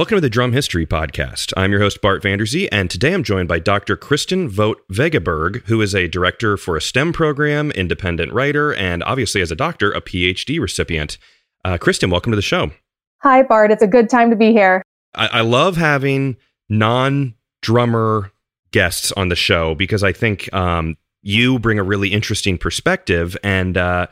Welcome 0.00 0.16
to 0.16 0.22
the 0.22 0.30
Drum 0.30 0.52
History 0.52 0.86
Podcast. 0.86 1.52
I'm 1.58 1.72
your 1.72 1.82
host, 1.82 2.00
Bart 2.00 2.22
Vanderzee, 2.22 2.70
and 2.72 2.88
today 2.88 3.12
I'm 3.12 3.22
joined 3.22 3.48
by 3.48 3.58
Dr. 3.58 3.98
Kristen 3.98 4.48
Vogt 4.48 4.80
Veggeberg, 4.90 5.62
who 5.66 5.82
is 5.82 5.94
a 5.94 6.08
director 6.08 6.56
for 6.56 6.74
a 6.74 6.80
STEM 6.80 7.12
program, 7.12 7.70
independent 7.72 8.32
writer, 8.32 8.72
and 8.72 9.02
obviously, 9.02 9.42
as 9.42 9.50
a 9.50 9.54
doctor, 9.54 9.92
a 9.92 10.00
PhD 10.00 10.58
recipient. 10.58 11.18
Uh, 11.66 11.76
Kristen, 11.76 12.08
welcome 12.08 12.32
to 12.32 12.36
the 12.36 12.40
show. 12.40 12.70
Hi, 13.18 13.42
Bart. 13.42 13.70
It's 13.70 13.82
a 13.82 13.86
good 13.86 14.08
time 14.08 14.30
to 14.30 14.36
be 14.36 14.52
here. 14.52 14.82
I, 15.14 15.26
I 15.26 15.40
love 15.42 15.76
having 15.76 16.38
non 16.70 17.34
drummer 17.60 18.32
guests 18.70 19.12
on 19.12 19.28
the 19.28 19.36
show 19.36 19.74
because 19.74 20.02
I 20.02 20.14
think 20.14 20.50
um, 20.54 20.96
you 21.20 21.58
bring 21.58 21.78
a 21.78 21.84
really 21.84 22.08
interesting 22.08 22.56
perspective. 22.56 23.36
And 23.44 23.76
uh, 23.76 24.06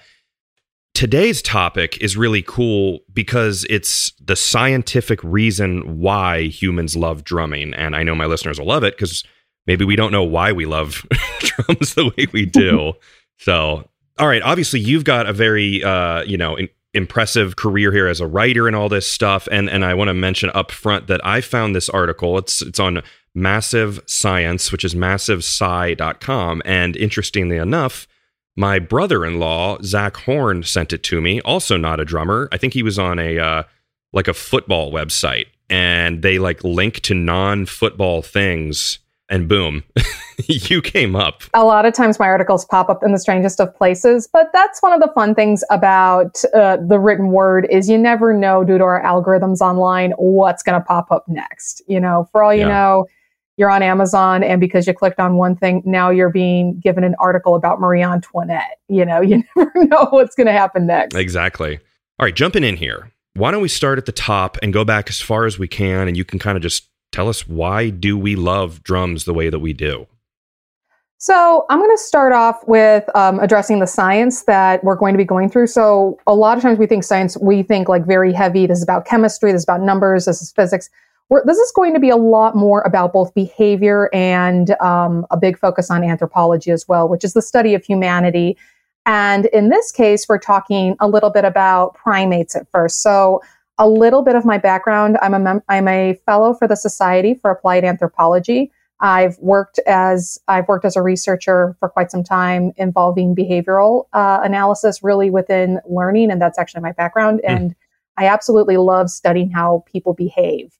today's 0.98 1.40
topic 1.40 1.96
is 1.98 2.16
really 2.16 2.42
cool 2.42 2.98
because 3.14 3.64
it's 3.70 4.10
the 4.20 4.34
scientific 4.34 5.23
reason 5.23 6.00
why 6.00 6.42
humans 6.48 6.96
love 6.96 7.23
drumming. 7.23 7.73
And 7.74 7.95
I 7.95 8.02
know 8.02 8.16
my 8.16 8.27
listeners 8.27 8.59
will 8.59 8.66
love 8.66 8.82
it 8.82 8.96
because 8.96 9.23
maybe 9.68 9.84
we 9.84 9.95
don't 9.95 10.10
know 10.10 10.24
why 10.24 10.50
we 10.50 10.66
love 10.66 11.06
drums 11.38 11.95
the 11.95 12.06
way 12.06 12.26
we 12.32 12.46
do. 12.46 12.95
so, 13.38 13.88
all 14.18 14.26
right, 14.26 14.42
obviously 14.42 14.80
you've 14.80 15.04
got 15.04 15.28
a 15.28 15.32
very, 15.32 15.84
uh, 15.84 16.23
you 16.24 16.37
know, 16.37 16.56
in- 16.56 16.68
impressive 16.95 17.54
career 17.54 17.92
here 17.92 18.09
as 18.09 18.18
a 18.18 18.26
writer 18.26 18.66
and 18.66 18.74
all 18.74 18.88
this 18.88 19.06
stuff. 19.06 19.46
And 19.52 19.70
and 19.70 19.84
I 19.84 19.95
want 19.95 20.09
to 20.09 20.15
mention 20.15 20.51
up 20.52 20.73
front 20.73 21.06
that 21.06 21.24
I 21.24 21.42
found 21.42 21.76
this 21.76 21.88
article. 21.88 22.37
It's 22.38 22.60
it's 22.60 22.80
on 22.80 23.04
Massive 23.37 24.01
Science, 24.06 24.73
which 24.73 24.84
is 24.84 24.96
massivesci.com. 24.96 26.62
And 26.65 26.96
interestingly 26.96 27.56
enough, 27.56 28.09
my 28.58 28.80
brother-in-law 28.80 29.78
Zach 29.82 30.16
Horn 30.16 30.64
sent 30.64 30.92
it 30.92 31.04
to 31.04 31.20
me. 31.20 31.40
Also, 31.42 31.76
not 31.76 32.00
a 32.00 32.04
drummer. 32.04 32.48
I 32.50 32.56
think 32.56 32.74
he 32.74 32.82
was 32.82 32.98
on 32.98 33.20
a 33.20 33.38
uh, 33.38 33.62
like 34.12 34.26
a 34.26 34.34
football 34.34 34.92
website, 34.92 35.46
and 35.70 36.23
they 36.23 36.40
like 36.40 36.65
link 36.65 37.00
to 37.02 37.15
non-football 37.15 38.20
things, 38.23 38.98
and 39.28 39.46
boom, 39.46 39.84
you 40.48 40.82
came 40.82 41.15
up. 41.15 41.45
A 41.54 41.65
lot 41.65 41.87
of 41.87 41.95
times, 41.95 42.18
my 42.18 42.26
articles 42.26 42.65
pop 42.65 42.90
up 42.90 43.04
in 43.04 43.12
the 43.12 43.20
strangest 43.20 43.60
of 43.60 43.73
places, 43.76 44.28
but 44.32 44.48
that's 44.52 44.82
one 44.82 44.93
of 44.93 45.00
the 45.00 45.12
fun 45.15 45.37
things 45.37 45.62
about 45.70 46.43
uh, 46.52 46.78
the 46.84 46.98
written 46.98 47.28
word 47.28 47.65
is 47.70 47.88
you 47.88 47.96
never 47.96 48.34
know 48.34 48.65
due 48.65 48.76
to 48.76 48.84
our 48.84 49.00
algorithms 49.04 49.60
online 49.60 50.10
what's 50.18 50.65
going 50.65 50.78
to 50.78 50.84
pop 50.84 51.12
up 51.12 51.28
next. 51.28 51.80
You 51.87 52.00
know, 52.00 52.28
for 52.32 52.43
all 52.43 52.52
you 52.52 52.62
yeah. 52.62 52.68
know 52.68 53.06
you're 53.59 53.70
on 53.70 53.82
Amazon 53.82 54.45
and 54.45 54.60
because 54.60 54.87
you 54.87 54.95
clicked 54.95 55.18
on 55.18 55.37
one 55.37 55.56
thing, 55.56 55.82
now 55.84 56.10
you're 56.10 56.30
being 56.30 56.78
given 56.78 57.02
an 57.02 57.16
article 57.18 57.56
about 57.56 57.80
Marie 57.80 58.02
Antoinette. 58.02 58.78
You 58.88 59.04
know, 59.04 59.20
you 59.20 59.42
never 59.56 59.84
know 59.84 60.06
what's 60.10 60.34
going 60.34 60.46
to 60.46 60.52
happen 60.52 60.87
next. 60.87 61.15
Exactly. 61.16 61.78
All 62.18 62.24
right, 62.24 62.34
jumping 62.34 62.65
in 62.65 62.76
here. 62.76 63.12
Why 63.34 63.50
don't 63.50 63.62
we 63.62 63.68
start 63.68 63.98
at 63.98 64.06
the 64.06 64.12
top 64.12 64.56
and 64.62 64.72
go 64.72 64.84
back 64.84 65.10
as 65.10 65.20
far 65.20 65.44
as 65.44 65.59
we 65.59 65.69
can 65.69 66.09
and 66.09 66.16
you 66.16 66.25
can 66.25 66.38
kind 66.38 66.56
of 66.56 66.62
just 66.62 66.88
tell 67.12 67.28
us 67.28 67.47
why 67.47 67.91
do 67.91 68.16
we 68.16 68.37
love 68.37 68.82
drums 68.82 69.25
the 69.25 69.34
way 69.34 69.50
that 69.50 69.59
we 69.59 69.72
do? 69.72 70.06
So, 71.20 71.66
I'm 71.69 71.81
going 71.81 71.91
to 71.91 72.00
start 72.00 72.32
off 72.32 72.62
with 72.69 73.04
um, 73.16 73.41
addressing 73.41 73.81
the 73.81 73.88
science 73.88 74.43
that 74.43 74.84
we're 74.84 74.94
going 74.94 75.15
to 75.15 75.19
be 75.19 75.25
going 75.25 75.50
through. 75.50 75.66
So, 75.66 76.16
a 76.28 76.34
lot 76.34 76.56
of 76.56 76.62
times 76.62 76.78
we 76.78 76.87
think 76.87 77.03
science, 77.03 77.37
we 77.38 77.65
think 77.65 77.88
like 77.88 78.06
very 78.06 78.32
heavy. 78.32 78.66
This 78.66 78.78
is 78.78 78.84
about 78.84 79.04
chemistry, 79.04 79.50
this 79.50 79.62
is 79.62 79.65
about 79.65 79.81
numbers, 79.81 80.26
this 80.26 80.41
is 80.41 80.53
physics 80.53 80.88
we're, 81.28 81.44
this 81.44 81.59
is 81.59 81.72
going 81.72 81.94
to 81.94 82.00
be 82.00 82.09
a 82.09 82.16
lot 82.16 82.56
more 82.56 82.81
about 82.82 83.12
both 83.12 83.34
behavior 83.34 84.09
and 84.15 84.71
um, 84.81 85.26
a 85.31 85.37
big 85.37 85.59
focus 85.59 85.91
on 85.91 86.03
anthropology 86.03 86.71
as 86.71 86.87
well, 86.88 87.09
which 87.09 87.25
is 87.25 87.34
the 87.34 87.43
study 87.43 87.75
of 87.75 87.84
humanity. 87.84 88.56
And 89.04 89.47
in 89.47 89.69
this 89.69 89.91
case, 89.91 90.26
we're 90.28 90.38
talking 90.38 90.97
a 91.00 91.09
little 91.09 91.31
bit 91.31 91.44
about 91.44 91.94
primates 91.94 92.54
at 92.56 92.71
first. 92.71 93.03
So, 93.03 93.43
a 93.81 93.88
little 93.88 94.22
bit 94.22 94.34
of 94.34 94.44
my 94.44 94.59
background 94.59 95.16
I'm 95.22 95.34
a, 95.34 95.38
mem- 95.38 95.62
I'm 95.69 95.87
a 95.87 96.15
fellow 96.26 96.53
for 96.53 96.66
the 96.66 96.75
Society 96.75 97.34
for 97.34 97.50
Applied 97.50 97.84
Anthropology. 97.84 98.72
I've 99.00 99.39
worked 99.39 99.78
as 99.87 100.39
I've 100.49 100.66
worked 100.66 100.84
as 100.84 100.97
a 100.97 101.03
researcher 101.03 101.77
for 101.78 101.89
quite 101.89 102.10
some 102.10 102.25
time 102.25 102.72
involving 102.77 103.37
behavioral 103.37 104.06
uh, 104.12 104.41
analysis, 104.43 105.03
really 105.05 105.31
within 105.31 105.78
learning, 105.89 106.33
and 106.33 106.43
that's 106.43 106.59
actually 106.59 106.81
my 106.81 106.93
background. 106.93 107.41
Mm. 107.47 107.56
And 107.56 107.77
I 108.16 108.27
absolutely 108.27 108.77
love 108.77 109.10
studying 109.10 109.50
how 109.50 109.84
people 109.87 110.12
behave. 110.12 110.77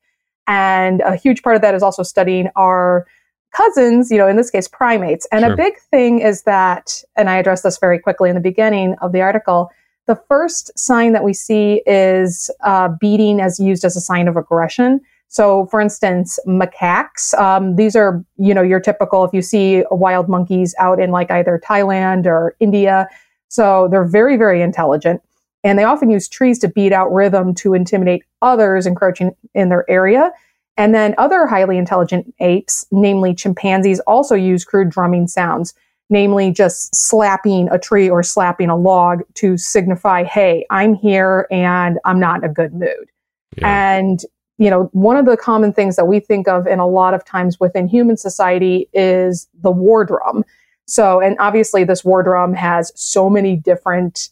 And 0.49 1.01
a 1.03 1.15
huge 1.15 1.43
part 1.43 1.55
of 1.55 1.63
that 1.63 1.75
is 1.75 1.83
also 1.83 2.03
studying 2.03 2.49
our 2.57 3.07
cousins, 3.55 4.11
you 4.11 4.19
know, 4.19 4.27
in 4.27 4.37
this 4.37 4.51
case, 4.51 4.67
primates. 4.67 5.27
And 5.31 5.45
sure. 5.45 5.53
a 5.53 5.57
big 5.57 5.79
thing 5.91 6.19
is 6.21 6.43
that, 6.43 7.03
and 7.17 7.31
I 7.31 7.37
addressed 7.37 7.63
this 7.63 7.79
very 7.79 7.99
quickly 7.99 8.29
in 8.29 8.35
the 8.35 8.41
beginning 8.41 8.97
of 9.01 9.13
the 9.13 9.21
article, 9.21 9.71
the 10.07 10.17
first 10.29 10.77
sign 10.79 11.13
that 11.13 11.23
we 11.23 11.35
see 11.35 11.83
is 11.87 12.51
uh, 12.65 12.89
beating 13.01 13.41
as 13.41 13.61
used 13.61 13.85
as 13.85 13.95
a 13.95 14.01
sign 14.01 14.27
of 14.27 14.37
aggression. 14.37 15.01
So, 15.29 15.67
for 15.67 15.81
instance, 15.81 16.39
macaques, 16.47 17.39
um, 17.39 17.77
these 17.77 17.95
are, 17.95 18.25
you 18.39 18.55
know, 18.55 18.63
your 18.63 18.81
typical, 18.81 19.25
if 19.25 19.35
you 19.35 19.43
see 19.43 19.85
wild 19.91 20.29
monkeys 20.29 20.75
out 20.79 20.99
in 20.99 21.11
like 21.11 21.31
either 21.31 21.61
Thailand 21.63 22.25
or 22.25 22.57
India. 22.61 23.07
So 23.49 23.89
they're 23.91 24.07
very, 24.07 24.39
very 24.39 24.63
intelligent. 24.63 25.21
And 25.65 25.79
they 25.79 25.85
often 25.85 26.11
use 26.11 26.29
trees 26.29 26.59
to 26.61 26.69
beat 26.69 26.93
out 26.93 27.13
rhythm 27.13 27.55
to 27.57 27.75
intimidate 27.75 28.23
others 28.43 28.87
encroaching 28.87 29.33
in 29.55 29.69
their 29.69 29.89
area. 29.91 30.33
And 30.77 30.95
then 30.95 31.15
other 31.19 31.47
highly 31.47 31.77
intelligent 31.77 32.33
apes, 32.39 32.87
namely 32.93 33.35
chimpanzees, 33.35 33.99
also 34.01 34.37
use 34.37 34.65
crude 34.65 34.91
drumming 34.91 35.27
sounds, 35.27 35.75
namely 36.09 36.53
just 36.53 36.95
slapping 36.95 37.69
a 37.71 37.79
tree 37.79 38.09
or 38.09 38.23
slapping 38.23 38.71
a 38.71 38.77
log 38.77 39.23
to 39.35 39.57
signify, 39.57 40.23
hey, 40.23 40.65
I'm 40.71 40.95
here 40.95 41.49
and 41.51 41.99
I'm 42.05 42.21
not 42.21 42.45
in 42.45 42.51
a 42.51 42.53
good 42.53 42.75
mood. 42.75 43.11
Yeah. 43.57 43.97
And, 43.97 44.21
you 44.59 44.71
know, 44.71 44.89
one 44.93 45.17
of 45.17 45.27
the 45.27 45.37
common 45.37 45.73
things 45.73 45.97
that 45.97 46.07
we 46.07 46.21
think 46.21 46.47
of 46.47 46.69
in 46.69 46.79
a 46.79 46.87
lot 46.87 47.13
of 47.13 47.25
times 47.25 47.59
within 47.59 47.89
human 47.89 48.17
society 48.17 48.89
is 48.93 49.49
the 49.61 49.73
war 49.73 50.05
drum. 50.05 50.45
So, 50.87 51.21
and 51.21 51.37
obviously 51.41 51.83
this 51.83 52.05
war 52.05 52.23
drum 52.23 52.55
has 52.55 52.93
so 52.95 53.29
many 53.29 53.57
different 53.57 54.31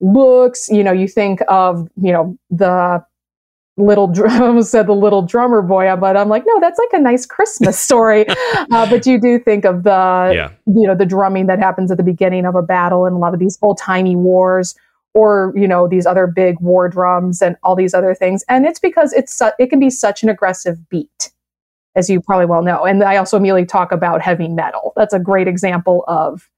looks. 0.00 0.68
You 0.68 0.84
know, 0.84 0.92
you 0.92 1.08
think 1.08 1.40
of, 1.48 1.88
you 2.00 2.12
know, 2.12 2.38
the 2.50 3.04
little 3.78 4.08
drum 4.08 4.62
said 4.64 4.86
the 4.86 4.92
little 4.92 5.22
drummer 5.22 5.62
boy 5.62 5.94
but 5.96 6.16
i'm 6.16 6.28
like 6.28 6.42
no 6.46 6.60
that's 6.60 6.78
like 6.78 7.00
a 7.00 7.02
nice 7.02 7.24
christmas 7.24 7.78
story 7.88 8.26
uh, 8.28 8.90
but 8.90 9.06
you 9.06 9.20
do 9.20 9.38
think 9.38 9.64
of 9.64 9.84
the 9.84 10.32
yeah. 10.34 10.50
you 10.66 10.86
know 10.86 10.94
the 10.94 11.06
drumming 11.06 11.46
that 11.46 11.58
happens 11.58 11.90
at 11.90 11.96
the 11.96 12.02
beginning 12.02 12.44
of 12.44 12.54
a 12.54 12.62
battle 12.62 13.06
and 13.06 13.14
a 13.14 13.18
lot 13.18 13.32
of 13.32 13.40
these 13.40 13.58
old-timey 13.62 14.16
wars 14.16 14.74
or 15.14 15.52
you 15.56 15.66
know 15.66 15.88
these 15.88 16.06
other 16.06 16.26
big 16.26 16.58
war 16.60 16.88
drums 16.88 17.40
and 17.40 17.56
all 17.62 17.76
these 17.76 17.94
other 17.94 18.14
things 18.14 18.44
and 18.48 18.66
it's 18.66 18.80
because 18.80 19.12
it's 19.12 19.32
su- 19.32 19.52
it 19.58 19.70
can 19.70 19.80
be 19.80 19.90
such 19.90 20.22
an 20.22 20.28
aggressive 20.28 20.88
beat 20.88 21.32
as 21.94 22.10
you 22.10 22.20
probably 22.20 22.46
well 22.46 22.62
know 22.62 22.84
and 22.84 23.02
i 23.02 23.16
also 23.16 23.36
immediately 23.36 23.64
talk 23.64 23.92
about 23.92 24.20
heavy 24.20 24.48
metal 24.48 24.92
that's 24.96 25.14
a 25.14 25.20
great 25.20 25.48
example 25.48 26.04
of 26.08 26.50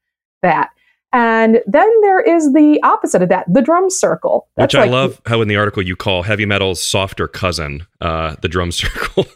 that 0.43 0.71
and 1.13 1.61
then 1.67 1.91
there 2.03 2.21
is 2.21 2.53
the 2.53 2.79
opposite 2.83 3.23
of 3.23 3.29
that, 3.31 3.53
the 3.53 3.63
drum 3.63 3.91
circle. 3.91 4.49
That's 4.57 4.75
Which 4.75 4.81
I 4.81 4.83
like, 4.85 4.93
love 4.93 5.21
how 5.27 5.43
in 5.43 5.49
the 5.49 5.57
article 5.57 5.83
you 5.83 5.97
call 5.97 6.23
heavy 6.23 6.47
metal's 6.47 6.83
softer 6.83 7.27
cousin, 7.27 7.87
uh, 8.01 8.37
the 8.43 8.49
drum 8.49 8.71
circle. 8.73 9.27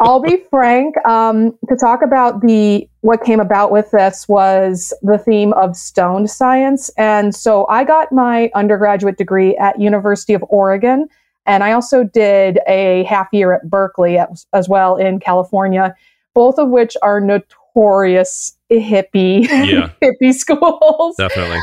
I'll 0.00 0.20
be 0.20 0.42
frank. 0.50 0.96
Um, 1.06 1.56
to 1.68 1.76
talk 1.76 2.02
about 2.02 2.40
the 2.40 2.88
what 3.00 3.22
came 3.22 3.40
about 3.40 3.70
with 3.70 3.90
this 3.92 4.26
was 4.28 4.92
the 5.02 5.18
theme 5.18 5.52
of 5.54 5.76
stoned 5.76 6.30
science, 6.30 6.90
and 6.98 7.34
so 7.34 7.66
I 7.68 7.84
got 7.84 8.10
my 8.10 8.50
undergraduate 8.54 9.16
degree 9.16 9.56
at 9.56 9.80
University 9.80 10.34
of 10.34 10.44
Oregon, 10.48 11.06
and 11.46 11.62
I 11.62 11.72
also 11.72 12.02
did 12.02 12.58
a 12.66 13.04
half 13.04 13.28
year 13.32 13.54
at 13.54 13.70
Berkeley 13.70 14.18
as, 14.18 14.46
as 14.52 14.68
well 14.68 14.96
in 14.96 15.20
California, 15.20 15.94
both 16.34 16.58
of 16.58 16.70
which 16.70 16.96
are 17.00 17.20
notorious 17.20 18.58
hippie 18.80 19.48
yeah. 19.48 19.90
hippie 20.02 20.32
schools. 20.32 21.16
Definitely. 21.16 21.60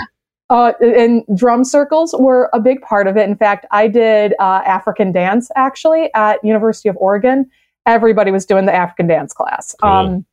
Uh, 0.49 0.73
and 0.81 1.23
drum 1.33 1.63
circles 1.63 2.13
were 2.19 2.49
a 2.51 2.59
big 2.59 2.81
part 2.81 3.07
of 3.07 3.16
it. 3.16 3.29
In 3.29 3.37
fact, 3.37 3.66
I 3.72 3.87
did 3.87 4.34
uh, 4.40 4.61
African 4.66 5.13
dance 5.13 5.49
actually 5.55 6.13
at 6.13 6.43
University 6.43 6.90
of 6.90 6.97
Oregon. 6.97 7.49
Everybody 7.85 8.31
was 8.31 8.46
doing 8.46 8.66
the 8.66 8.75
African 8.75 9.08
dance 9.08 9.34
class. 9.34 9.73
Cool. 9.81 9.90
Um, 9.90 10.25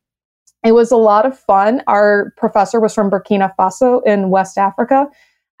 it 0.65 0.73
was 0.73 0.91
a 0.91 0.97
lot 0.97 1.25
of 1.25 1.39
fun. 1.39 1.81
Our 1.87 2.33
professor 2.35 2.81
was 2.81 2.93
from 2.93 3.09
Burkina 3.09 3.53
Faso 3.57 4.05
in 4.05 4.29
West 4.29 4.57
Africa. 4.57 5.07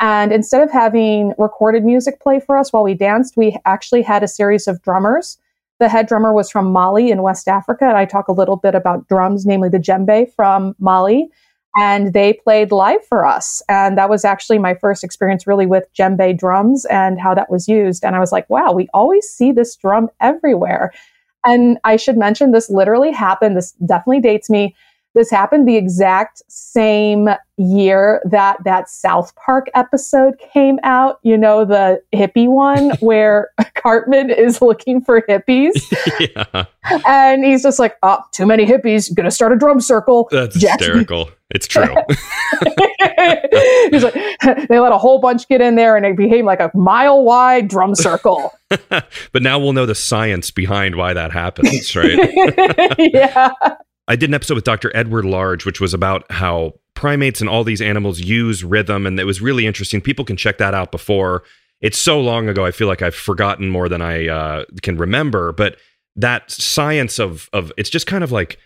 And 0.01 0.31
instead 0.31 0.61
of 0.61 0.71
having 0.71 1.33
recorded 1.37 1.85
music 1.85 2.19
play 2.19 2.39
for 2.39 2.57
us 2.57 2.73
while 2.73 2.83
we 2.83 2.93
danced, 2.93 3.37
we 3.37 3.57
actually 3.65 4.01
had 4.01 4.23
a 4.23 4.27
series 4.27 4.67
of 4.67 4.81
drummers 4.81 5.37
the 5.79 5.89
head 5.89 6.07
drummer 6.07 6.33
was 6.33 6.49
from 6.49 6.71
Mali 6.71 7.09
in 7.09 7.21
West 7.21 7.47
Africa. 7.47 7.85
And 7.85 7.97
I 7.97 8.05
talk 8.05 8.27
a 8.27 8.33
little 8.33 8.57
bit 8.57 8.75
about 8.75 9.07
drums, 9.07 9.45
namely 9.45 9.69
the 9.69 9.79
djembe 9.79 10.31
from 10.35 10.75
Mali. 10.79 11.29
And 11.77 12.13
they 12.13 12.33
played 12.33 12.71
live 12.71 13.05
for 13.05 13.25
us. 13.25 13.61
And 13.69 13.97
that 13.97 14.09
was 14.09 14.25
actually 14.25 14.59
my 14.59 14.73
first 14.73 15.03
experience 15.03 15.47
really 15.47 15.65
with 15.65 15.85
djembe 15.93 16.37
drums 16.37 16.85
and 16.85 17.19
how 17.19 17.33
that 17.35 17.49
was 17.49 17.67
used. 17.67 18.03
And 18.03 18.15
I 18.15 18.19
was 18.19 18.31
like, 18.31 18.49
wow, 18.49 18.71
we 18.71 18.89
always 18.93 19.27
see 19.27 19.51
this 19.51 19.75
drum 19.75 20.09
everywhere. 20.19 20.91
And 21.45 21.77
I 21.83 21.95
should 21.95 22.17
mention 22.17 22.51
this 22.51 22.69
literally 22.69 23.11
happened. 23.11 23.55
This 23.55 23.71
definitely 23.85 24.19
dates 24.19 24.49
me. 24.49 24.75
This 25.19 25.29
happened 25.29 25.67
the 25.67 25.75
exact 25.75 26.41
same 26.47 27.27
year 27.57 28.21
that 28.23 28.55
that 28.63 28.89
South 28.89 29.35
Park 29.35 29.67
episode 29.75 30.35
came 30.53 30.79
out. 30.83 31.19
You 31.23 31.37
know, 31.37 31.65
the 31.65 32.01
hippie 32.15 32.47
one 32.47 32.91
where 33.01 33.49
Cartman 33.75 34.29
is 34.29 34.61
looking 34.61 35.01
for 35.01 35.21
hippies. 35.21 35.73
yeah. 36.19 36.65
And 37.05 37.43
he's 37.43 37.63
just 37.63 37.79
like, 37.79 37.97
oh, 38.01 38.21
too 38.31 38.45
many 38.45 38.65
hippies. 38.65 39.13
Gonna 39.13 39.29
start 39.29 39.51
a 39.51 39.57
drum 39.57 39.81
circle. 39.81 40.29
That's 40.31 40.57
Jackson. 40.57 40.87
hysterical. 40.87 41.31
It's 41.49 41.67
true. 41.67 41.83
he's 43.91 44.03
like, 44.03 44.13
they 44.69 44.79
let 44.79 44.93
a 44.93 44.97
whole 44.97 45.19
bunch 45.19 45.49
get 45.49 45.59
in 45.59 45.75
there 45.75 45.97
and 45.97 46.05
it 46.05 46.15
became 46.15 46.45
like 46.45 46.61
a 46.61 46.71
mile 46.73 47.25
wide 47.25 47.67
drum 47.67 47.93
circle. 47.93 48.53
but 48.89 49.41
now 49.41 49.59
we'll 49.59 49.73
know 49.73 49.85
the 49.85 49.95
science 49.95 50.49
behind 50.49 50.95
why 50.95 51.13
that 51.13 51.31
happens, 51.31 51.93
right? 51.93 52.95
yeah. 52.99 53.49
I 54.09 54.15
did 54.15 54.31
an 54.31 54.33
episode 54.33 54.55
with 54.55 54.63
Dr. 54.63 54.91
Edward 54.95 55.23
Large, 55.23 55.67
which 55.67 55.79
was 55.79 55.93
about 55.93 56.29
how 56.31 56.73
primates 56.95 57.41
and 57.41 57.49
all 57.49 57.63
these 57.63 57.81
animals 57.81 58.19
use 58.19 58.63
rhythm, 58.63 59.05
and 59.05 59.19
it 59.19 59.25
was 59.25 59.39
really 59.39 59.67
interesting. 59.67 60.01
People 60.01 60.25
can 60.25 60.35
check 60.35 60.57
that 60.57 60.73
out 60.73 60.91
before. 60.91 61.43
It's 61.79 61.97
so 61.97 62.19
long 62.19 62.49
ago, 62.49 62.65
I 62.65 62.71
feel 62.71 62.87
like 62.87 63.03
I've 63.03 63.15
forgotten 63.15 63.69
more 63.69 63.87
than 63.87 64.01
I 64.01 64.27
uh, 64.27 64.65
can 64.81 64.97
remember. 64.97 65.53
But 65.53 65.77
that 66.15 66.49
science 66.49 67.19
of 67.19 67.49
of 67.53 67.71
it's 67.77 67.89
just 67.89 68.07
kind 68.07 68.23
of 68.23 68.31
like 68.31 68.57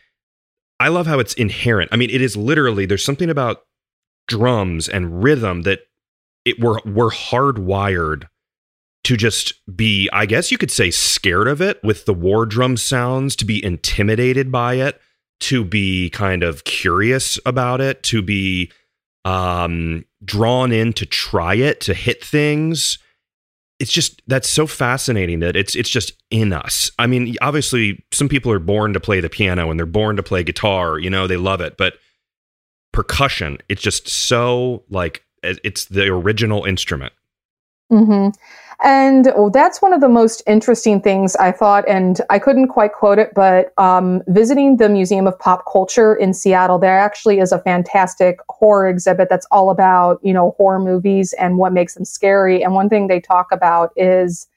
I 0.79 0.87
love 0.87 1.07
how 1.07 1.19
it's 1.19 1.33
inherent. 1.33 1.89
I 1.91 1.97
mean, 1.97 2.09
it 2.09 2.21
is 2.21 2.37
literally 2.37 2.85
there's 2.85 3.03
something 3.03 3.29
about 3.29 3.63
drums 4.29 4.87
and 4.87 5.21
rhythm 5.21 5.63
that 5.63 5.81
it 6.45 6.57
we're 6.57 6.79
we're 6.85 7.11
hardwired 7.11 8.29
to 9.03 9.17
just 9.17 9.53
be, 9.75 10.09
I 10.13 10.25
guess 10.25 10.49
you 10.49 10.57
could 10.57 10.71
say, 10.71 10.89
scared 10.89 11.49
of 11.49 11.61
it 11.61 11.83
with 11.83 12.05
the 12.05 12.13
war 12.13 12.45
drum 12.45 12.77
sounds, 12.77 13.35
to 13.35 13.45
be 13.45 13.63
intimidated 13.63 14.49
by 14.49 14.75
it 14.75 15.01
to 15.43 15.63
be 15.63 16.09
kind 16.09 16.43
of 16.43 16.63
curious 16.63 17.39
about 17.45 17.81
it, 17.81 18.03
to 18.03 18.21
be 18.21 18.71
um, 19.25 20.05
drawn 20.23 20.71
in 20.71 20.93
to 20.93 21.05
try 21.05 21.55
it, 21.55 21.81
to 21.81 21.93
hit 21.93 22.23
things. 22.23 22.97
It's 23.79 23.91
just 23.91 24.21
that's 24.27 24.49
so 24.49 24.67
fascinating 24.67 25.39
that 25.39 25.55
it's 25.55 25.75
it's 25.75 25.89
just 25.89 26.13
in 26.29 26.53
us. 26.53 26.91
I 26.97 27.07
mean, 27.07 27.35
obviously, 27.41 28.03
some 28.11 28.29
people 28.29 28.51
are 28.51 28.59
born 28.59 28.93
to 28.93 28.99
play 28.99 29.19
the 29.19 29.29
piano 29.29 29.69
and 29.69 29.79
they're 29.79 29.85
born 29.85 30.15
to 30.15 30.23
play 30.23 30.43
guitar. 30.43 30.97
You 30.97 31.09
know, 31.09 31.27
they 31.27 31.37
love 31.37 31.59
it, 31.59 31.75
but 31.77 31.95
percussion, 32.93 33.57
it's 33.67 33.81
just 33.81 34.07
so 34.07 34.83
like 34.89 35.23
it's 35.41 35.85
the 35.85 36.07
original 36.07 36.63
instrument. 36.63 37.11
Mm-hmm. 37.91 38.29
And 38.83 39.30
oh, 39.33 39.50
that's 39.50 39.81
one 39.81 39.94
of 39.94 40.01
the 40.01 40.09
most 40.09 40.44
interesting 40.45 41.01
things 41.01 41.38
I 41.38 41.53
thought, 41.53 41.88
and 41.88 42.19
I 42.30 42.38
couldn't 42.38 42.68
quite 42.68 42.91
quote 42.91 43.18
it, 43.18 43.33
but 43.33 43.71
um, 43.77 44.21
visiting 44.27 44.75
the 44.75 44.89
Museum 44.89 45.25
of 45.25 45.39
Pop 45.39 45.63
Culture 45.71 46.13
in 46.13 46.33
Seattle, 46.33 46.80
there 46.80 47.00
actually 47.00 47.39
is 47.39 47.53
a 47.53 47.59
fantastic 47.59 48.39
horror 48.50 48.89
exhibit 48.89 49.30
that's 49.30 49.47
all 49.51 49.69
about, 49.69 50.19
you 50.21 50.33
know, 50.33 50.53
horror 50.57 50.80
movies 50.80 51.31
and 51.39 51.57
what 51.57 51.71
makes 51.71 51.94
them 51.94 52.03
scary. 52.03 52.62
And 52.62 52.74
one 52.74 52.89
thing 52.89 53.07
they 53.07 53.21
talk 53.21 53.53
about 53.53 53.94
is 53.95 54.47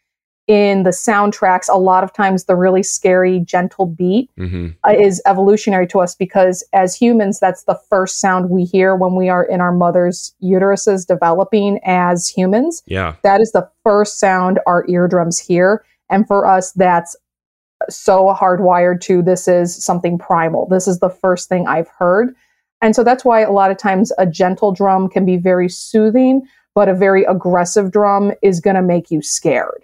in 0.47 0.85
the 0.85 0.91
soundtracks, 0.91 1.69
a 1.69 1.79
lot 1.79 2.05
of 2.05 2.13
times 2.13 2.45
the 2.45 2.55
really 2.55 2.83
scary, 2.83 3.41
gentle 3.41 3.87
beat 3.87 4.31
mm-hmm. 4.39 4.69
uh, 4.85 4.93
is 4.93 5.21
evolutionary 5.27 5.87
to 5.89 5.99
us 5.99 6.15
because 6.15 6.63
as 6.73 6.95
humans, 6.95 7.41
that's 7.41 7.65
the 7.65 7.79
first 7.91 8.21
sound 8.21 8.51
we 8.51 8.65
hear 8.65 8.95
when 8.95 9.17
we 9.17 9.29
are 9.29 9.45
in 9.45 9.61
our 9.61 9.73
mother's 9.73 10.35
uteruses 10.43 11.07
developing 11.07 11.81
as 11.85 12.29
humans. 12.29 12.83
Yeah. 12.87 13.17
That 13.23 13.41
is 13.41 13.51
the 13.53 13.69
first 13.83 14.21
sound 14.21 14.61
our 14.67 14.87
eardrums 14.89 15.41
hear. 15.41 15.85
And 16.11 16.27
for 16.29 16.47
us, 16.47 16.71
that's 16.73 17.17
so 17.91 18.33
hardwired 18.33 19.01
to 19.03 19.23
this 19.23 19.49
is 19.49 19.75
something 19.75 20.17
primal. 20.17 20.69
This 20.69 20.87
is 20.87 21.01
the 21.01 21.11
first 21.11 21.49
thing 21.49 21.67
I've 21.67 21.89
heard. 21.89 22.35
And 22.81 22.95
so 22.95 23.03
that's 23.03 23.25
why 23.25 23.41
a 23.41 23.51
lot 23.51 23.71
of 23.71 23.79
times 23.79 24.13
a 24.17 24.27
gentle 24.27 24.71
drum 24.71 25.09
can 25.09 25.27
be 25.27 25.37
very 25.37 25.69
soothing, 25.69 26.47
but 26.75 26.89
a 26.89 26.95
very 26.95 27.25
aggressive 27.25 27.91
drum 27.91 28.33
is 28.43 28.61
going 28.61 28.77
to 28.77 28.83
make 28.83 29.11
you 29.11 29.23
scared. 29.23 29.83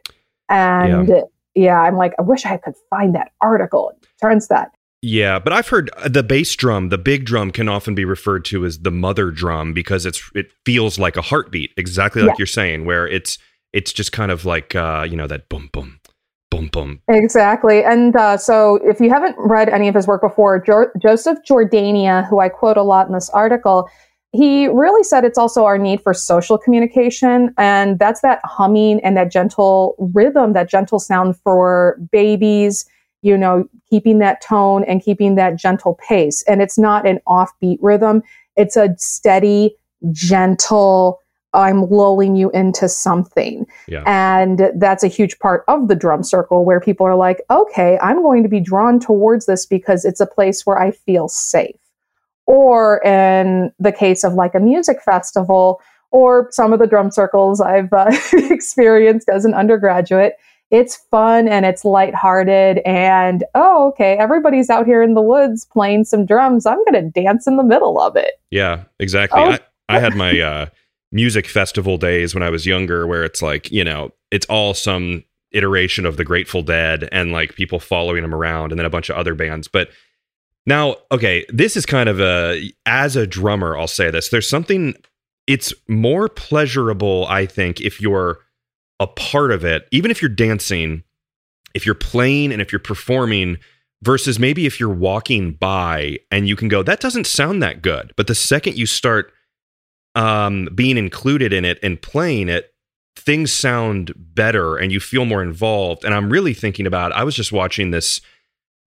And 0.52 1.08
yeah. 1.08 1.22
yeah, 1.54 1.80
I'm 1.80 1.96
like, 1.96 2.12
I 2.18 2.22
wish 2.22 2.44
I 2.44 2.58
could 2.58 2.74
find 2.90 3.14
that 3.14 3.32
article. 3.40 3.90
It 3.90 4.06
turns 4.20 4.48
that. 4.48 4.70
Yeah, 5.04 5.40
but 5.40 5.52
I've 5.52 5.66
heard 5.66 5.90
the 6.06 6.22
bass 6.22 6.54
drum, 6.54 6.90
the 6.90 6.98
big 6.98 7.24
drum, 7.24 7.50
can 7.50 7.68
often 7.68 7.96
be 7.96 8.04
referred 8.04 8.44
to 8.46 8.64
as 8.64 8.78
the 8.78 8.92
mother 8.92 9.32
drum 9.32 9.72
because 9.72 10.06
it's 10.06 10.30
it 10.32 10.52
feels 10.64 10.96
like 10.96 11.16
a 11.16 11.22
heartbeat, 11.22 11.72
exactly 11.76 12.22
like 12.22 12.30
yeah. 12.30 12.34
you're 12.38 12.46
saying, 12.46 12.84
where 12.84 13.08
it's 13.08 13.38
it's 13.72 13.92
just 13.92 14.12
kind 14.12 14.30
of 14.30 14.44
like 14.44 14.76
uh, 14.76 15.04
you 15.08 15.16
know 15.16 15.26
that 15.26 15.48
boom 15.48 15.70
boom 15.72 15.98
boom 16.52 16.68
boom. 16.68 17.00
Exactly, 17.08 17.82
and 17.82 18.14
uh, 18.14 18.36
so 18.36 18.76
if 18.84 19.00
you 19.00 19.10
haven't 19.10 19.34
read 19.38 19.68
any 19.68 19.88
of 19.88 19.96
his 19.96 20.06
work 20.06 20.20
before, 20.20 20.60
jo- 20.60 20.90
Joseph 21.00 21.38
Jordania, 21.50 22.28
who 22.28 22.38
I 22.38 22.48
quote 22.48 22.76
a 22.76 22.84
lot 22.84 23.08
in 23.08 23.12
this 23.12 23.28
article, 23.30 23.88
he 24.32 24.66
really 24.66 25.04
said 25.04 25.24
it's 25.24 25.38
also 25.38 25.64
our 25.64 25.76
need 25.76 26.02
for 26.02 26.14
social 26.14 26.56
communication. 26.56 27.54
And 27.58 27.98
that's 27.98 28.22
that 28.22 28.40
humming 28.44 29.00
and 29.00 29.16
that 29.16 29.30
gentle 29.30 29.94
rhythm, 30.14 30.54
that 30.54 30.70
gentle 30.70 30.98
sound 30.98 31.36
for 31.36 31.98
babies, 32.10 32.86
you 33.20 33.36
know, 33.36 33.68
keeping 33.90 34.18
that 34.20 34.40
tone 34.40 34.84
and 34.84 35.02
keeping 35.02 35.34
that 35.34 35.56
gentle 35.56 35.98
pace. 36.08 36.42
And 36.48 36.62
it's 36.62 36.78
not 36.78 37.06
an 37.06 37.20
offbeat 37.28 37.76
rhythm, 37.82 38.22
it's 38.56 38.76
a 38.76 38.94
steady, 38.96 39.76
gentle, 40.10 41.20
I'm 41.54 41.84
lulling 41.84 42.34
you 42.34 42.50
into 42.52 42.88
something. 42.88 43.66
Yeah. 43.86 44.02
And 44.06 44.72
that's 44.76 45.04
a 45.04 45.08
huge 45.08 45.38
part 45.38 45.64
of 45.68 45.88
the 45.88 45.94
drum 45.94 46.22
circle 46.22 46.64
where 46.64 46.80
people 46.80 47.06
are 47.06 47.14
like, 47.14 47.42
okay, 47.50 47.98
I'm 48.00 48.22
going 48.22 48.42
to 48.42 48.48
be 48.48 48.60
drawn 48.60 48.98
towards 48.98 49.44
this 49.44 49.66
because 49.66 50.06
it's 50.06 50.20
a 50.20 50.26
place 50.26 50.64
where 50.64 50.78
I 50.78 50.92
feel 50.92 51.28
safe 51.28 51.76
or 52.46 53.02
in 53.04 53.72
the 53.78 53.92
case 53.92 54.24
of 54.24 54.34
like 54.34 54.54
a 54.54 54.60
music 54.60 55.02
festival 55.02 55.80
or 56.10 56.48
some 56.50 56.72
of 56.72 56.78
the 56.78 56.86
drum 56.86 57.10
circles 57.10 57.60
I've 57.60 57.92
uh, 57.92 58.10
experienced 58.32 59.28
as 59.28 59.44
an 59.44 59.54
undergraduate, 59.54 60.34
it's 60.70 60.96
fun 61.10 61.48
and 61.48 61.64
it's 61.64 61.84
lighthearted 61.84 62.78
and 62.86 63.44
oh 63.54 63.88
okay 63.88 64.16
everybody's 64.18 64.70
out 64.70 64.86
here 64.86 65.02
in 65.02 65.14
the 65.14 65.22
woods 65.22 65.66
playing 65.66 66.04
some 66.04 66.26
drums. 66.26 66.66
I'm 66.66 66.82
going 66.84 66.94
to 66.94 67.22
dance 67.22 67.46
in 67.46 67.56
the 67.56 67.64
middle 67.64 68.00
of 68.00 68.16
it. 68.16 68.34
Yeah 68.50 68.84
exactly. 68.98 69.40
Oh. 69.40 69.50
I, 69.50 69.60
I 69.88 69.98
had 69.98 70.14
my 70.14 70.38
uh, 70.40 70.66
music 71.10 71.46
festival 71.46 71.98
days 71.98 72.32
when 72.34 72.42
i 72.42 72.48
was 72.48 72.64
younger 72.64 73.06
where 73.06 73.22
it's 73.22 73.42
like 73.42 73.70
you 73.70 73.84
know 73.84 74.10
it's 74.30 74.46
all 74.46 74.72
some 74.72 75.22
iteration 75.52 76.06
of 76.06 76.16
the 76.16 76.24
grateful 76.24 76.62
dead 76.62 77.08
and 77.12 77.32
like 77.32 77.54
people 77.54 77.78
following 77.78 78.22
them 78.22 78.34
around 78.34 78.72
and 78.72 78.78
then 78.78 78.86
a 78.86 78.90
bunch 78.90 79.08
of 79.08 79.16
other 79.16 79.34
bands. 79.34 79.68
But 79.68 79.90
now, 80.66 80.96
okay, 81.10 81.44
this 81.48 81.76
is 81.76 81.86
kind 81.86 82.08
of 82.08 82.20
a 82.20 82.70
as 82.86 83.16
a 83.16 83.26
drummer, 83.26 83.76
I'll 83.76 83.88
say 83.88 84.10
this. 84.10 84.28
There's 84.28 84.48
something 84.48 84.94
it's 85.46 85.74
more 85.88 86.28
pleasurable, 86.28 87.26
I 87.28 87.46
think, 87.46 87.80
if 87.80 88.00
you're 88.00 88.38
a 89.00 89.06
part 89.08 89.50
of 89.50 89.64
it, 89.64 89.88
even 89.90 90.10
if 90.10 90.22
you're 90.22 90.28
dancing, 90.28 91.02
if 91.74 91.84
you're 91.84 91.94
playing 91.96 92.52
and 92.52 92.62
if 92.62 92.70
you're 92.70 92.78
performing 92.78 93.58
versus 94.02 94.38
maybe 94.38 94.66
if 94.66 94.78
you're 94.78 94.88
walking 94.88 95.52
by 95.52 96.18
and 96.30 96.48
you 96.48 96.56
can 96.56 96.68
go 96.68 96.82
that 96.82 97.00
doesn't 97.00 97.26
sound 97.26 97.62
that 97.62 97.82
good. 97.82 98.12
But 98.16 98.26
the 98.26 98.34
second 98.34 98.76
you 98.76 98.86
start 98.86 99.32
um 100.14 100.68
being 100.74 100.98
included 100.98 101.52
in 101.52 101.64
it 101.64 101.78
and 101.82 102.00
playing 102.00 102.48
it, 102.48 102.72
things 103.16 103.52
sound 103.52 104.12
better 104.16 104.76
and 104.76 104.92
you 104.92 105.00
feel 105.00 105.24
more 105.24 105.42
involved. 105.42 106.04
And 106.04 106.14
I'm 106.14 106.30
really 106.30 106.54
thinking 106.54 106.86
about 106.86 107.12
I 107.12 107.24
was 107.24 107.34
just 107.34 107.50
watching 107.50 107.90
this 107.90 108.20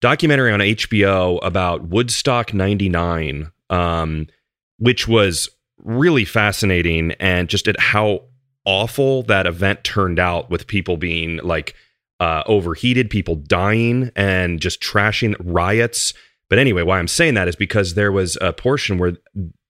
documentary 0.03 0.51
on 0.51 0.59
HBO 0.59 1.39
about 1.43 1.87
Woodstock 1.87 2.53
99, 2.53 3.49
um, 3.69 4.27
which 4.77 5.07
was 5.07 5.47
really 5.77 6.25
fascinating 6.25 7.13
and 7.21 7.47
just 7.47 7.69
at 7.69 7.79
how 7.79 8.25
awful 8.65 9.23
that 9.23 9.47
event 9.47 9.81
turned 9.85 10.19
out 10.19 10.49
with 10.49 10.67
people 10.67 10.97
being 10.97 11.37
like 11.37 11.73
uh, 12.19 12.43
overheated, 12.47 13.09
people 13.09 13.35
dying, 13.35 14.11
and 14.13 14.59
just 14.59 14.81
trashing 14.81 15.35
riots. 15.39 16.13
But 16.49 16.59
anyway, 16.59 16.83
why 16.83 16.99
I'm 16.99 17.07
saying 17.07 17.35
that 17.35 17.47
is 17.47 17.55
because 17.55 17.93
there 17.93 18.11
was 18.11 18.37
a 18.41 18.51
portion 18.51 18.97
where 18.97 19.13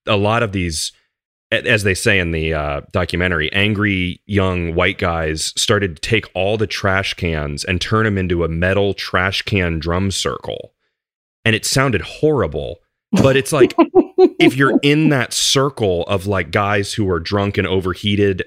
a 0.08 0.18
lot 0.18 0.42
of 0.42 0.52
these 0.52 0.94
as 1.54 1.84
they 1.84 1.94
say 1.94 2.20
in 2.20 2.32
the 2.32 2.54
uh, 2.54 2.82
documentary, 2.92 3.52
angry 3.54 4.22
young 4.26 4.76
white 4.76 4.98
guys 4.98 5.54
started 5.56 5.96
to 5.96 6.02
take 6.02 6.26
all 6.34 6.58
the 6.58 6.68
trash 6.68 7.14
cans 7.14 7.64
and 7.64 7.80
turn 7.80 8.06
them 8.06 8.18
into 8.18 8.44
a 8.44 8.48
metal 8.48 8.94
trash 8.94 9.42
can 9.42 9.80
drum 9.80 10.12
circle. 10.12 10.74
And 11.46 11.56
it 11.56 11.66
sounded 11.66 12.02
horrible, 12.02 12.80
but 13.12 13.36
it's 13.36 13.52
like 13.52 13.74
if 14.40 14.56
you're 14.56 14.80
in 14.82 15.10
that 15.10 15.34
circle 15.34 16.04
of 16.04 16.28
like 16.28 16.52
guys 16.52 16.94
who 16.94 17.10
are 17.10 17.20
drunk 17.20 17.58
and 17.58 17.68
overheated 17.68 18.44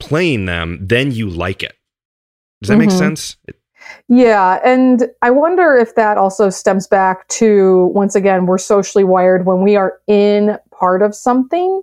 playing 0.00 0.46
them, 0.46 0.78
then 0.80 1.12
you 1.12 1.30
like 1.30 1.62
it. 1.62 1.76
Does 2.60 2.68
that 2.68 2.74
mm-hmm. 2.74 2.88
make 2.88 2.90
sense? 2.90 3.36
Yeah. 4.08 4.60
And 4.64 5.08
I 5.22 5.30
wonder 5.30 5.76
if 5.76 5.94
that 5.94 6.18
also 6.18 6.50
stems 6.50 6.86
back 6.86 7.28
to, 7.28 7.90
once 7.94 8.14
again, 8.14 8.46
we're 8.46 8.58
socially 8.58 9.04
wired 9.04 9.46
when 9.46 9.62
we 9.62 9.76
are 9.76 9.98
in 10.06 10.58
part 10.70 11.02
of 11.02 11.14
something 11.14 11.82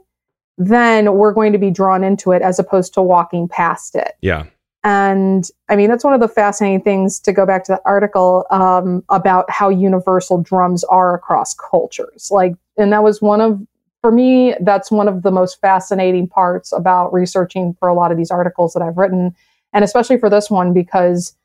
then 0.67 1.13
we're 1.13 1.33
going 1.33 1.51
to 1.53 1.57
be 1.57 1.71
drawn 1.71 2.03
into 2.03 2.31
it 2.31 2.41
as 2.41 2.59
opposed 2.59 2.93
to 2.93 3.01
walking 3.01 3.47
past 3.47 3.95
it. 3.95 4.13
Yeah. 4.21 4.45
And 4.83 5.47
I 5.69 5.75
mean, 5.75 5.89
that's 5.89 6.03
one 6.03 6.13
of 6.13 6.19
the 6.19 6.27
fascinating 6.27 6.81
things 6.81 7.19
to 7.21 7.33
go 7.33 7.45
back 7.45 7.63
to 7.65 7.73
the 7.73 7.81
article 7.85 8.45
um, 8.49 9.03
about 9.09 9.49
how 9.49 9.69
universal 9.69 10.41
drums 10.41 10.83
are 10.85 11.15
across 11.15 11.53
cultures. 11.53 12.29
Like, 12.31 12.55
and 12.77 12.91
that 12.93 13.03
was 13.03 13.21
one 13.21 13.41
of, 13.41 13.59
for 14.01 14.11
me, 14.11 14.55
that's 14.61 14.89
one 14.89 15.07
of 15.07 15.21
the 15.21 15.31
most 15.31 15.61
fascinating 15.61 16.27
parts 16.27 16.71
about 16.71 17.13
researching 17.13 17.75
for 17.79 17.87
a 17.87 17.93
lot 17.93 18.11
of 18.11 18.17
these 18.17 18.31
articles 18.31 18.73
that 18.73 18.81
I've 18.81 18.97
written. 18.97 19.35
And 19.73 19.83
especially 19.83 20.17
for 20.17 20.29
this 20.29 20.49
one, 20.49 20.73
because 20.73 21.35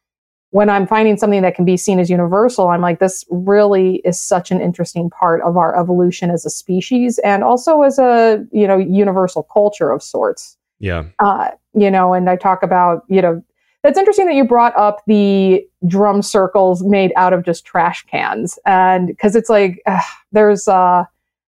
when 0.50 0.70
I'm 0.70 0.86
finding 0.86 1.16
something 1.16 1.42
that 1.42 1.54
can 1.54 1.64
be 1.64 1.76
seen 1.76 1.98
as 1.98 2.08
universal, 2.08 2.68
I'm 2.68 2.80
like, 2.80 2.98
this 2.98 3.24
really 3.30 3.96
is 4.04 4.18
such 4.18 4.50
an 4.50 4.60
interesting 4.60 5.10
part 5.10 5.42
of 5.42 5.56
our 5.56 5.78
evolution 5.78 6.30
as 6.30 6.46
a 6.46 6.50
species 6.50 7.18
and 7.18 7.42
also 7.42 7.82
as 7.82 7.98
a, 7.98 8.44
you 8.52 8.66
know, 8.66 8.78
universal 8.78 9.42
culture 9.42 9.90
of 9.90 10.02
sorts. 10.02 10.56
Yeah. 10.78 11.04
Uh, 11.18 11.50
you 11.74 11.90
know, 11.90 12.14
and 12.14 12.30
I 12.30 12.36
talk 12.36 12.62
about, 12.62 13.02
you 13.08 13.20
know, 13.20 13.42
that's 13.82 13.98
interesting 13.98 14.26
that 14.26 14.34
you 14.34 14.44
brought 14.44 14.76
up 14.76 15.02
the 15.06 15.66
drum 15.86 16.22
circles 16.22 16.82
made 16.82 17.12
out 17.16 17.32
of 17.32 17.44
just 17.44 17.64
trash 17.64 18.04
cans. 18.06 18.58
And 18.66 19.08
because 19.08 19.36
it's 19.36 19.48
like, 19.48 19.82
uh, 19.86 20.00
there's, 20.32 20.68
uh, 20.68 21.04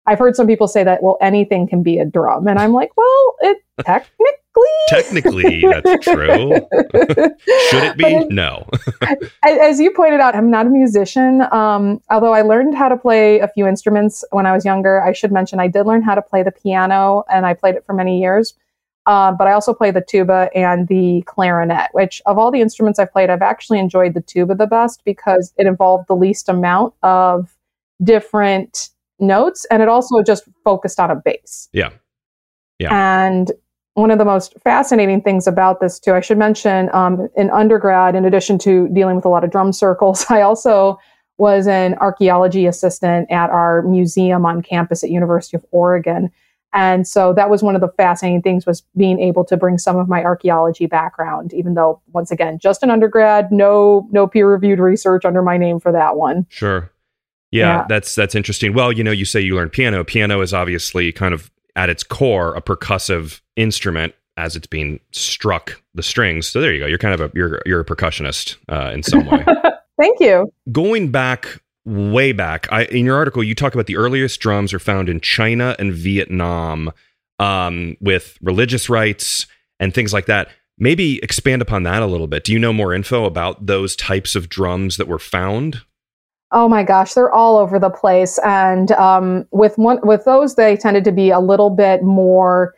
I've 0.07 0.19
heard 0.19 0.35
some 0.35 0.47
people 0.47 0.67
say 0.67 0.83
that, 0.83 1.03
well, 1.03 1.17
anything 1.21 1.67
can 1.67 1.83
be 1.83 1.99
a 1.99 2.05
drum. 2.05 2.47
And 2.47 2.57
I'm 2.57 2.73
like, 2.73 2.95
well, 2.97 3.35
it 3.41 3.57
technically. 3.85 4.31
Technically, 4.89 5.61
that's 5.61 6.03
true. 6.05 6.51
Should 7.69 7.83
it 7.83 7.97
be? 7.97 8.25
No. 8.25 8.67
as 9.43 9.79
you 9.79 9.91
pointed 9.91 10.19
out, 10.19 10.35
I'm 10.35 10.51
not 10.51 10.65
a 10.65 10.69
musician. 10.69 11.41
Um, 11.51 12.01
although 12.09 12.33
I 12.33 12.41
learned 12.41 12.75
how 12.75 12.89
to 12.89 12.97
play 12.97 13.39
a 13.39 13.47
few 13.47 13.67
instruments 13.67 14.23
when 14.31 14.45
I 14.45 14.51
was 14.51 14.65
younger. 14.65 15.01
I 15.01 15.13
should 15.13 15.31
mention 15.31 15.59
I 15.59 15.67
did 15.67 15.85
learn 15.85 16.01
how 16.01 16.15
to 16.15 16.21
play 16.21 16.43
the 16.43 16.51
piano 16.51 17.23
and 17.31 17.45
I 17.45 17.53
played 17.53 17.75
it 17.75 17.85
for 17.85 17.93
many 17.93 18.19
years. 18.19 18.53
Uh, 19.05 19.31
but 19.31 19.47
I 19.47 19.53
also 19.53 19.73
play 19.73 19.89
the 19.91 20.01
tuba 20.01 20.49
and 20.53 20.87
the 20.87 21.23
clarinet, 21.25 21.89
which 21.93 22.21
of 22.25 22.37
all 22.37 22.51
the 22.51 22.61
instruments 22.61 22.99
I've 22.99 23.11
played, 23.11 23.29
I've 23.29 23.41
actually 23.41 23.79
enjoyed 23.79 24.13
the 24.13 24.21
tuba 24.21 24.53
the 24.53 24.67
best 24.67 25.03
because 25.05 25.53
it 25.57 25.65
involved 25.65 26.07
the 26.07 26.15
least 26.15 26.49
amount 26.49 26.93
of 27.01 27.55
different 28.03 28.89
notes 29.21 29.65
and 29.71 29.81
it 29.81 29.89
also 29.89 30.21
just 30.21 30.43
focused 30.63 30.99
on 30.99 31.11
a 31.11 31.15
bass. 31.15 31.69
Yeah. 31.71 31.91
Yeah. 32.79 32.89
And 32.91 33.51
one 33.93 34.09
of 34.09 34.17
the 34.17 34.25
most 34.25 34.55
fascinating 34.63 35.21
things 35.21 35.47
about 35.47 35.79
this, 35.81 35.99
too, 35.99 36.13
I 36.13 36.21
should 36.21 36.37
mention 36.37 36.89
um, 36.93 37.27
in 37.35 37.49
undergrad, 37.49 38.15
in 38.15 38.25
addition 38.25 38.57
to 38.59 38.87
dealing 38.89 39.17
with 39.17 39.25
a 39.25 39.29
lot 39.29 39.43
of 39.43 39.51
drum 39.51 39.73
circles, 39.73 40.25
I 40.29 40.41
also 40.41 40.97
was 41.37 41.67
an 41.67 41.95
archaeology 41.95 42.65
assistant 42.65 43.29
at 43.31 43.49
our 43.49 43.81
museum 43.81 44.45
on 44.45 44.61
campus 44.61 45.03
at 45.03 45.09
University 45.09 45.57
of 45.57 45.65
Oregon. 45.71 46.31
And 46.73 47.05
so 47.05 47.33
that 47.33 47.49
was 47.49 47.61
one 47.61 47.75
of 47.75 47.81
the 47.81 47.89
fascinating 47.89 48.41
things 48.41 48.65
was 48.65 48.83
being 48.95 49.19
able 49.19 49.43
to 49.45 49.57
bring 49.57 49.77
some 49.77 49.97
of 49.97 50.07
my 50.07 50.23
archaeology 50.23 50.85
background, 50.85 51.53
even 51.53 51.73
though 51.73 52.01
once 52.13 52.31
again, 52.31 52.59
just 52.59 52.81
an 52.81 52.89
undergrad, 52.89 53.51
no 53.51 54.07
no 54.11 54.25
peer 54.25 54.49
reviewed 54.49 54.79
research 54.79 55.25
under 55.25 55.41
my 55.41 55.57
name 55.57 55.79
for 55.79 55.91
that 55.91 56.15
one. 56.15 56.45
Sure. 56.49 56.89
Yeah, 57.51 57.79
yeah, 57.79 57.85
that's 57.89 58.15
that's 58.15 58.35
interesting. 58.35 58.73
Well, 58.73 58.91
you 58.91 59.03
know, 59.03 59.11
you 59.11 59.25
say 59.25 59.41
you 59.41 59.55
learned 59.55 59.73
piano. 59.73 60.03
Piano 60.03 60.41
is 60.41 60.53
obviously 60.53 61.11
kind 61.11 61.33
of 61.33 61.51
at 61.75 61.89
its 61.89 62.03
core 62.03 62.55
a 62.55 62.61
percussive 62.61 63.41
instrument 63.55 64.13
as 64.37 64.55
it's 64.55 64.67
being 64.67 64.99
struck 65.11 65.81
the 65.93 66.03
strings. 66.03 66.47
So 66.47 66.61
there 66.61 66.73
you 66.73 66.79
go. 66.79 66.85
You're 66.85 66.97
kind 66.97 67.13
of 67.13 67.21
a 67.21 67.31
you're 67.35 67.61
you're 67.65 67.81
a 67.81 67.85
percussionist 67.85 68.57
uh, 68.69 68.91
in 68.93 69.03
some 69.03 69.25
way. 69.25 69.45
Thank 69.99 70.19
you. 70.19 70.51
Going 70.71 71.11
back 71.11 71.61
way 71.85 72.31
back. 72.31 72.71
I, 72.71 72.85
in 72.85 73.05
your 73.05 73.15
article, 73.15 73.43
you 73.43 73.55
talk 73.55 73.73
about 73.73 73.87
the 73.87 73.97
earliest 73.97 74.39
drums 74.39 74.73
are 74.73 74.79
found 74.79 75.09
in 75.09 75.19
China 75.19 75.75
and 75.79 75.93
Vietnam 75.93 76.91
um, 77.39 77.97
with 77.99 78.37
religious 78.41 78.89
rites 78.89 79.47
and 79.79 79.93
things 79.93 80.13
like 80.13 80.27
that. 80.27 80.49
Maybe 80.77 81.19
expand 81.21 81.61
upon 81.61 81.83
that 81.83 82.01
a 82.01 82.07
little 82.07 82.27
bit. 82.27 82.43
Do 82.43 82.53
you 82.53 82.59
know 82.59 82.73
more 82.73 82.93
info 82.93 83.25
about 83.25 83.65
those 83.65 83.95
types 83.95 84.35
of 84.35 84.49
drums 84.49 84.97
that 84.97 85.07
were 85.07 85.19
found? 85.19 85.81
Oh 86.51 86.67
my 86.67 86.83
gosh, 86.83 87.13
they're 87.13 87.31
all 87.31 87.57
over 87.57 87.79
the 87.79 87.89
place, 87.89 88.37
and 88.39 88.91
um, 88.93 89.47
with 89.51 89.77
one 89.77 89.99
with 90.03 90.25
those, 90.25 90.55
they 90.55 90.75
tended 90.75 91.05
to 91.05 91.11
be 91.11 91.29
a 91.29 91.39
little 91.39 91.69
bit 91.69 92.03
more 92.03 92.73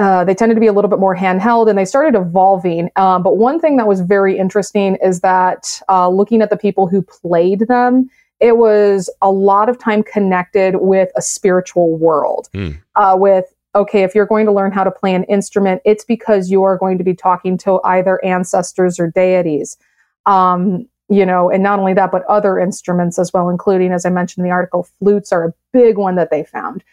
uh, 0.00 0.24
they 0.24 0.34
tended 0.34 0.56
to 0.56 0.60
be 0.60 0.66
a 0.66 0.72
little 0.72 0.88
bit 0.88 0.98
more 0.98 1.14
handheld 1.14 1.68
and 1.68 1.78
they 1.78 1.84
started 1.84 2.18
evolving. 2.18 2.88
Um, 2.96 3.22
but 3.22 3.36
one 3.36 3.60
thing 3.60 3.76
that 3.76 3.86
was 3.86 4.00
very 4.00 4.38
interesting 4.38 4.96
is 5.04 5.20
that 5.20 5.78
uh, 5.90 6.08
looking 6.08 6.40
at 6.40 6.48
the 6.48 6.56
people 6.56 6.86
who 6.86 7.02
played 7.02 7.68
them, 7.68 8.08
it 8.40 8.56
was 8.56 9.10
a 9.20 9.30
lot 9.30 9.68
of 9.68 9.78
time 9.78 10.02
connected 10.02 10.76
with 10.76 11.10
a 11.16 11.22
spiritual 11.22 11.98
world. 11.98 12.48
Mm. 12.54 12.80
Uh, 12.94 13.14
with, 13.18 13.44
okay, 13.74 14.02
if 14.02 14.14
you're 14.14 14.24
going 14.24 14.46
to 14.46 14.52
learn 14.52 14.72
how 14.72 14.84
to 14.84 14.90
play 14.90 15.14
an 15.14 15.24
instrument, 15.24 15.82
it's 15.84 16.04
because 16.04 16.50
you 16.50 16.62
are 16.62 16.78
going 16.78 16.96
to 16.96 17.04
be 17.04 17.14
talking 17.14 17.58
to 17.58 17.78
either 17.84 18.24
ancestors 18.24 18.98
or 18.98 19.08
deities. 19.08 19.76
Um, 20.24 20.88
you 21.10 21.26
know, 21.26 21.50
and 21.50 21.62
not 21.62 21.78
only 21.78 21.92
that, 21.94 22.12
but 22.12 22.24
other 22.26 22.58
instruments 22.58 23.18
as 23.18 23.32
well, 23.32 23.48
including, 23.48 23.92
as 23.92 24.06
I 24.06 24.10
mentioned 24.10 24.44
in 24.44 24.48
the 24.48 24.54
article, 24.54 24.88
flutes 25.00 25.32
are 25.32 25.44
a 25.44 25.54
big 25.72 25.98
one 25.98 26.14
that 26.14 26.30
they 26.30 26.44
found. 26.44 26.84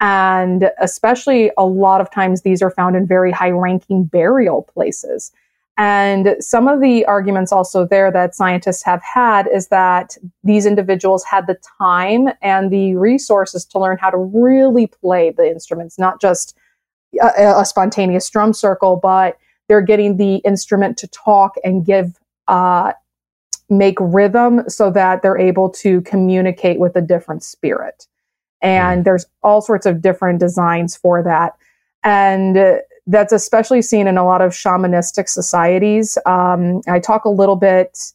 And 0.00 0.70
especially 0.80 1.50
a 1.58 1.64
lot 1.64 2.00
of 2.00 2.10
times 2.10 2.42
these 2.42 2.62
are 2.62 2.70
found 2.70 2.94
in 2.94 3.06
very 3.06 3.32
high 3.32 3.50
ranking 3.50 4.04
burial 4.04 4.62
places. 4.62 5.32
And 5.76 6.36
some 6.38 6.68
of 6.68 6.80
the 6.80 7.04
arguments 7.06 7.50
also 7.50 7.84
there 7.84 8.12
that 8.12 8.36
scientists 8.36 8.84
have 8.84 9.02
had 9.02 9.48
is 9.52 9.68
that 9.68 10.16
these 10.44 10.66
individuals 10.66 11.24
had 11.24 11.48
the 11.48 11.58
time 11.78 12.28
and 12.42 12.70
the 12.70 12.94
resources 12.94 13.64
to 13.66 13.80
learn 13.80 13.98
how 13.98 14.10
to 14.10 14.16
really 14.16 14.86
play 14.86 15.30
the 15.30 15.50
instruments, 15.50 15.98
not 15.98 16.20
just 16.20 16.56
a, 17.20 17.60
a 17.60 17.64
spontaneous 17.64 18.30
drum 18.30 18.52
circle, 18.52 18.96
but 19.02 19.36
they're 19.66 19.80
getting 19.80 20.16
the 20.16 20.36
instrument 20.36 20.96
to 20.98 21.08
talk 21.08 21.56
and 21.64 21.84
give, 21.84 22.20
uh, 22.46 22.92
make 23.70 23.96
rhythm 24.00 24.62
so 24.68 24.90
that 24.90 25.22
they're 25.22 25.38
able 25.38 25.70
to 25.70 26.00
communicate 26.02 26.78
with 26.78 26.96
a 26.96 27.00
different 27.00 27.42
spirit. 27.42 28.06
And 28.62 29.02
mm. 29.02 29.04
there's 29.04 29.26
all 29.42 29.60
sorts 29.60 29.86
of 29.86 30.02
different 30.02 30.40
designs 30.40 30.96
for 30.96 31.22
that. 31.22 31.56
And 32.02 32.80
that's 33.06 33.32
especially 33.32 33.82
seen 33.82 34.06
in 34.06 34.16
a 34.16 34.24
lot 34.24 34.40
of 34.40 34.52
shamanistic 34.52 35.28
societies. 35.28 36.16
Um, 36.26 36.80
I 36.88 36.98
talk 36.98 37.24
a 37.24 37.30
little 37.30 37.56
bit 37.56 38.12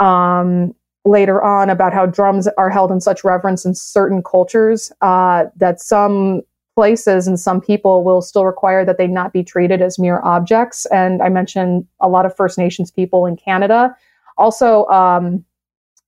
um, 0.00 0.74
later 1.04 1.42
on 1.42 1.70
about 1.70 1.92
how 1.92 2.06
drums 2.06 2.48
are 2.58 2.70
held 2.70 2.90
in 2.90 3.00
such 3.00 3.24
reverence 3.24 3.64
in 3.64 3.74
certain 3.74 4.22
cultures 4.22 4.92
uh, 5.00 5.44
that 5.56 5.80
some 5.80 6.42
places 6.74 7.26
and 7.26 7.40
some 7.40 7.60
people 7.60 8.04
will 8.04 8.20
still 8.20 8.44
require 8.44 8.84
that 8.84 8.98
they 8.98 9.06
not 9.06 9.32
be 9.32 9.42
treated 9.42 9.80
as 9.80 9.98
mere 9.98 10.20
objects. 10.22 10.84
And 10.86 11.22
I 11.22 11.28
mentioned 11.30 11.86
a 12.00 12.08
lot 12.08 12.26
of 12.26 12.36
First 12.36 12.58
Nations 12.58 12.90
people 12.90 13.24
in 13.24 13.36
Canada. 13.36 13.96
Also, 14.36 14.86
um, 14.86 15.44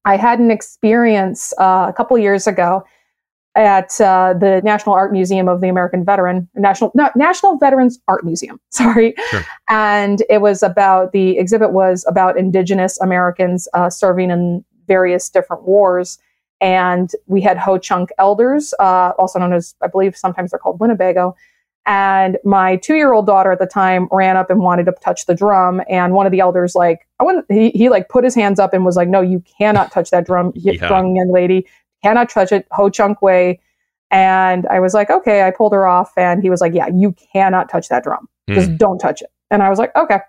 I 0.05 0.17
had 0.17 0.39
an 0.39 0.51
experience 0.51 1.53
uh, 1.59 1.87
a 1.89 1.93
couple 1.93 2.17
years 2.19 2.47
ago 2.47 2.85
at 3.55 4.01
uh, 4.01 4.35
the 4.35 4.61
National 4.65 4.95
Art 4.95 5.13
Museum 5.13 5.49
of 5.49 5.61
the 5.61 5.69
American 5.69 6.05
Veteran, 6.05 6.49
National 6.55 6.93
no, 6.95 7.11
National 7.17 7.59
Veterans 7.59 7.99
Art 8.07 8.25
Museum. 8.25 8.61
Sorry, 8.71 9.15
sure. 9.31 9.45
and 9.69 10.23
it 10.31 10.41
was 10.41 10.63
about 10.63 11.13
the 11.13 11.39
exhibit 11.39 11.73
was 11.73 12.05
about 12.09 12.39
Indigenous 12.39 13.01
Americans 13.01 13.69
uh, 13.75 13.91
serving 13.91 14.31
in 14.31 14.65
various 14.87 15.29
different 15.29 15.65
wars, 15.65 16.19
and 16.61 17.11
we 17.27 17.41
had 17.41 17.59
Ho 17.59 17.79
Chunk 17.79 18.11
elders, 18.19 18.73
uh, 18.79 19.13
also 19.19 19.39
known 19.39 19.53
as 19.53 19.75
I 19.83 19.89
believe 19.89 20.17
sometimes 20.17 20.53
they're 20.53 20.59
called 20.59 20.81
Winnebago. 20.81 21.35
And 21.89 22.37
my 22.45 22.77
two-year-old 22.77 23.27
daughter 23.27 23.51
at 23.51 23.59
the 23.59 23.67
time 23.67 24.09
ran 24.13 24.37
up 24.37 24.51
and 24.51 24.61
wanted 24.61 24.85
to 24.87 24.93
touch 24.93 25.27
the 25.27 25.35
drum, 25.35 25.81
and 25.89 26.13
one 26.13 26.27
of 26.27 26.33
the 26.33 26.41
elders 26.41 26.75
like 26.75 27.09
I 27.19 27.25
wouldn't 27.25 27.47
he, 27.51 27.71
he 27.71 27.89
like 27.89 28.09
put 28.09 28.23
his 28.23 28.35
hands 28.35 28.61
up 28.61 28.75
and 28.75 28.85
was 28.85 28.95
like, 28.95 29.09
"No, 29.09 29.23
you 29.23 29.43
cannot 29.59 29.91
touch 29.91 30.11
that 30.11 30.27
drum, 30.27 30.53
yeah. 30.55 30.73
young 30.89 31.17
young 31.17 31.33
lady 31.33 31.67
cannot 32.03 32.29
touch 32.29 32.53
it, 32.53 32.67
Ho 32.73 32.91
Chunk 32.91 33.23
way. 33.23 33.61
And 34.11 34.67
I 34.69 34.81
was 34.81 34.95
like, 34.95 35.11
okay, 35.11 35.43
I 35.43 35.51
pulled 35.51 35.73
her 35.73 35.87
off. 35.87 36.13
And 36.17 36.43
he 36.43 36.51
was 36.51 36.61
like, 36.61 36.75
yeah, 36.75 36.89
you 36.89 37.15
cannot 37.33 37.69
touch 37.69 37.89
that 37.89 38.05
drum. 38.05 38.29
Mm. 38.49 38.55
Just 38.55 38.79
don't 38.79 38.99
touch 38.99 39.23
it. 39.23 39.31
And 39.51 39.63
I 39.63 39.69
was 39.69 39.79
like, 39.79 39.95
okay. 39.97 40.21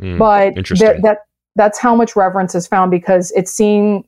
Mm, 0.00 0.18
but 0.18 0.54
th- 0.64 1.02
that 1.02 1.18
that's 1.56 1.78
how 1.78 1.94
much 1.94 2.14
reverence 2.14 2.54
is 2.54 2.66
found 2.66 2.90
because 2.90 3.32
it's 3.32 3.52
seen, 3.52 4.04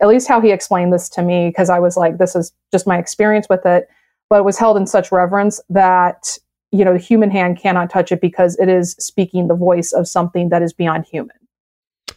at 0.00 0.08
least 0.08 0.26
how 0.26 0.40
he 0.40 0.50
explained 0.50 0.92
this 0.92 1.08
to 1.10 1.22
me, 1.22 1.48
because 1.48 1.68
I 1.68 1.78
was 1.78 1.96
like, 1.96 2.18
this 2.18 2.34
is 2.34 2.52
just 2.72 2.86
my 2.86 2.98
experience 2.98 3.46
with 3.48 3.64
it. 3.66 3.88
But 4.30 4.40
it 4.40 4.44
was 4.44 4.58
held 4.58 4.76
in 4.76 4.86
such 4.86 5.12
reverence 5.12 5.60
that, 5.68 6.38
you 6.74 6.84
know, 6.84 6.92
the 6.92 6.98
human 6.98 7.30
hand 7.30 7.56
cannot 7.56 7.88
touch 7.88 8.10
it 8.10 8.20
because 8.20 8.58
it 8.58 8.68
is 8.68 8.96
speaking 8.98 9.46
the 9.46 9.54
voice 9.54 9.92
of 9.92 10.08
something 10.08 10.48
that 10.48 10.60
is 10.60 10.72
beyond 10.72 11.06
human. 11.06 11.36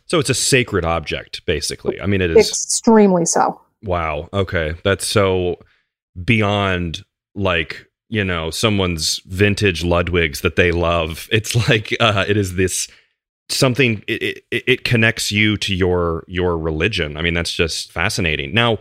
So 0.07 0.17
it's 0.17 0.31
a 0.31 0.33
sacred 0.33 0.83
object, 0.83 1.45
basically. 1.45 2.01
I 2.01 2.07
mean, 2.07 2.21
it 2.21 2.31
is 2.31 2.49
extremely 2.49 3.25
so. 3.25 3.61
Wow. 3.83 4.29
Okay. 4.33 4.73
That's 4.83 5.05
so 5.05 5.57
beyond 6.25 7.03
like, 7.35 7.85
you 8.09 8.23
know, 8.23 8.49
someone's 8.49 9.21
vintage 9.27 9.83
Ludwigs 9.83 10.41
that 10.41 10.55
they 10.55 10.71
love. 10.71 11.29
It's 11.31 11.55
like 11.69 11.95
uh 11.99 12.25
it 12.27 12.35
is 12.35 12.55
this 12.55 12.87
something 13.49 14.03
it, 14.07 14.43
it, 14.49 14.63
it 14.65 14.83
connects 14.83 15.31
you 15.31 15.57
to 15.57 15.75
your 15.75 16.23
your 16.27 16.57
religion. 16.57 17.15
I 17.15 17.21
mean, 17.21 17.35
that's 17.35 17.53
just 17.53 17.91
fascinating. 17.91 18.55
Now, 18.55 18.79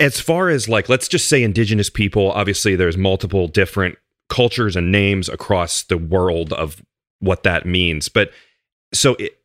as 0.00 0.20
far 0.20 0.48
as 0.48 0.70
like 0.70 0.88
let's 0.88 1.06
just 1.06 1.28
say 1.28 1.42
indigenous 1.42 1.90
people, 1.90 2.32
obviously 2.32 2.76
there's 2.76 2.96
multiple 2.96 3.46
different 3.46 3.98
cultures 4.28 4.76
and 4.76 4.92
names 4.92 5.28
across 5.28 5.82
the 5.82 5.98
world 5.98 6.52
of 6.52 6.82
what 7.20 7.42
that 7.42 7.66
means. 7.66 8.08
But 8.08 8.30
so 8.92 9.14
it, 9.14 9.38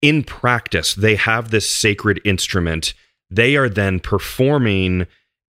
in 0.00 0.22
practice, 0.24 0.94
they 0.94 1.16
have 1.16 1.50
this 1.50 1.68
sacred 1.68 2.20
instrument. 2.24 2.94
They 3.30 3.56
are 3.56 3.68
then 3.68 4.00
performing. 4.00 5.06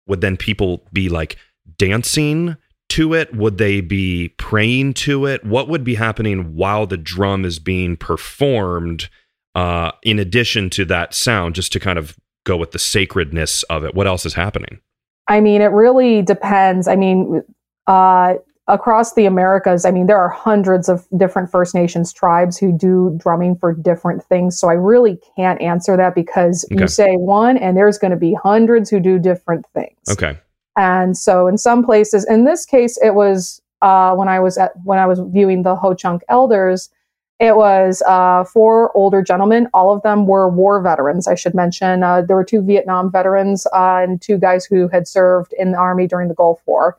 Would 0.07 0.21
then 0.21 0.37
people 0.37 0.83
be 0.93 1.09
like 1.09 1.37
dancing 1.77 2.57
to 2.89 3.13
it? 3.13 3.35
Would 3.35 3.57
they 3.57 3.81
be 3.81 4.29
praying 4.37 4.93
to 4.95 5.25
it? 5.25 5.43
What 5.43 5.67
would 5.67 5.83
be 5.83 5.95
happening 5.95 6.55
while 6.55 6.85
the 6.85 6.97
drum 6.97 7.43
is 7.43 7.59
being 7.59 7.97
performed? 7.97 9.09
Uh, 9.55 9.91
in 10.03 10.19
addition 10.19 10.69
to 10.69 10.85
that 10.85 11.13
sound, 11.13 11.55
just 11.55 11.71
to 11.71 11.79
kind 11.79 11.97
of 11.97 12.17
go 12.45 12.57
with 12.57 12.71
the 12.71 12.79
sacredness 12.79 13.63
of 13.63 13.83
it, 13.83 13.95
what 13.95 14.05
else 14.05 14.25
is 14.25 14.33
happening? 14.33 14.79
I 15.27 15.39
mean, 15.39 15.61
it 15.61 15.67
really 15.67 16.21
depends. 16.21 16.87
I 16.87 16.95
mean, 16.95 17.41
uh, 17.87 18.35
across 18.67 19.13
the 19.13 19.25
Americas, 19.25 19.85
I 19.85 19.91
mean, 19.91 20.07
there 20.07 20.17
are 20.17 20.29
hundreds 20.29 20.89
of 20.89 21.07
different 21.17 21.51
First 21.51 21.75
Nations 21.75 22.11
tribes 22.11 22.57
who 22.57 22.71
do 22.71 23.15
drumming 23.17 23.55
for 23.57 23.73
different 23.73 24.23
things. 24.23 24.59
So 24.59 24.69
I 24.69 24.73
really 24.73 25.19
can't 25.35 25.61
answer 25.61 25.95
that 25.97 26.15
because 26.15 26.65
okay. 26.71 26.81
you 26.81 26.87
say 26.87 27.13
one 27.15 27.57
and 27.57 27.77
there's 27.77 27.97
going 27.97 28.11
to 28.11 28.17
be 28.17 28.33
hundreds 28.33 28.89
who 28.89 28.99
do 28.99 29.19
different 29.19 29.65
things. 29.73 29.97
Okay. 30.09 30.37
And 30.75 31.15
so 31.15 31.47
in 31.47 31.57
some 31.57 31.85
places, 31.85 32.25
in 32.27 32.45
this 32.45 32.65
case, 32.65 32.97
it 33.01 33.13
was 33.13 33.61
uh, 33.81 34.15
when 34.15 34.27
I 34.27 34.39
was 34.39 34.57
at 34.57 34.71
when 34.83 34.99
I 34.99 35.05
was 35.05 35.19
viewing 35.19 35.63
the 35.63 35.75
Ho 35.75 35.93
Chunk 35.93 36.23
elders. 36.27 36.89
It 37.37 37.57
was 37.57 38.01
uh, 38.07 38.45
four 38.45 38.95
older 38.95 39.21
gentlemen. 39.21 39.67
All 39.73 39.93
of 39.93 40.01
them 40.03 40.25
were 40.25 40.49
war 40.49 40.81
veterans. 40.81 41.27
I 41.27 41.35
should 41.35 41.53
mention 41.53 42.01
uh, 42.01 42.21
there 42.21 42.35
were 42.37 42.45
two 42.45 42.61
Vietnam 42.61 43.11
veterans 43.11 43.67
uh, 43.73 43.99
and 44.01 44.21
two 44.21 44.37
guys 44.37 44.65
who 44.65 44.87
had 44.87 45.05
served 45.05 45.53
in 45.59 45.71
the 45.73 45.77
army 45.77 46.07
during 46.07 46.29
the 46.29 46.33
Gulf 46.33 46.61
War. 46.65 46.97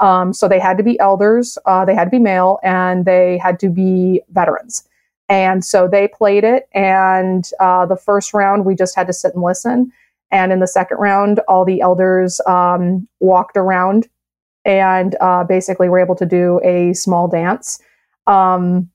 Um, 0.00 0.32
so 0.32 0.48
they 0.48 0.58
had 0.58 0.76
to 0.76 0.82
be 0.82 0.98
elders, 1.00 1.56
uh, 1.66 1.84
they 1.84 1.94
had 1.94 2.04
to 2.04 2.10
be 2.10 2.18
male, 2.18 2.58
and 2.62 3.04
they 3.04 3.38
had 3.38 3.58
to 3.60 3.68
be 3.68 4.20
veterans. 4.30 4.86
And 5.28 5.64
so 5.64 5.88
they 5.88 6.08
played 6.08 6.44
it. 6.44 6.68
And 6.72 7.50
uh, 7.58 7.86
the 7.86 7.96
first 7.96 8.32
round, 8.34 8.64
we 8.64 8.74
just 8.74 8.94
had 8.94 9.06
to 9.06 9.12
sit 9.12 9.34
and 9.34 9.42
listen. 9.42 9.92
And 10.30 10.52
in 10.52 10.60
the 10.60 10.66
second 10.66 10.98
round, 10.98 11.40
all 11.48 11.64
the 11.64 11.80
elders 11.80 12.40
um, 12.46 13.08
walked 13.20 13.56
around 13.56 14.08
and 14.64 15.16
uh, 15.20 15.44
basically 15.44 15.88
were 15.88 15.98
able 15.98 16.16
to 16.16 16.26
do 16.26 16.60
a 16.64 16.92
small 16.92 17.28
dance. 17.28 17.80
Um, 18.26 18.90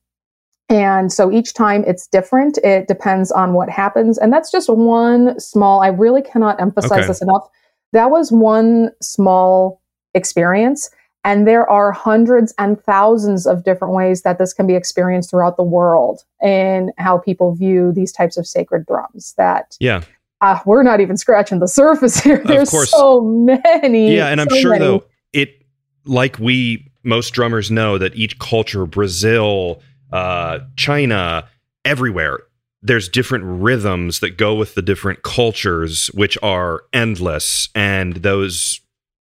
and 0.69 1.11
so 1.11 1.31
each 1.31 1.53
time 1.53 1.83
it's 1.85 2.07
different. 2.07 2.57
It 2.59 2.87
depends 2.87 3.31
on 3.31 3.53
what 3.53 3.69
happens. 3.69 4.17
And 4.17 4.31
that's 4.31 4.51
just 4.51 4.69
one 4.69 5.37
small, 5.39 5.81
I 5.81 5.87
really 5.87 6.21
cannot 6.21 6.61
emphasize 6.61 6.99
okay. 6.99 7.07
this 7.07 7.21
enough. 7.21 7.47
That 7.91 8.09
was 8.09 8.31
one 8.31 8.91
small 9.01 9.80
experience. 10.13 10.89
And 11.23 11.47
there 11.47 11.69
are 11.69 11.91
hundreds 11.91 12.53
and 12.57 12.81
thousands 12.81 13.45
of 13.45 13.63
different 13.63 13.93
ways 13.93 14.23
that 14.23 14.39
this 14.39 14.53
can 14.53 14.65
be 14.65 14.73
experienced 14.73 15.29
throughout 15.29 15.55
the 15.55 15.63
world 15.63 16.23
in 16.41 16.91
how 16.97 17.19
people 17.19 17.53
view 17.53 17.91
these 17.91 18.11
types 18.11 18.37
of 18.37 18.47
sacred 18.47 18.87
drums. 18.87 19.35
That 19.37 19.77
yeah, 19.79 20.01
uh, 20.41 20.59
we're 20.65 20.81
not 20.83 20.99
even 20.99 21.17
scratching 21.17 21.59
the 21.59 21.67
surface 21.67 22.19
here. 22.19 22.41
There's 22.43 22.71
so 22.89 23.21
many. 23.21 24.15
Yeah, 24.15 24.29
and 24.29 24.41
so 24.41 24.47
I'm 24.55 24.61
sure 24.61 24.71
many. 24.71 24.85
though 24.85 25.03
it 25.31 25.63
like 26.05 26.39
we 26.39 26.91
most 27.03 27.31
drummers 27.31 27.69
know 27.69 27.99
that 27.99 28.15
each 28.15 28.39
culture, 28.39 28.87
Brazil, 28.87 29.81
uh, 30.11 30.59
China, 30.75 31.47
everywhere, 31.85 32.39
there's 32.81 33.09
different 33.09 33.43
rhythms 33.45 34.19
that 34.19 34.37
go 34.37 34.55
with 34.55 34.73
the 34.75 34.81
different 34.81 35.21
cultures, 35.21 36.07
which 36.13 36.37
are 36.41 36.81
endless, 36.93 37.69
and 37.75 38.17
those 38.17 38.81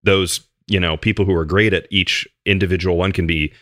those 0.02 0.40
you 0.66 0.80
know 0.80 0.96
people 0.96 1.24
who 1.24 1.34
are 1.34 1.44
great 1.44 1.72
at 1.72 1.86
each 1.90 2.26
individual 2.44 2.96
one 2.96 3.12
can 3.12 3.26
be 3.26 3.52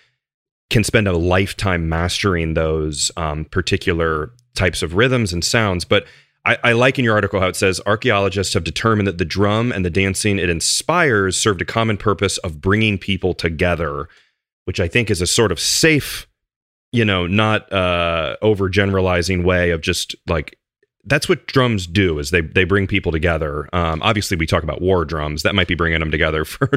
can 0.71 0.85
spend 0.85 1.09
a 1.09 1.17
lifetime 1.17 1.89
mastering 1.89 2.55
those 2.55 3.11
um, 3.17 3.45
particular 3.47 4.33
types 4.55 4.83
of 4.83 4.95
rhythms 4.95 5.33
and 5.33 5.45
sounds. 5.45 5.85
But 5.85 6.07
I, 6.45 6.59
I, 6.63 6.73
like 6.73 6.99
in 6.99 7.05
your 7.05 7.15
article 7.15 7.41
how 7.41 7.49
it 7.49 7.57
says 7.57 7.81
archaeologists 7.87 8.55
have 8.55 8.65
determined 8.65 9.07
that 9.09 9.19
the 9.19 9.25
drum 9.25 9.73
and 9.73 9.85
the 9.85 9.91
dancing 9.91 10.39
it 10.39 10.49
inspires 10.49 11.37
served 11.37 11.61
a 11.61 11.67
common 11.67 11.97
purpose 11.97 12.39
of 12.39 12.61
bringing 12.61 12.97
people 12.97 13.35
together 13.35 14.09
which 14.65 14.81
i 14.81 14.89
think 14.89 15.11
is 15.11 15.21
a 15.21 15.27
sort 15.27 15.53
of 15.53 15.61
safe 15.61 16.27
you 16.93 17.05
know 17.05 17.27
not 17.27 17.71
uh 17.73 18.37
overgeneralizing 18.43 19.45
way 19.45 19.71
of 19.71 19.83
just 19.83 20.15
like 20.27 20.59
that's 21.05 21.29
what 21.29 21.47
drums 21.47 21.87
do 21.87 22.19
is 22.19 22.31
they 22.31 22.41
they 22.41 22.65
bring 22.65 22.87
people 22.87 23.13
together. 23.13 23.69
Um, 23.73 24.03
obviously 24.03 24.37
we 24.37 24.47
talk 24.47 24.63
about 24.63 24.81
war 24.81 25.05
drums. 25.05 25.43
That 25.43 25.55
might 25.55 25.69
be 25.69 25.75
bringing 25.75 26.01
them 26.01 26.11
together 26.11 26.45
for 26.45 26.71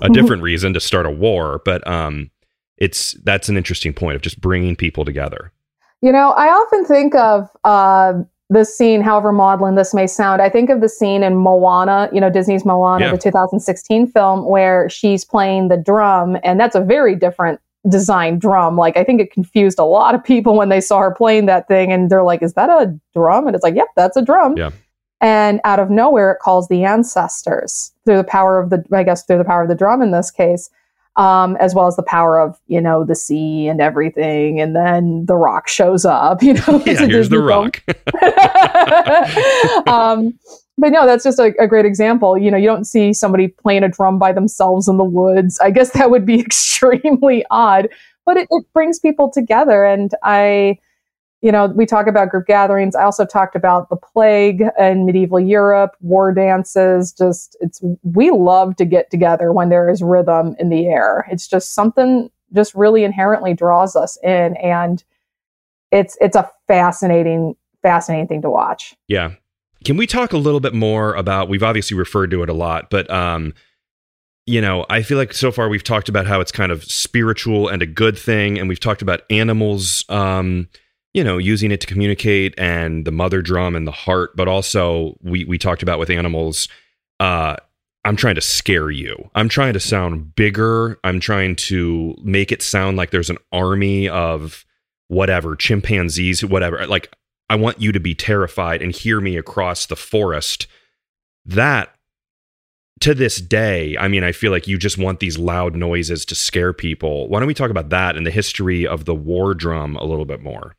a 0.00 0.08
different 0.08 0.42
reason 0.42 0.72
to 0.74 0.80
start 0.80 1.06
a 1.06 1.10
war 1.10 1.60
but 1.64 1.86
um, 1.86 2.30
it's 2.76 3.12
that's 3.24 3.48
an 3.48 3.56
interesting 3.56 3.92
point 3.92 4.16
of 4.16 4.22
just 4.22 4.40
bringing 4.40 4.76
people 4.76 5.04
together. 5.04 5.52
You 6.00 6.10
know 6.10 6.30
i 6.30 6.48
often 6.48 6.84
think 6.84 7.14
of 7.14 7.48
uh, 7.64 8.14
this 8.50 8.76
scene 8.76 9.00
however 9.02 9.30
maudlin 9.30 9.76
this 9.76 9.94
may 9.94 10.06
sound 10.08 10.42
i 10.42 10.48
think 10.48 10.68
of 10.68 10.80
the 10.80 10.88
scene 10.88 11.22
in 11.22 11.36
moana 11.36 12.10
you 12.12 12.20
know 12.20 12.28
disney's 12.28 12.64
moana 12.64 13.06
yeah. 13.06 13.12
the 13.12 13.18
2016 13.18 14.08
film 14.08 14.44
where 14.44 14.90
she's 14.90 15.24
playing 15.24 15.68
the 15.68 15.76
drum 15.76 16.36
and 16.42 16.58
that's 16.58 16.74
a 16.74 16.80
very 16.80 17.14
different 17.14 17.60
design 17.88 18.38
drum. 18.38 18.76
Like 18.76 18.96
I 18.96 19.04
think 19.04 19.20
it 19.20 19.32
confused 19.32 19.78
a 19.78 19.84
lot 19.84 20.14
of 20.14 20.22
people 20.22 20.56
when 20.56 20.68
they 20.68 20.80
saw 20.80 21.00
her 21.00 21.10
playing 21.10 21.46
that 21.46 21.68
thing 21.68 21.92
and 21.92 22.10
they're 22.10 22.22
like, 22.22 22.42
is 22.42 22.54
that 22.54 22.70
a 22.70 22.98
drum? 23.14 23.46
And 23.46 23.56
it's 23.56 23.62
like, 23.62 23.74
yep, 23.74 23.88
that's 23.96 24.16
a 24.16 24.22
drum. 24.22 24.56
Yeah. 24.56 24.70
And 25.20 25.60
out 25.62 25.78
of 25.78 25.88
nowhere, 25.88 26.32
it 26.32 26.40
calls 26.40 26.66
the 26.66 26.84
ancestors 26.84 27.92
through 28.04 28.16
the 28.16 28.24
power 28.24 28.58
of 28.58 28.70
the, 28.70 28.84
I 28.92 29.04
guess, 29.04 29.24
through 29.24 29.38
the 29.38 29.44
power 29.44 29.62
of 29.62 29.68
the 29.68 29.76
drum 29.76 30.02
in 30.02 30.10
this 30.10 30.32
case, 30.32 30.68
um, 31.14 31.56
as 31.60 31.76
well 31.76 31.86
as 31.86 31.94
the 31.94 32.02
power 32.02 32.40
of, 32.40 32.58
you 32.66 32.80
know, 32.80 33.04
the 33.04 33.14
sea 33.14 33.68
and 33.68 33.80
everything. 33.80 34.60
And 34.60 34.74
then 34.74 35.26
the 35.26 35.36
rock 35.36 35.68
shows 35.68 36.04
up, 36.04 36.42
you 36.42 36.54
know. 36.54 36.82
Yeah, 36.84 37.06
here's 37.06 37.28
the 37.28 37.38
rock. 37.38 37.84
um, 39.86 40.36
but 40.78 40.90
no, 40.90 41.06
that's 41.06 41.24
just 41.24 41.38
a, 41.38 41.54
a, 41.58 41.66
great 41.66 41.84
example. 41.84 42.38
You 42.38 42.50
know, 42.50 42.56
you 42.56 42.66
don't 42.66 42.86
see 42.86 43.12
somebody 43.12 43.48
playing 43.48 43.84
a 43.84 43.88
drum 43.88 44.18
by 44.18 44.32
themselves 44.32 44.88
in 44.88 44.96
the 44.96 45.04
woods. 45.04 45.58
I 45.60 45.70
guess 45.70 45.90
that 45.92 46.10
would 46.10 46.24
be 46.26 46.40
extremely 46.40 47.44
odd, 47.50 47.88
but 48.24 48.36
it, 48.36 48.48
it 48.50 48.64
brings 48.72 48.98
people 48.98 49.30
together. 49.30 49.84
And 49.84 50.12
I, 50.22 50.78
you 51.42 51.52
know, 51.52 51.66
we 51.66 51.86
talk 51.86 52.06
about 52.06 52.30
group 52.30 52.46
gatherings. 52.46 52.94
I 52.94 53.02
also 53.02 53.26
talked 53.26 53.56
about 53.56 53.90
the 53.90 53.96
plague 53.96 54.62
in 54.78 55.04
medieval 55.04 55.40
Europe, 55.40 55.96
war 56.00 56.32
dances. 56.32 57.12
Just, 57.12 57.56
it's, 57.60 57.82
we 58.02 58.30
love 58.30 58.76
to 58.76 58.84
get 58.84 59.10
together 59.10 59.52
when 59.52 59.68
there 59.68 59.90
is 59.90 60.02
rhythm 60.02 60.54
in 60.58 60.68
the 60.68 60.86
air. 60.86 61.26
It's 61.30 61.48
just 61.48 61.74
something 61.74 62.30
just 62.54 62.74
really 62.74 63.02
inherently 63.02 63.54
draws 63.54 63.96
us 63.96 64.16
in. 64.22 64.56
And 64.56 65.02
it's, 65.90 66.16
it's 66.20 66.36
a 66.36 66.48
fascinating, 66.68 67.56
fascinating 67.82 68.28
thing 68.28 68.42
to 68.42 68.50
watch. 68.50 68.94
Yeah. 69.08 69.32
Can 69.84 69.96
we 69.96 70.06
talk 70.06 70.32
a 70.32 70.38
little 70.38 70.60
bit 70.60 70.74
more 70.74 71.14
about? 71.14 71.48
We've 71.48 71.62
obviously 71.62 71.96
referred 71.96 72.30
to 72.30 72.42
it 72.42 72.48
a 72.48 72.54
lot, 72.54 72.90
but 72.90 73.10
um, 73.10 73.54
you 74.46 74.60
know, 74.60 74.86
I 74.90 75.02
feel 75.02 75.18
like 75.18 75.32
so 75.32 75.52
far 75.52 75.68
we've 75.68 75.84
talked 75.84 76.08
about 76.08 76.26
how 76.26 76.40
it's 76.40 76.52
kind 76.52 76.72
of 76.72 76.84
spiritual 76.84 77.68
and 77.68 77.82
a 77.82 77.86
good 77.86 78.18
thing, 78.18 78.58
and 78.58 78.68
we've 78.68 78.80
talked 78.80 79.02
about 79.02 79.22
animals, 79.30 80.04
um, 80.08 80.68
you 81.14 81.22
know, 81.22 81.38
using 81.38 81.70
it 81.70 81.80
to 81.82 81.86
communicate, 81.86 82.54
and 82.58 83.04
the 83.04 83.12
mother 83.12 83.42
drum 83.42 83.76
and 83.76 83.86
the 83.86 83.92
heart, 83.92 84.30
but 84.36 84.48
also 84.48 85.16
we 85.22 85.44
we 85.44 85.58
talked 85.58 85.82
about 85.82 85.98
with 85.98 86.10
animals. 86.10 86.68
Uh, 87.20 87.56
I'm 88.04 88.16
trying 88.16 88.34
to 88.34 88.40
scare 88.40 88.90
you. 88.90 89.30
I'm 89.34 89.48
trying 89.48 89.74
to 89.74 89.80
sound 89.80 90.34
bigger. 90.34 90.98
I'm 91.04 91.20
trying 91.20 91.54
to 91.56 92.16
make 92.24 92.50
it 92.50 92.62
sound 92.62 92.96
like 92.96 93.10
there's 93.10 93.30
an 93.30 93.38
army 93.52 94.08
of 94.08 94.64
whatever 95.06 95.54
chimpanzees, 95.54 96.44
whatever. 96.44 96.84
Like 96.86 97.14
I 97.48 97.56
want 97.56 97.80
you 97.80 97.92
to 97.92 98.00
be 98.00 98.14
terrified 98.14 98.82
and 98.82 98.94
hear 98.94 99.20
me 99.20 99.36
across 99.36 99.86
the 99.86 99.96
forest. 99.96 100.66
That 101.44 101.94
to 103.00 103.14
this 103.14 103.40
day, 103.40 103.96
I 103.98 104.08
mean, 104.08 104.22
I 104.22 104.32
feel 104.32 104.52
like 104.52 104.68
you 104.68 104.78
just 104.78 104.96
want 104.96 105.20
these 105.20 105.38
loud 105.38 105.74
noises 105.74 106.24
to 106.26 106.34
scare 106.34 106.72
people. 106.72 107.28
Why 107.28 107.40
don't 107.40 107.48
we 107.48 107.54
talk 107.54 107.70
about 107.70 107.90
that 107.90 108.16
and 108.16 108.24
the 108.24 108.30
history 108.30 108.86
of 108.86 109.04
the 109.06 109.14
war 109.14 109.54
drum 109.54 109.96
a 109.96 110.04
little 110.04 110.24
bit 110.24 110.40
more? 110.40 110.76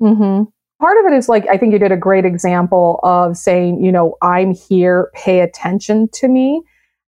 Mm-hmm. 0.00 0.44
Part 0.80 0.98
of 0.98 1.12
it 1.12 1.16
is 1.16 1.28
like, 1.28 1.46
I 1.48 1.56
think 1.56 1.72
you 1.72 1.78
did 1.78 1.90
a 1.90 1.96
great 1.96 2.24
example 2.24 3.00
of 3.02 3.36
saying, 3.36 3.82
you 3.82 3.90
know, 3.90 4.16
I'm 4.22 4.54
here, 4.54 5.10
pay 5.14 5.40
attention 5.40 6.08
to 6.14 6.28
me. 6.28 6.62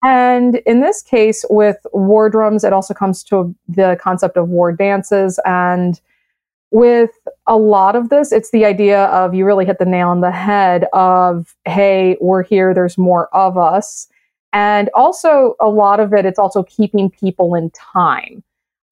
And 0.05 0.57
in 0.67 0.81
this 0.81 1.01
case, 1.01 1.45
with 1.49 1.77
war 1.93 2.29
drums, 2.29 2.65
it 2.65 2.73
also 2.73 2.93
comes 2.93 3.23
to 3.25 3.55
the 3.69 3.97
concept 4.01 4.37
of 4.37 4.49
war 4.49 4.73
dances. 4.73 5.39
And 5.45 6.01
with 6.73 7.11
a 7.47 7.57
lot 7.57 7.95
of 7.95 8.09
this, 8.09 8.33
it's 8.33 8.51
the 8.51 8.65
idea 8.65 9.05
of 9.07 9.35
you 9.35 9.45
really 9.45 9.67
hit 9.67 9.79
the 9.79 9.85
nail 9.85 10.09
on 10.09 10.21
the 10.21 10.31
head 10.31 10.87
of, 10.93 11.55
hey, 11.67 12.17
we're 12.21 12.43
here, 12.43 12.75
there's 12.75 12.99
more 12.99 13.29
of 13.35 13.57
us. 13.57 14.09
And 14.53 14.91
also, 14.95 15.55
a 15.61 15.69
lot 15.69 16.01
of 16.01 16.13
it, 16.13 16.27
it's 16.27 16.39
also 16.39 16.63
keeping 16.65 17.11
people 17.11 17.55
in 17.55 17.71
time. 17.71 18.43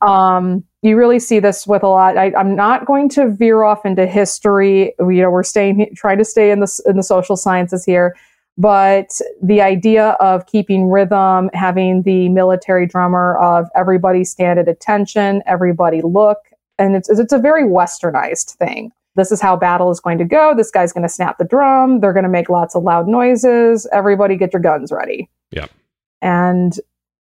Um, 0.00 0.64
you 0.82 0.96
really 0.96 1.18
see 1.18 1.40
this 1.40 1.66
with 1.66 1.82
a 1.82 1.88
lot. 1.88 2.16
I, 2.16 2.32
am 2.38 2.56
not 2.56 2.86
going 2.86 3.08
to 3.10 3.28
veer 3.28 3.62
off 3.62 3.84
into 3.84 4.06
history. 4.06 4.94
You 4.98 5.22
know, 5.22 5.30
we're 5.30 5.42
staying, 5.42 5.94
trying 5.94 6.18
to 6.18 6.24
stay 6.24 6.50
in 6.50 6.60
the 6.60 6.82
in 6.86 6.96
the 6.96 7.02
social 7.02 7.36
sciences 7.36 7.84
here, 7.84 8.16
but 8.56 9.20
the 9.42 9.60
idea 9.60 10.10
of 10.20 10.46
keeping 10.46 10.88
rhythm, 10.88 11.50
having 11.52 12.02
the 12.02 12.30
military 12.30 12.86
drummer 12.86 13.36
of 13.38 13.68
everybody 13.76 14.24
stand 14.24 14.58
at 14.58 14.68
attention, 14.68 15.42
everybody 15.46 16.00
look, 16.00 16.38
and 16.80 16.96
it's 16.96 17.08
it's 17.08 17.32
a 17.32 17.38
very 17.38 17.64
westernized 17.64 18.54
thing. 18.54 18.90
this 19.16 19.30
is 19.30 19.40
how 19.40 19.56
battle 19.56 19.90
is 19.90 20.00
going 20.00 20.18
to 20.18 20.24
go. 20.24 20.54
This 20.56 20.70
guy's 20.70 20.92
going 20.92 21.02
to 21.02 21.08
snap 21.08 21.38
the 21.38 21.44
drum. 21.44 22.00
They're 22.00 22.12
going 22.12 22.24
to 22.24 22.30
make 22.30 22.48
lots 22.48 22.74
of 22.74 22.82
loud 22.82 23.06
noises. 23.06 23.86
Everybody 23.92 24.36
get 24.36 24.52
your 24.52 24.62
guns 24.62 24.90
ready. 24.90 25.28
Yeah. 25.50 25.66
And 26.22 26.78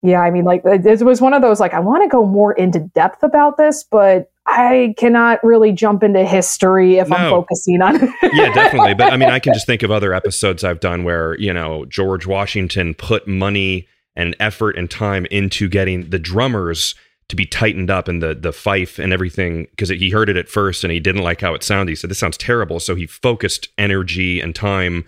yeah, 0.03 0.21
I 0.21 0.29
mean, 0.31 0.43
like 0.43 0.61
it 0.65 1.01
was 1.01 1.21
one 1.21 1.33
of 1.33 1.41
those, 1.41 1.59
like, 1.59 1.73
I 1.73 1.79
want 1.79 2.03
to 2.03 2.09
go 2.09 2.25
more 2.25 2.53
into 2.53 2.79
depth 2.79 3.23
about 3.23 3.57
this, 3.57 3.83
but 3.83 4.29
I 4.45 4.93
cannot 4.97 5.43
really 5.43 5.71
jump 5.71 6.03
into 6.03 6.23
history 6.25 6.97
if 6.97 7.09
no. 7.09 7.15
I'm 7.15 7.29
focusing 7.31 7.81
on 7.81 7.95
yeah, 8.33 8.53
definitely. 8.53 8.93
But 8.93 9.11
I 9.11 9.17
mean, 9.17 9.29
I 9.29 9.39
can 9.39 9.53
just 9.53 9.65
think 9.65 9.83
of 9.83 9.91
other 9.91 10.13
episodes 10.13 10.63
I've 10.63 10.79
done 10.79 11.03
where, 11.03 11.37
you 11.39 11.53
know, 11.53 11.85
George 11.85 12.25
Washington 12.25 12.93
put 12.93 13.27
money 13.27 13.87
and 14.15 14.35
effort 14.39 14.77
and 14.77 14.89
time 14.89 15.25
into 15.27 15.67
getting 15.67 16.09
the 16.09 16.19
drummers 16.19 16.95
to 17.29 17.35
be 17.35 17.45
tightened 17.45 17.89
up 17.89 18.07
and 18.07 18.21
the 18.21 18.33
the 18.33 18.53
fife 18.53 18.99
and 18.99 19.11
everything 19.11 19.67
because 19.71 19.89
he 19.89 20.09
heard 20.09 20.29
it 20.29 20.37
at 20.37 20.49
first 20.49 20.83
and 20.83 20.93
he 20.93 20.99
didn't 20.99 21.23
like 21.23 21.41
how 21.41 21.53
it 21.53 21.63
sounded. 21.63 21.91
He 21.91 21.95
said 21.95 22.09
this 22.09 22.19
sounds 22.19 22.37
terrible, 22.37 22.79
so 22.79 22.95
he 22.95 23.05
focused 23.05 23.69
energy 23.77 24.39
and 24.39 24.55
time 24.55 25.05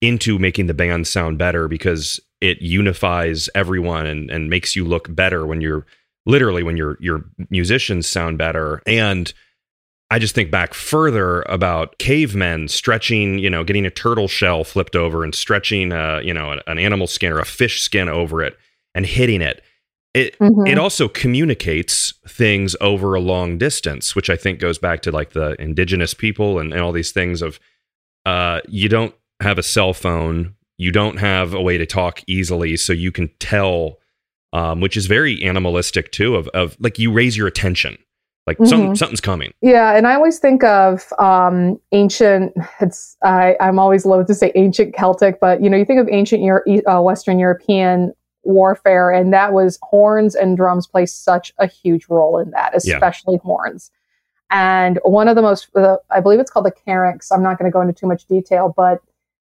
into 0.00 0.38
making 0.38 0.66
the 0.66 0.74
band 0.74 1.06
sound 1.06 1.38
better 1.38 1.68
because 1.68 2.20
it 2.40 2.62
unifies 2.62 3.48
everyone 3.54 4.06
and 4.06 4.30
and 4.30 4.48
makes 4.48 4.76
you 4.76 4.84
look 4.84 5.14
better 5.14 5.46
when 5.46 5.60
you're 5.60 5.84
literally 6.26 6.62
when 6.62 6.76
your 6.76 6.96
your 7.00 7.24
musicians 7.50 8.08
sound 8.08 8.38
better 8.38 8.82
and 8.86 9.32
I 10.10 10.18
just 10.18 10.34
think 10.34 10.50
back 10.50 10.72
further 10.72 11.42
about 11.42 11.98
cavemen 11.98 12.68
stretching, 12.68 13.38
you 13.38 13.50
know, 13.50 13.62
getting 13.62 13.84
a 13.84 13.90
turtle 13.90 14.26
shell 14.26 14.64
flipped 14.64 14.96
over 14.96 15.22
and 15.22 15.34
stretching, 15.34 15.92
uh, 15.92 16.20
you 16.24 16.32
know, 16.32 16.58
an 16.66 16.78
animal 16.78 17.06
skin 17.06 17.30
or 17.30 17.40
a 17.40 17.44
fish 17.44 17.82
skin 17.82 18.08
over 18.08 18.42
it 18.42 18.56
and 18.94 19.04
hitting 19.04 19.42
it. 19.42 19.62
It 20.14 20.38
mm-hmm. 20.38 20.66
it 20.66 20.78
also 20.78 21.08
communicates 21.08 22.14
things 22.26 22.74
over 22.80 23.14
a 23.14 23.20
long 23.20 23.58
distance, 23.58 24.16
which 24.16 24.30
I 24.30 24.36
think 24.36 24.58
goes 24.58 24.78
back 24.78 25.02
to 25.02 25.12
like 25.12 25.32
the 25.32 25.60
indigenous 25.60 26.14
people 26.14 26.58
and, 26.58 26.72
and 26.72 26.80
all 26.80 26.92
these 26.92 27.12
things 27.12 27.42
of 27.42 27.60
uh, 28.24 28.60
you 28.68 28.88
don't 28.88 29.14
have 29.40 29.58
a 29.58 29.62
cell 29.62 29.92
phone, 29.92 30.54
you 30.76 30.90
don't 30.90 31.18
have 31.18 31.54
a 31.54 31.62
way 31.62 31.78
to 31.78 31.86
talk 31.86 32.22
easily, 32.26 32.76
so 32.76 32.92
you 32.92 33.12
can 33.12 33.30
tell, 33.38 33.98
um, 34.52 34.80
which 34.80 34.96
is 34.96 35.06
very 35.06 35.42
animalistic 35.44 36.10
too. 36.10 36.36
Of 36.36 36.48
of 36.48 36.76
like 36.80 36.98
you 36.98 37.12
raise 37.12 37.36
your 37.36 37.46
attention 37.46 37.98
like 38.48 38.56
mm-hmm. 38.56 38.70
some, 38.70 38.96
something's 38.96 39.20
coming. 39.20 39.52
Yeah, 39.60 39.94
and 39.94 40.06
I 40.06 40.14
always 40.14 40.38
think 40.38 40.64
of 40.64 41.12
um, 41.18 41.78
ancient. 41.92 42.54
It's 42.80 43.14
I, 43.22 43.56
I'm 43.60 43.78
always 43.78 44.06
loath 44.06 44.26
to 44.28 44.34
say 44.34 44.52
ancient 44.54 44.94
Celtic, 44.94 45.38
but 45.38 45.62
you 45.62 45.68
know, 45.68 45.76
you 45.76 45.84
think 45.84 46.00
of 46.00 46.08
ancient 46.10 46.42
Euro- 46.42 46.62
uh, 46.86 47.02
Western 47.02 47.38
European 47.38 48.14
warfare, 48.48 49.10
and 49.10 49.32
that 49.32 49.52
was 49.52 49.78
horns 49.82 50.34
and 50.34 50.56
drums 50.56 50.86
play 50.86 51.06
such 51.06 51.52
a 51.58 51.66
huge 51.66 52.08
role 52.08 52.38
in 52.38 52.50
that, 52.50 52.74
especially 52.74 53.34
yeah. 53.34 53.40
horns. 53.42 53.90
And 54.50 54.98
one 55.04 55.28
of 55.28 55.36
the 55.36 55.42
most, 55.42 55.68
uh, 55.76 55.98
I 56.10 56.20
believe 56.20 56.40
it's 56.40 56.50
called 56.50 56.66
the 56.66 56.72
Carnyx. 56.72 57.30
I'm 57.30 57.42
not 57.42 57.58
going 57.58 57.70
to 57.70 57.72
go 57.72 57.82
into 57.82 57.92
too 57.92 58.06
much 58.06 58.24
detail, 58.26 58.72
but 58.74 59.02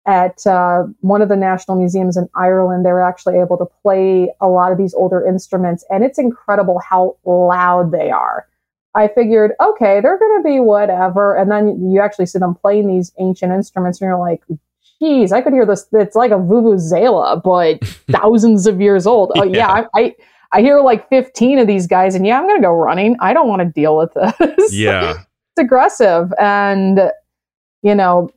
at 0.04 0.46
uh, 0.46 0.84
one 1.00 1.22
of 1.22 1.28
the 1.28 1.36
national 1.36 1.78
museums 1.78 2.16
in 2.16 2.28
Ireland, 2.34 2.84
they 2.84 2.92
were 2.92 3.02
actually 3.02 3.38
able 3.38 3.56
to 3.56 3.66
play 3.82 4.30
a 4.40 4.48
lot 4.48 4.72
of 4.72 4.78
these 4.78 4.94
older 4.94 5.24
instruments, 5.26 5.84
and 5.90 6.04
it's 6.04 6.18
incredible 6.18 6.78
how 6.80 7.16
loud 7.24 7.92
they 7.92 8.10
are. 8.10 8.46
I 8.94 9.08
figured, 9.08 9.52
okay, 9.58 10.00
they're 10.02 10.18
going 10.18 10.42
to 10.42 10.46
be 10.46 10.60
whatever. 10.60 11.34
And 11.34 11.50
then 11.50 11.90
you 11.90 12.02
actually 12.02 12.26
see 12.26 12.38
them 12.38 12.54
playing 12.54 12.88
these 12.88 13.10
ancient 13.18 13.50
instruments, 13.50 14.00
and 14.00 14.08
you're 14.08 14.18
like, 14.18 14.42
geez, 15.02 15.32
I 15.32 15.40
could 15.40 15.52
hear 15.52 15.66
this. 15.66 15.86
It's 15.92 16.16
like 16.16 16.30
a 16.30 16.36
vuvuzela, 16.36 17.42
but 17.42 17.84
thousands 18.10 18.66
of 18.66 18.80
years 18.80 19.06
old. 19.06 19.32
Oh, 19.36 19.42
yeah, 19.44 19.56
yeah 19.56 19.86
I, 19.94 20.00
I, 20.00 20.14
I, 20.52 20.60
hear 20.60 20.80
like 20.80 21.08
15 21.08 21.58
of 21.58 21.66
these 21.66 21.86
guys, 21.86 22.14
and 22.14 22.26
yeah, 22.26 22.38
I'm 22.38 22.46
going 22.46 22.60
to 22.60 22.62
go 22.62 22.72
running. 22.72 23.16
I 23.20 23.32
don't 23.32 23.48
want 23.48 23.60
to 23.60 23.68
deal 23.68 23.96
with 23.96 24.14
this. 24.14 24.72
Yeah. 24.72 25.10
it's 25.10 25.58
aggressive. 25.58 26.32
And, 26.38 27.10
you 27.82 27.94
know, 27.94 28.30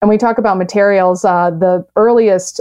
and 0.00 0.08
we 0.08 0.18
talk 0.18 0.38
about 0.38 0.58
materials, 0.58 1.24
uh, 1.24 1.50
the 1.50 1.86
earliest 1.96 2.60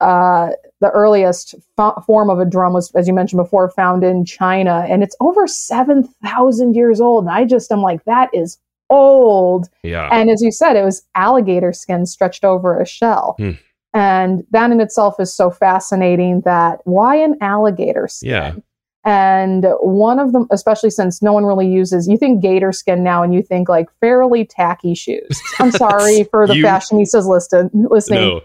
uh, 0.00 0.48
the 0.80 0.88
earliest 0.90 1.54
fo- 1.76 2.00
form 2.06 2.30
of 2.30 2.38
a 2.38 2.46
drum 2.46 2.72
was, 2.72 2.90
as 2.94 3.06
you 3.06 3.12
mentioned 3.12 3.36
before, 3.36 3.68
found 3.68 4.02
in 4.02 4.24
China, 4.24 4.86
and 4.88 5.02
it's 5.02 5.14
over 5.20 5.46
seven 5.46 6.04
thousand 6.24 6.74
years 6.74 7.02
old. 7.02 7.24
And 7.24 7.30
I 7.30 7.44
just 7.44 7.70
am 7.70 7.82
like, 7.82 8.02
that 8.04 8.30
is 8.32 8.58
old. 8.90 9.68
Yeah. 9.82 10.08
And 10.12 10.30
as 10.30 10.42
you 10.42 10.52
said, 10.52 10.76
it 10.76 10.84
was 10.84 11.02
alligator 11.14 11.72
skin 11.72 12.06
stretched 12.06 12.44
over 12.44 12.80
a 12.80 12.86
shell. 12.86 13.36
Hmm. 13.38 13.52
And 13.92 14.44
that 14.50 14.70
in 14.70 14.80
itself 14.80 15.18
is 15.18 15.34
so 15.34 15.50
fascinating 15.50 16.42
that 16.42 16.80
why 16.84 17.16
an 17.16 17.36
alligator 17.40 18.06
skin? 18.08 18.30
Yeah. 18.30 18.54
And 19.02 19.66
one 19.80 20.18
of 20.18 20.32
them, 20.32 20.46
especially 20.50 20.90
since 20.90 21.22
no 21.22 21.32
one 21.32 21.46
really 21.46 21.66
uses, 21.66 22.06
you 22.06 22.18
think 22.18 22.42
gator 22.42 22.70
skin 22.70 23.02
now 23.02 23.22
and 23.22 23.32
you 23.32 23.42
think 23.42 23.68
like 23.68 23.88
fairly 24.00 24.44
tacky 24.44 24.94
shoes. 24.94 25.40
I'm 25.58 25.70
sorry 25.70 26.24
for 26.24 26.46
the 26.46 26.56
you, 26.56 26.64
fashionistas 26.64 27.26
listen, 27.26 27.70
listening. 27.72 28.20
No, 28.20 28.40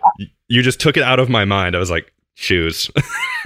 you 0.48 0.62
just 0.62 0.80
took 0.80 0.96
it 0.96 1.04
out 1.04 1.20
of 1.20 1.30
my 1.30 1.44
mind. 1.44 1.76
I 1.76 1.80
was 1.80 1.92
like, 1.92 2.14
shoes. 2.36 2.90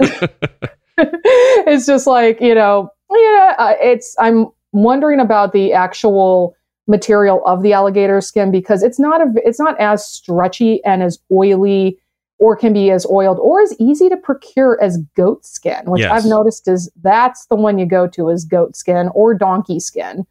it's 0.98 1.86
just 1.86 2.06
like, 2.06 2.40
you 2.40 2.54
know, 2.54 2.90
yeah, 3.10 3.54
uh, 3.58 3.74
it's, 3.80 4.14
I'm 4.20 4.46
wondering 4.72 5.18
about 5.18 5.52
the 5.52 5.72
actual 5.72 6.54
material 6.86 7.42
of 7.46 7.62
the 7.62 7.72
alligator 7.72 8.20
skin 8.20 8.50
because 8.50 8.82
it's 8.82 8.98
not 8.98 9.20
a, 9.20 9.26
it's 9.36 9.60
not 9.60 9.78
as 9.80 10.04
stretchy 10.04 10.82
and 10.84 11.02
as 11.02 11.18
oily 11.30 11.98
or 12.38 12.56
can 12.56 12.72
be 12.72 12.90
as 12.90 13.06
oiled 13.06 13.38
or 13.38 13.60
as 13.60 13.74
easy 13.78 14.08
to 14.08 14.16
procure 14.16 14.82
as 14.82 14.98
goat 15.14 15.44
skin, 15.44 15.82
which 15.84 16.00
yes. 16.00 16.10
I've 16.10 16.28
noticed 16.28 16.66
is 16.68 16.90
that's 17.02 17.46
the 17.46 17.54
one 17.54 17.78
you 17.78 17.86
go 17.86 18.06
to 18.08 18.30
is 18.30 18.44
goat 18.44 18.74
skin 18.76 19.10
or 19.14 19.34
donkey 19.34 19.78
skin. 19.78 20.26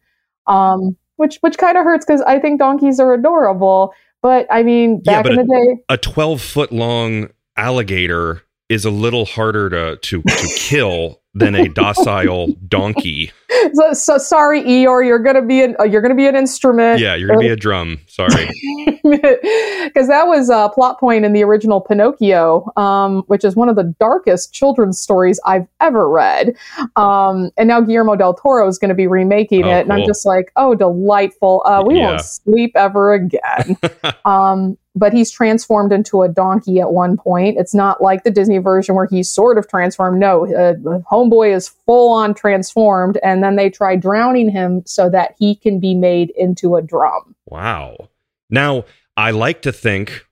Um, 0.46 0.96
which 1.16 1.36
which 1.42 1.58
kind 1.58 1.76
of 1.76 1.84
hurts 1.84 2.04
because 2.04 2.22
I 2.22 2.38
think 2.38 2.58
donkeys 2.58 2.98
are 2.98 3.12
adorable. 3.14 3.94
But 4.22 4.46
I 4.50 4.62
mean, 4.62 5.00
back 5.00 5.26
yeah, 5.26 5.32
in 5.32 5.36
the 5.36 5.42
a, 5.42 5.46
day, 5.46 5.82
a 5.90 5.96
twelve 5.98 6.40
foot 6.40 6.72
long 6.72 7.28
alligator 7.56 8.42
is 8.68 8.84
a 8.84 8.90
little 8.90 9.26
harder 9.26 9.68
to 9.70 9.96
to, 9.96 10.22
to 10.22 10.48
kill 10.56 11.20
than 11.34 11.54
a 11.54 11.68
docile 11.68 12.48
donkey. 12.68 13.32
So, 13.74 13.92
so, 13.92 14.18
sorry, 14.18 14.62
Eeyore, 14.62 15.04
you're 15.04 15.18
gonna 15.18 15.42
be 15.42 15.62
an 15.62 15.76
uh, 15.78 15.84
you're 15.84 16.00
gonna 16.00 16.14
be 16.14 16.26
an 16.26 16.36
instrument. 16.36 16.98
Yeah, 16.98 17.14
you're 17.14 17.28
gonna 17.28 17.40
be 17.40 17.48
a 17.48 17.56
drum. 17.56 18.00
Sorry, 18.06 18.48
because 19.02 20.08
that 20.08 20.24
was 20.26 20.48
a 20.48 20.70
plot 20.72 20.98
point 20.98 21.24
in 21.24 21.32
the 21.32 21.42
original 21.42 21.80
Pinocchio, 21.80 22.64
um, 22.76 23.22
which 23.26 23.44
is 23.44 23.56
one 23.56 23.68
of 23.68 23.76
the 23.76 23.94
darkest 23.98 24.54
children's 24.54 24.98
stories 24.98 25.40
I've 25.44 25.66
ever 25.80 26.08
read. 26.08 26.56
Um, 26.96 27.50
and 27.58 27.68
now 27.68 27.80
Guillermo 27.80 28.16
del 28.16 28.34
Toro 28.34 28.66
is 28.66 28.78
going 28.78 28.88
to 28.88 28.94
be 28.94 29.06
remaking 29.06 29.64
oh, 29.64 29.78
it, 29.78 29.80
and 29.82 29.92
I'm 29.92 30.06
just 30.06 30.24
like, 30.24 30.52
oh, 30.56 30.74
delightful. 30.74 31.62
Uh, 31.66 31.82
we 31.84 31.98
yeah. 31.98 32.10
won't 32.12 32.22
sleep 32.22 32.72
ever 32.76 33.12
again. 33.12 33.76
um, 34.24 34.78
but 34.96 35.12
he's 35.12 35.30
transformed 35.30 35.92
into 35.92 36.22
a 36.22 36.28
donkey 36.28 36.80
at 36.80 36.92
one 36.92 37.16
point. 37.16 37.56
It's 37.58 37.74
not 37.74 38.02
like 38.02 38.24
the 38.24 38.30
Disney 38.30 38.58
version 38.58 38.94
where 38.94 39.06
he's 39.06 39.30
sort 39.30 39.56
of 39.56 39.68
transformed. 39.68 40.18
No, 40.18 40.52
uh, 40.54 40.74
Homeboy 41.20 41.54
is 41.54 41.68
full 41.68 42.12
on 42.12 42.34
transformed, 42.34 43.18
and 43.22 43.42
then 43.42 43.56
they 43.56 43.70
try 43.70 43.96
drowning 43.96 44.50
him 44.50 44.82
so 44.86 45.10
that 45.10 45.34
he 45.38 45.54
can 45.54 45.80
be 45.80 45.94
made 45.94 46.32
into 46.36 46.76
a 46.76 46.82
drum. 46.82 47.34
Wow. 47.46 48.08
Now, 48.48 48.84
I 49.16 49.30
like 49.32 49.62
to 49.62 49.72
think 49.72 50.26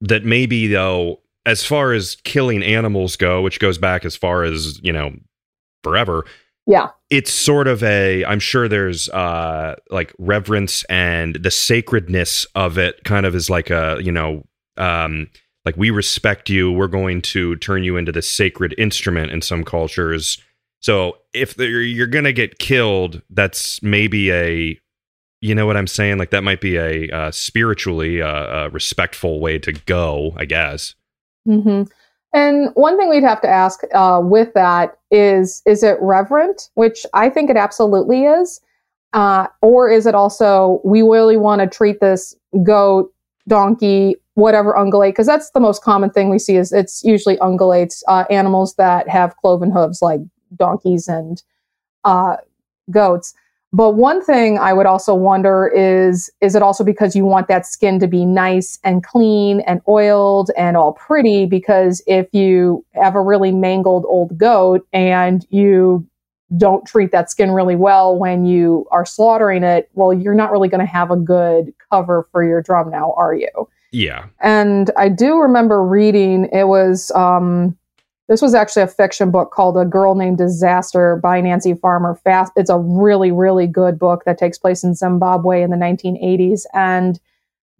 that 0.00 0.24
maybe, 0.24 0.66
though, 0.66 1.20
as 1.46 1.64
far 1.64 1.92
as 1.92 2.16
killing 2.24 2.62
animals 2.62 3.16
go, 3.16 3.42
which 3.42 3.60
goes 3.60 3.78
back 3.78 4.04
as 4.04 4.16
far 4.16 4.44
as, 4.44 4.80
you 4.82 4.92
know, 4.92 5.12
forever, 5.82 6.24
yeah 6.66 6.88
it's 7.08 7.32
sort 7.32 7.66
of 7.66 7.82
a 7.82 8.24
i'm 8.26 8.38
sure 8.38 8.68
there's 8.68 9.08
uh 9.10 9.74
like 9.90 10.14
reverence 10.18 10.84
and 10.84 11.36
the 11.36 11.50
sacredness 11.50 12.46
of 12.54 12.78
it 12.78 13.02
kind 13.04 13.26
of 13.26 13.34
is 13.34 13.48
like 13.48 13.70
a 13.70 13.98
you 14.00 14.12
know 14.12 14.44
um 14.76 15.28
like 15.64 15.76
we 15.76 15.90
respect 15.90 16.48
you 16.48 16.70
we're 16.70 16.88
going 16.88 17.20
to 17.22 17.56
turn 17.56 17.82
you 17.82 17.96
into 17.96 18.12
the 18.12 18.22
sacred 18.22 18.74
instrument 18.78 19.30
in 19.30 19.42
some 19.42 19.64
cultures 19.64 20.40
so 20.80 21.16
if 21.32 21.56
you're 21.58 22.06
gonna 22.06 22.32
get 22.32 22.58
killed 22.58 23.22
that's 23.30 23.82
maybe 23.82 24.32
a 24.32 24.78
you 25.40 25.54
know 25.54 25.66
what 25.66 25.76
i'm 25.76 25.86
saying 25.86 26.18
like 26.18 26.30
that 26.30 26.44
might 26.44 26.60
be 26.60 26.76
a 26.76 27.08
uh, 27.10 27.30
spiritually 27.30 28.20
uh, 28.22 28.66
a 28.66 28.70
respectful 28.70 29.40
way 29.40 29.58
to 29.58 29.72
go 29.72 30.34
i 30.36 30.44
guess 30.44 30.94
mm-hmm. 31.46 31.82
And 32.32 32.70
one 32.74 32.96
thing 32.96 33.08
we'd 33.08 33.24
have 33.24 33.40
to 33.40 33.48
ask 33.48 33.80
uh, 33.92 34.20
with 34.22 34.54
that 34.54 34.96
is, 35.10 35.62
is 35.66 35.82
it 35.82 35.98
reverent? 36.00 36.70
Which 36.74 37.04
I 37.12 37.28
think 37.28 37.50
it 37.50 37.56
absolutely 37.56 38.24
is. 38.24 38.60
Uh, 39.12 39.48
or 39.60 39.90
is 39.90 40.06
it 40.06 40.14
also, 40.14 40.80
we 40.84 41.02
really 41.02 41.36
want 41.36 41.60
to 41.60 41.66
treat 41.66 42.00
this 42.00 42.34
goat, 42.62 43.12
donkey, 43.48 44.14
whatever 44.34 44.72
ungulate? 44.74 45.10
Because 45.10 45.26
that's 45.26 45.50
the 45.50 45.60
most 45.60 45.82
common 45.82 46.10
thing 46.10 46.30
we 46.30 46.38
see 46.38 46.56
is 46.56 46.72
it's 46.72 47.02
usually 47.04 47.36
ungulates, 47.38 48.02
uh, 48.08 48.24
animals 48.30 48.74
that 48.76 49.08
have 49.08 49.36
cloven 49.36 49.70
hooves 49.70 50.02
like 50.02 50.20
donkeys 50.56 51.08
and 51.08 51.42
uh, 52.04 52.36
goats. 52.90 53.34
But 53.72 53.92
one 53.92 54.24
thing 54.24 54.58
I 54.58 54.72
would 54.72 54.86
also 54.86 55.14
wonder 55.14 55.68
is 55.68 56.28
is 56.40 56.56
it 56.56 56.62
also 56.62 56.82
because 56.82 57.14
you 57.14 57.24
want 57.24 57.46
that 57.46 57.66
skin 57.66 58.00
to 58.00 58.08
be 58.08 58.26
nice 58.26 58.80
and 58.82 59.04
clean 59.04 59.60
and 59.60 59.80
oiled 59.88 60.50
and 60.56 60.76
all 60.76 60.94
pretty? 60.94 61.46
Because 61.46 62.02
if 62.08 62.26
you 62.32 62.84
have 62.94 63.14
a 63.14 63.22
really 63.22 63.52
mangled 63.52 64.04
old 64.08 64.36
goat 64.36 64.86
and 64.92 65.46
you 65.50 66.04
don't 66.56 66.84
treat 66.84 67.12
that 67.12 67.30
skin 67.30 67.52
really 67.52 67.76
well 67.76 68.18
when 68.18 68.44
you 68.44 68.86
are 68.90 69.06
slaughtering 69.06 69.62
it, 69.62 69.88
well, 69.94 70.12
you're 70.12 70.34
not 70.34 70.50
really 70.50 70.68
going 70.68 70.84
to 70.84 70.92
have 70.92 71.12
a 71.12 71.16
good 71.16 71.72
cover 71.92 72.26
for 72.32 72.42
your 72.42 72.60
drum 72.60 72.90
now, 72.90 73.12
are 73.16 73.34
you? 73.34 73.68
Yeah. 73.92 74.26
And 74.40 74.90
I 74.96 75.08
do 75.08 75.38
remember 75.38 75.82
reading 75.84 76.48
it 76.52 76.68
was 76.68 77.10
um, 77.12 77.76
this 78.30 78.40
was 78.40 78.54
actually 78.54 78.82
a 78.82 78.86
fiction 78.86 79.32
book 79.32 79.50
called 79.50 79.76
A 79.76 79.84
Girl 79.84 80.14
Named 80.14 80.38
Disaster 80.38 81.16
by 81.16 81.40
Nancy 81.40 81.74
Farmer 81.74 82.14
Fast. 82.14 82.52
It's 82.54 82.70
a 82.70 82.78
really, 82.78 83.32
really 83.32 83.66
good 83.66 83.98
book 83.98 84.22
that 84.24 84.38
takes 84.38 84.56
place 84.56 84.84
in 84.84 84.94
Zimbabwe 84.94 85.62
in 85.62 85.70
the 85.70 85.76
1980s. 85.76 86.64
And 86.72 87.18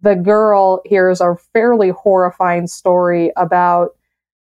the 0.01 0.15
girl 0.15 0.81
hears 0.83 1.21
a 1.21 1.37
fairly 1.53 1.91
horrifying 1.91 2.67
story 2.67 3.31
about 3.37 3.91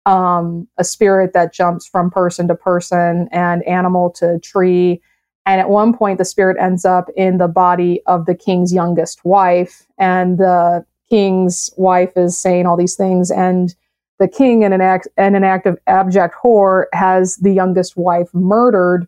um, 0.06 0.68
a 0.78 0.84
spirit 0.84 1.34
that 1.34 1.52
jumps 1.52 1.88
from 1.88 2.12
person 2.12 2.48
to 2.48 2.56
person 2.56 3.28
and 3.32 3.64
animal 3.64 4.12
to 4.12 4.38
tree. 4.40 5.02
And 5.48 5.60
at 5.60 5.70
one 5.70 5.98
point, 5.98 6.20
the 6.20 6.26
spirit 6.26 6.58
ends 6.60 6.86
up 6.86 7.10
in 7.18 7.40
the 7.40 7.48
body 7.48 8.02
of 8.06 8.28
the 8.28 8.36
king's 8.36 8.72
youngest 8.72 9.26
wife. 9.26 9.88
And 9.98 10.38
the 10.38 10.86
king's 11.10 11.70
wife 11.78 12.12
is 12.16 12.38
saying 12.38 12.66
all 12.66 12.78
these 12.78 12.96
things. 12.96 13.32
And 13.32 13.74
the 14.20 14.28
king 14.28 14.64
in 14.64 14.74
an 14.74 14.82
act 14.82 15.08
in 15.18 15.36
an 15.36 15.44
act 15.44 15.66
of 15.66 15.78
abject 15.88 16.36
horror 16.36 16.88
has 16.94 17.38
the 17.38 17.52
youngest 17.52 17.98
wife 17.98 18.34
murdered 18.34 19.08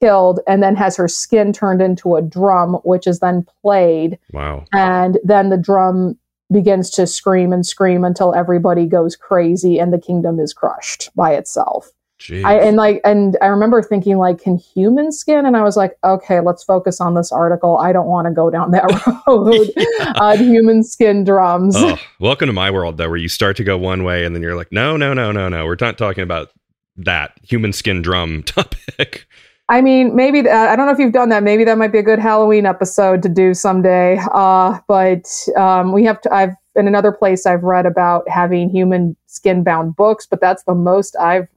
killed 0.00 0.40
and 0.46 0.62
then 0.62 0.74
has 0.74 0.96
her 0.96 1.08
skin 1.08 1.52
turned 1.52 1.80
into 1.80 2.16
a 2.16 2.22
drum 2.22 2.74
which 2.84 3.06
is 3.06 3.20
then 3.20 3.46
played 3.62 4.18
wow 4.32 4.64
and 4.72 5.18
then 5.22 5.48
the 5.48 5.56
drum 5.56 6.18
begins 6.52 6.90
to 6.90 7.06
scream 7.06 7.52
and 7.52 7.64
scream 7.64 8.04
until 8.04 8.34
everybody 8.34 8.84
goes 8.84 9.14
crazy 9.14 9.78
and 9.78 9.92
the 9.92 10.00
kingdom 10.00 10.40
is 10.40 10.52
crushed 10.52 11.08
by 11.14 11.32
itself 11.32 11.92
I, 12.30 12.54
and 12.54 12.76
like 12.76 13.00
and 13.04 13.36
I 13.40 13.46
remember 13.46 13.82
thinking 13.82 14.18
like 14.18 14.40
can 14.40 14.56
human 14.56 15.12
skin 15.12 15.46
and 15.46 15.56
I 15.56 15.62
was 15.62 15.76
like 15.76 15.96
okay 16.04 16.40
let's 16.40 16.62
focus 16.62 17.00
on 17.00 17.14
this 17.14 17.32
article 17.32 17.78
I 17.78 17.92
don't 17.92 18.06
want 18.06 18.26
to 18.26 18.32
go 18.32 18.50
down 18.50 18.70
that 18.72 18.84
road 19.26 19.70
yeah. 19.76 20.12
uh, 20.16 20.36
human 20.36 20.84
skin 20.84 21.24
drums 21.24 21.74
oh, 21.76 21.98
welcome 22.20 22.46
to 22.46 22.52
my 22.52 22.70
world 22.70 22.96
though 22.96 23.08
where 23.08 23.16
you 23.16 23.28
start 23.28 23.56
to 23.56 23.64
go 23.64 23.76
one 23.76 24.04
way 24.04 24.24
and 24.24 24.34
then 24.34 24.42
you're 24.42 24.56
like 24.56 24.72
no 24.72 24.96
no 24.96 25.14
no 25.14 25.32
no 25.32 25.48
no 25.48 25.64
we're 25.64 25.76
not 25.80 25.98
talking 25.98 26.22
about 26.22 26.50
that 26.96 27.38
human 27.42 27.72
skin 27.72 28.02
drum 28.02 28.42
topic 28.46 29.26
I 29.68 29.80
mean, 29.80 30.14
maybe 30.14 30.42
that, 30.42 30.68
I 30.68 30.76
don't 30.76 30.84
know 30.84 30.92
if 30.92 30.98
you've 30.98 31.14
done 31.14 31.30
that. 31.30 31.42
Maybe 31.42 31.64
that 31.64 31.78
might 31.78 31.92
be 31.92 31.98
a 31.98 32.02
good 32.02 32.18
Halloween 32.18 32.66
episode 32.66 33.22
to 33.22 33.28
do 33.30 33.54
someday. 33.54 34.18
Uh, 34.32 34.78
but 34.86 35.24
um, 35.56 35.92
we 35.92 36.04
have 36.04 36.20
to. 36.22 36.34
I've 36.34 36.54
in 36.74 36.86
another 36.86 37.12
place 37.12 37.46
I've 37.46 37.62
read 37.62 37.86
about 37.86 38.28
having 38.28 38.70
human 38.70 39.16
skin 39.26 39.62
bound 39.62 39.96
books, 39.96 40.26
but 40.26 40.40
that's 40.40 40.64
the 40.64 40.74
most 40.74 41.16
I've 41.16 41.48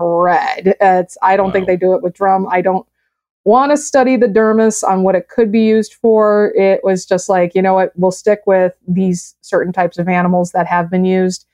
read. 0.00 0.76
It's 0.80 1.16
I 1.22 1.36
don't 1.36 1.46
wow. 1.46 1.52
think 1.52 1.66
they 1.66 1.76
do 1.76 1.94
it 1.94 2.02
with 2.02 2.14
drum. 2.14 2.46
I 2.50 2.60
don't 2.60 2.86
want 3.44 3.72
to 3.72 3.76
study 3.76 4.16
the 4.16 4.26
dermis 4.26 4.82
on 4.82 5.02
what 5.02 5.14
it 5.14 5.28
could 5.28 5.52
be 5.52 5.60
used 5.60 5.94
for. 5.94 6.52
It 6.56 6.82
was 6.82 7.04
just 7.04 7.28
like, 7.28 7.54
you 7.54 7.62
know 7.62 7.74
what, 7.74 7.92
we'll 7.94 8.10
stick 8.10 8.40
with 8.46 8.72
these 8.88 9.34
certain 9.42 9.72
types 9.72 9.98
of 9.98 10.08
animals 10.08 10.52
that 10.52 10.66
have 10.66 10.90
been 10.90 11.04
used. 11.04 11.46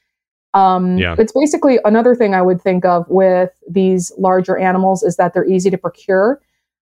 Um, 0.54 0.98
yeah. 0.98 1.14
It's 1.18 1.32
basically 1.32 1.78
another 1.84 2.14
thing 2.14 2.34
I 2.34 2.42
would 2.42 2.60
think 2.60 2.84
of 2.84 3.08
with 3.08 3.50
these 3.68 4.12
larger 4.18 4.56
animals 4.56 5.02
is 5.02 5.16
that 5.16 5.32
they're 5.32 5.48
easy 5.48 5.70
to 5.70 5.78
procure. 5.78 6.40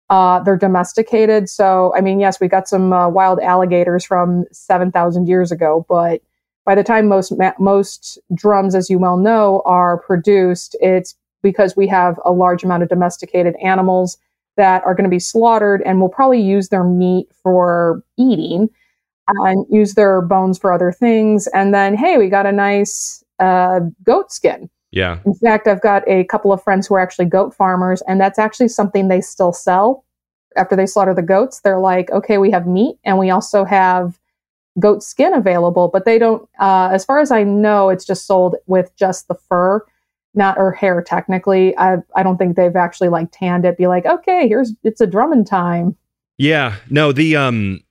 Uh, 0.09 0.39
they're 0.41 0.57
domesticated. 0.57 1.49
So, 1.49 1.93
I 1.95 2.01
mean, 2.01 2.19
yes, 2.19 2.39
we 2.39 2.47
got 2.47 2.67
some 2.67 2.91
uh, 2.91 3.07
wild 3.09 3.39
alligators 3.39 4.05
from 4.05 4.45
7,000 4.51 5.27
years 5.27 5.51
ago, 5.51 5.85
but 5.87 6.21
by 6.65 6.75
the 6.75 6.83
time 6.83 7.07
most 7.07 7.37
ma- 7.37 7.53
most 7.59 8.19
drums, 8.33 8.75
as 8.75 8.89
you 8.89 8.99
well 8.99 9.17
know, 9.17 9.61
are 9.65 9.97
produced, 9.97 10.75
it's 10.79 11.15
because 11.43 11.75
we 11.75 11.87
have 11.87 12.19
a 12.25 12.31
large 12.31 12.63
amount 12.63 12.81
of 12.81 12.89
domesticated 12.89 13.55
animals 13.61 14.17
that 14.57 14.83
are 14.85 14.95
going 14.95 15.03
to 15.03 15.09
be 15.09 15.19
slaughtered 15.19 15.81
and 15.83 15.99
we'll 15.99 16.09
probably 16.09 16.41
use 16.41 16.69
their 16.69 16.83
meat 16.83 17.27
for 17.43 18.03
eating 18.17 18.69
and 19.27 19.65
use 19.69 19.93
their 19.93 20.21
bones 20.21 20.57
for 20.57 20.71
other 20.71 20.91
things. 20.91 21.47
And 21.47 21.73
then, 21.73 21.95
hey, 21.95 22.17
we 22.17 22.29
got 22.29 22.45
a 22.45 22.51
nice 22.51 23.23
uh, 23.39 23.81
goat 24.03 24.31
skin. 24.31 24.69
Yeah. 24.91 25.19
In 25.25 25.33
fact, 25.33 25.67
I've 25.67 25.81
got 25.81 26.07
a 26.07 26.23
couple 26.25 26.53
of 26.53 26.63
friends 26.63 26.85
who 26.85 26.95
are 26.95 26.99
actually 26.99 27.25
goat 27.25 27.53
farmers, 27.55 28.03
and 28.07 28.21
that's 28.21 28.37
actually 28.37 28.67
something 28.67 29.07
they 29.07 29.21
still 29.21 29.51
sell 29.51 30.05
after 30.55 30.75
they 30.75 30.85
slaughter 30.85 31.15
the 31.15 31.23
goats. 31.23 31.61
They're 31.61 31.79
like, 31.79 32.11
okay, 32.11 32.37
we 32.37 32.51
have 32.51 32.67
meat 32.67 32.97
and 33.03 33.17
we 33.17 33.31
also 33.31 33.65
have 33.65 34.19
goat 34.79 35.01
skin 35.01 35.33
available, 35.33 35.87
but 35.87 36.05
they 36.05 36.19
don't, 36.19 36.47
uh, 36.59 36.89
as 36.91 37.05
far 37.05 37.19
as 37.19 37.31
I 37.31 37.43
know, 37.43 37.89
it's 37.89 38.05
just 38.05 38.27
sold 38.27 38.55
with 38.67 38.95
just 38.95 39.27
the 39.27 39.35
fur 39.35 39.83
not 40.33 40.57
her 40.57 40.71
hair 40.71 41.01
technically. 41.01 41.77
I 41.77 41.97
I 42.15 42.23
don't 42.23 42.37
think 42.37 42.55
they've 42.55 42.75
actually 42.75 43.09
like 43.09 43.29
tanned 43.31 43.65
it. 43.65 43.77
Be 43.77 43.87
like, 43.87 44.05
okay, 44.05 44.47
here's 44.47 44.73
it's 44.83 45.01
a 45.01 45.07
drumming 45.07 45.45
time. 45.45 45.95
Yeah, 46.37 46.75
no, 46.89 47.11
the 47.11 47.35
um, 47.35 47.81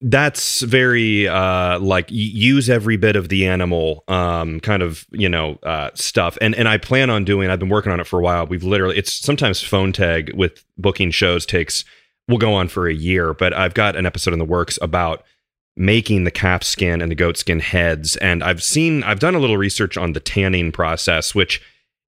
that's 0.00 0.60
very 0.62 1.26
uh 1.26 1.78
like 1.80 2.06
use 2.08 2.70
every 2.70 2.96
bit 2.96 3.16
of 3.16 3.28
the 3.30 3.44
animal 3.44 4.04
um 4.06 4.60
kind 4.60 4.80
of 4.80 5.04
you 5.10 5.28
know 5.28 5.58
uh 5.64 5.90
stuff 5.94 6.38
and 6.40 6.54
and 6.54 6.68
i 6.68 6.78
plan 6.78 7.10
on 7.10 7.24
doing 7.24 7.50
i've 7.50 7.58
been 7.58 7.68
working 7.68 7.90
on 7.90 7.98
it 7.98 8.06
for 8.06 8.20
a 8.20 8.22
while 8.22 8.46
we've 8.46 8.62
literally 8.62 8.96
it's 8.96 9.12
sometimes 9.12 9.60
phone 9.60 9.92
tag 9.92 10.32
with 10.34 10.64
booking 10.76 11.10
shows 11.10 11.44
takes 11.44 11.84
will 12.28 12.38
go 12.38 12.54
on 12.54 12.68
for 12.68 12.86
a 12.86 12.94
year 12.94 13.34
but 13.34 13.52
i've 13.52 13.74
got 13.74 13.96
an 13.96 14.06
episode 14.06 14.32
in 14.32 14.38
the 14.38 14.44
works 14.44 14.78
about 14.80 15.24
making 15.78 16.24
the 16.24 16.30
calf 16.30 16.62
skin 16.62 17.00
and 17.00 17.10
the 17.10 17.16
goat 17.16 17.36
skin 17.36 17.60
heads. 17.60 18.16
And 18.16 18.42
I've 18.42 18.62
seen, 18.62 19.02
I've 19.04 19.20
done 19.20 19.34
a 19.34 19.38
little 19.38 19.56
research 19.56 19.96
on 19.96 20.12
the 20.12 20.20
tanning 20.20 20.72
process, 20.72 21.34
which 21.34 21.62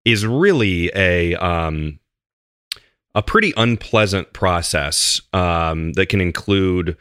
is 0.04 0.26
really 0.26 0.90
a 0.94 1.34
um, 1.36 1.98
a 3.14 3.22
pretty 3.22 3.52
unpleasant 3.56 4.32
process 4.32 5.20
um, 5.32 5.92
that 5.92 6.08
can 6.08 6.20
include 6.20 6.96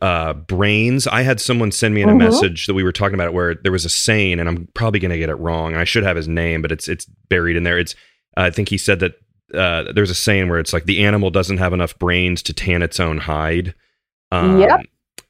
uh, 0.00 0.32
brains. 0.34 1.06
I 1.06 1.22
had 1.22 1.40
someone 1.40 1.72
send 1.72 1.94
me 1.94 2.02
in 2.02 2.08
a 2.08 2.12
mm-hmm. 2.12 2.18
message 2.18 2.66
that 2.66 2.74
we 2.74 2.84
were 2.84 2.92
talking 2.92 3.14
about 3.14 3.28
it 3.28 3.34
where 3.34 3.54
there 3.54 3.72
was 3.72 3.84
a 3.84 3.90
saying, 3.90 4.38
and 4.38 4.48
I'm 4.48 4.68
probably 4.74 5.00
going 5.00 5.10
to 5.10 5.18
get 5.18 5.30
it 5.30 5.36
wrong. 5.36 5.74
I 5.74 5.84
should 5.84 6.04
have 6.04 6.16
his 6.16 6.28
name, 6.28 6.62
but 6.62 6.72
it's 6.72 6.88
it's 6.88 7.04
buried 7.04 7.56
in 7.56 7.64
there. 7.64 7.78
It's 7.78 7.94
uh, 8.36 8.42
I 8.42 8.50
think 8.50 8.68
he 8.68 8.78
said 8.78 9.00
that 9.00 9.14
uh, 9.54 9.92
there's 9.92 10.10
a 10.10 10.14
saying 10.14 10.48
where 10.48 10.58
it's 10.58 10.72
like 10.72 10.84
the 10.84 11.04
animal 11.04 11.30
doesn't 11.30 11.58
have 11.58 11.72
enough 11.72 11.98
brains 11.98 12.42
to 12.44 12.52
tan 12.52 12.82
its 12.82 13.00
own 13.00 13.18
hide. 13.18 13.74
Um, 14.32 14.60
yep. 14.60 14.80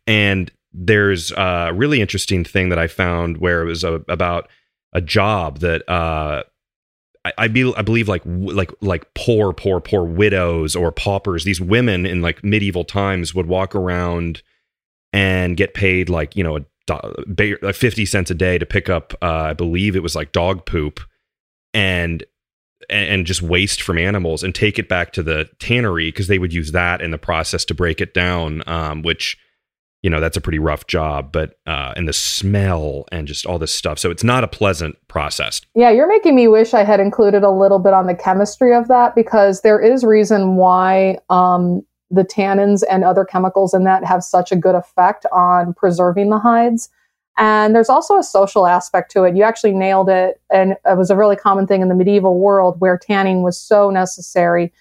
And 0.07 0.51
there's 0.77 1.33
a 1.33 1.73
really 1.75 2.01
interesting 2.01 2.45
thing 2.45 2.69
that 2.69 2.79
I 2.79 2.87
found 2.87 3.39
where 3.39 3.63
it 3.63 3.65
was 3.65 3.83
a, 3.83 3.95
about 4.09 4.49
a 4.93 5.01
job 5.01 5.61
that 5.61 5.89
uh, 5.89 6.43
I, 7.25 7.33
I, 7.39 7.49
be, 7.49 7.73
I 7.75 7.83
believe 7.83 8.09
like 8.09 8.23
like 8.27 8.71
like 8.83 9.15
poor 9.15 9.55
poor 9.55 9.81
poor 9.81 10.05
widows 10.05 10.77
or 10.77 10.93
paupers. 10.93 11.45
These 11.45 11.61
women 11.61 12.05
in 12.05 12.21
like 12.21 12.45
medieval 12.45 12.85
times 12.85 13.35
would 13.35 13.47
walk 13.47 13.75
around 13.75 14.43
and 15.15 15.57
get 15.57 15.73
paid 15.73 16.11
like 16.11 16.37
you 16.37 16.45
know 16.45 16.59
a, 16.59 17.73
50 17.73 18.07
cents 18.07 18.31
a 18.31 18.35
day 18.35 18.59
to 18.59 18.67
pick 18.67 18.89
up 18.89 19.15
uh, 19.23 19.49
I 19.51 19.53
believe 19.55 19.97
it 19.97 20.03
was 20.03 20.15
like 20.15 20.31
dog 20.33 20.67
poop 20.67 21.01
and 21.73 22.23
and 22.91 23.27
just 23.27 23.43
waste 23.43 23.83
from 23.83 23.99
animals 23.99 24.45
and 24.45 24.55
take 24.55 24.79
it 24.79 24.89
back 24.89 25.13
to 25.15 25.23
the 25.23 25.49
tannery 25.59 26.09
because 26.09 26.29
they 26.29 26.39
would 26.39 26.53
use 26.53 26.73
that 26.73 27.01
in 27.01 27.11
the 27.11 27.19
process 27.19 27.65
to 27.65 27.75
break 27.75 28.01
it 28.01 28.15
down 28.15 28.63
um, 28.69 29.03
which 29.03 29.37
you 30.07 30.11
know 30.11 30.21
that's 30.21 30.37
a 30.37 30.41
pretty 30.41 30.61
rough 30.61 30.87
job 30.87 31.33
but 31.33 31.59
uh 31.67 31.93
and 31.97 32.07
the 32.07 32.13
smell 32.13 33.07
and 33.11 33.27
just 33.27 33.45
all 33.45 33.59
this 33.59 33.75
stuff. 33.75 33.99
So 33.99 34.09
it's 34.09 34.23
not 34.23 34.45
a 34.45 34.47
pleasant 34.47 34.97
process. 35.09 35.61
Yeah 35.75 35.91
you're 35.91 36.07
making 36.07 36.37
me 36.37 36.47
wish 36.47 36.75
i 36.75 36.85
had 36.85 37.01
included 37.01 37.43
a 37.43 37.51
little 37.51 37.81
bit 37.81 37.93
on 37.93 38.07
the 38.07 38.15
chemistry 38.15 38.73
of 38.73 38.87
that 38.87 39.17
because 39.17 39.63
there 39.63 39.81
is 39.81 40.05
reason 40.05 40.55
why 40.55 41.19
um 41.29 41.85
the 42.09 42.23
tannins 42.23 42.85
and 42.89 43.03
other 43.03 43.25
chemicals 43.25 43.75
in 43.75 43.83
that 43.83 44.05
have 44.05 44.23
such 44.23 44.53
a 44.53 44.57
good 44.57 44.77
effect 44.77 45.27
on 45.33 45.75
preserving 45.75 46.31
the 46.31 46.39
hides. 46.39 46.89
And 47.37 47.75
there's 47.75 47.89
also 47.89 48.17
a 48.17 48.23
social 48.23 48.69
aspect 48.69 49.11
to 49.11 49.25
it. 49.25 49.35
You 49.35 49.43
actually 49.43 49.73
nailed 49.73 50.09
it. 50.09 50.41
And 50.53 50.77
it 50.85 50.97
was 50.97 51.11
a 51.11 51.17
really 51.17 51.35
common 51.35 51.67
thing 51.67 51.83
in 51.83 51.89
the 51.89 51.97
medieval 51.97 52.39
world 52.39 52.77
where 52.79 52.97
tanning 52.97 53.43
was 53.43 53.59
so 53.59 53.91
necessary. 53.91 54.73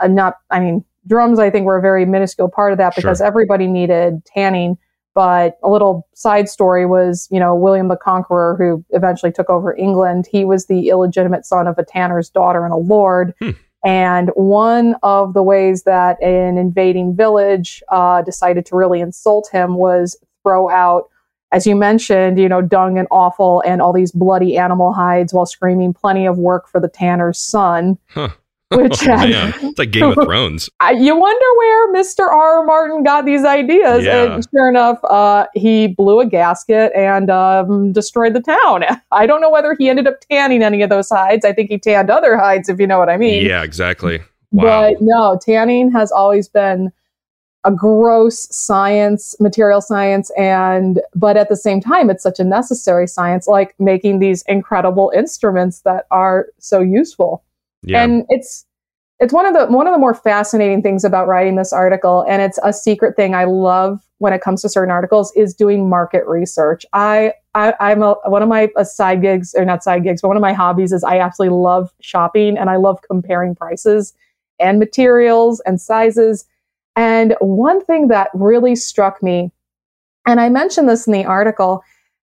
Uh, 0.00 0.08
not 0.08 0.38
i 0.50 0.58
mean 0.58 0.84
drums, 1.06 1.38
I 1.38 1.50
think, 1.50 1.66
were 1.66 1.76
a 1.76 1.82
very 1.82 2.04
minuscule 2.04 2.48
part 2.48 2.72
of 2.72 2.78
that 2.78 2.96
because 2.96 3.18
sure. 3.18 3.26
everybody 3.26 3.66
needed 3.66 4.24
tanning. 4.24 4.78
But 5.14 5.58
a 5.62 5.70
little 5.70 6.08
side 6.14 6.48
story 6.48 6.86
was, 6.86 7.28
you 7.30 7.38
know, 7.38 7.54
William 7.54 7.86
the 7.86 7.96
Conqueror, 7.96 8.56
who 8.58 8.84
eventually 8.90 9.30
took 9.30 9.48
over 9.48 9.76
England, 9.76 10.26
he 10.28 10.44
was 10.44 10.66
the 10.66 10.88
illegitimate 10.88 11.46
son 11.46 11.68
of 11.68 11.78
a 11.78 11.84
tanner's 11.84 12.28
daughter 12.28 12.64
and 12.64 12.74
a 12.74 12.78
lord. 12.78 13.32
Hmm. 13.38 13.50
And 13.84 14.30
one 14.34 14.96
of 15.02 15.34
the 15.34 15.42
ways 15.42 15.82
that 15.82 16.20
an 16.22 16.56
invading 16.56 17.14
village 17.14 17.82
uh, 17.90 18.22
decided 18.22 18.64
to 18.66 18.76
really 18.76 19.00
insult 19.00 19.48
him 19.52 19.76
was 19.76 20.16
throw 20.42 20.70
out, 20.70 21.10
as 21.52 21.66
you 21.66 21.76
mentioned, 21.76 22.38
you 22.38 22.48
know, 22.48 22.62
dung 22.62 22.98
and 22.98 23.06
offal 23.10 23.62
and 23.64 23.82
all 23.82 23.92
these 23.92 24.10
bloody 24.10 24.56
animal 24.56 24.92
hides 24.94 25.34
while 25.34 25.46
screaming 25.46 25.92
plenty 25.92 26.26
of 26.26 26.38
work 26.38 26.66
for 26.66 26.80
the 26.80 26.88
tanner's 26.88 27.38
son. 27.38 27.98
Huh. 28.08 28.30
Which 28.74 29.02
oh, 29.02 29.06
man. 29.06 29.54
it's 29.62 29.78
like 29.78 29.90
Game 29.90 30.04
of 30.04 30.14
Thrones. 30.24 30.68
you 30.96 31.16
wonder 31.16 31.46
where 31.56 31.94
Mr. 31.94 32.28
R. 32.28 32.64
Martin 32.64 33.02
got 33.02 33.24
these 33.24 33.44
ideas, 33.44 34.04
yeah. 34.04 34.34
and 34.34 34.46
sure 34.50 34.68
enough, 34.68 34.98
uh, 35.04 35.46
he 35.54 35.88
blew 35.88 36.20
a 36.20 36.26
gasket 36.26 36.92
and 36.94 37.30
um, 37.30 37.92
destroyed 37.92 38.34
the 38.34 38.40
town. 38.40 38.84
I 39.12 39.26
don't 39.26 39.40
know 39.40 39.50
whether 39.50 39.74
he 39.78 39.88
ended 39.88 40.06
up 40.06 40.20
tanning 40.30 40.62
any 40.62 40.82
of 40.82 40.90
those 40.90 41.08
hides. 41.08 41.44
I 41.44 41.52
think 41.52 41.70
he 41.70 41.78
tanned 41.78 42.10
other 42.10 42.36
hides, 42.36 42.68
if 42.68 42.80
you 42.80 42.86
know 42.86 42.98
what 42.98 43.08
I 43.08 43.16
mean. 43.16 43.44
Yeah, 43.44 43.62
exactly. 43.62 44.20
Wow. 44.52 44.90
But 44.90 45.00
no, 45.00 45.38
tanning 45.42 45.90
has 45.92 46.12
always 46.12 46.48
been 46.48 46.92
a 47.64 47.72
gross 47.72 48.46
science, 48.54 49.34
material 49.40 49.80
science, 49.80 50.30
and 50.36 51.00
but 51.14 51.36
at 51.36 51.48
the 51.48 51.56
same 51.56 51.80
time, 51.80 52.10
it's 52.10 52.22
such 52.22 52.38
a 52.38 52.44
necessary 52.44 53.06
science, 53.06 53.48
like 53.48 53.74
making 53.78 54.18
these 54.18 54.42
incredible 54.46 55.10
instruments 55.16 55.80
that 55.80 56.06
are 56.10 56.48
so 56.58 56.80
useful. 56.80 57.42
Yeah. 57.84 58.02
And 58.02 58.24
it's 58.28 58.64
it's 59.20 59.32
one 59.32 59.46
of 59.46 59.54
the 59.54 59.66
one 59.74 59.86
of 59.86 59.92
the 59.92 59.98
more 59.98 60.14
fascinating 60.14 60.82
things 60.82 61.04
about 61.04 61.28
writing 61.28 61.56
this 61.56 61.72
article, 61.72 62.24
and 62.28 62.42
it's 62.42 62.58
a 62.62 62.72
secret 62.72 63.16
thing 63.16 63.34
I 63.34 63.44
love 63.44 64.00
when 64.18 64.32
it 64.32 64.40
comes 64.40 64.62
to 64.62 64.68
certain 64.68 64.90
articles 64.90 65.32
is 65.36 65.54
doing 65.54 65.88
market 65.88 66.26
research. 66.26 66.84
I, 66.92 67.32
I 67.54 67.74
I'm 67.78 68.02
a, 68.02 68.14
one 68.26 68.42
of 68.42 68.48
my 68.48 68.68
side 68.82 69.22
gigs 69.22 69.54
or 69.56 69.64
not 69.64 69.84
side 69.84 70.02
gigs, 70.02 70.22
but 70.22 70.28
one 70.28 70.36
of 70.36 70.40
my 70.40 70.52
hobbies 70.52 70.92
is 70.92 71.04
I 71.04 71.18
absolutely 71.18 71.56
love 71.58 71.92
shopping 72.00 72.58
and 72.58 72.70
I 72.70 72.76
love 72.76 73.00
comparing 73.02 73.54
prices 73.54 74.14
and 74.58 74.78
materials 74.78 75.60
and 75.66 75.80
sizes. 75.80 76.44
And 76.96 77.36
one 77.40 77.84
thing 77.84 78.08
that 78.08 78.30
really 78.34 78.76
struck 78.76 79.22
me, 79.22 79.52
and 80.26 80.40
I 80.40 80.48
mentioned 80.48 80.88
this 80.88 81.06
in 81.06 81.12
the 81.12 81.24
article, 81.24 81.82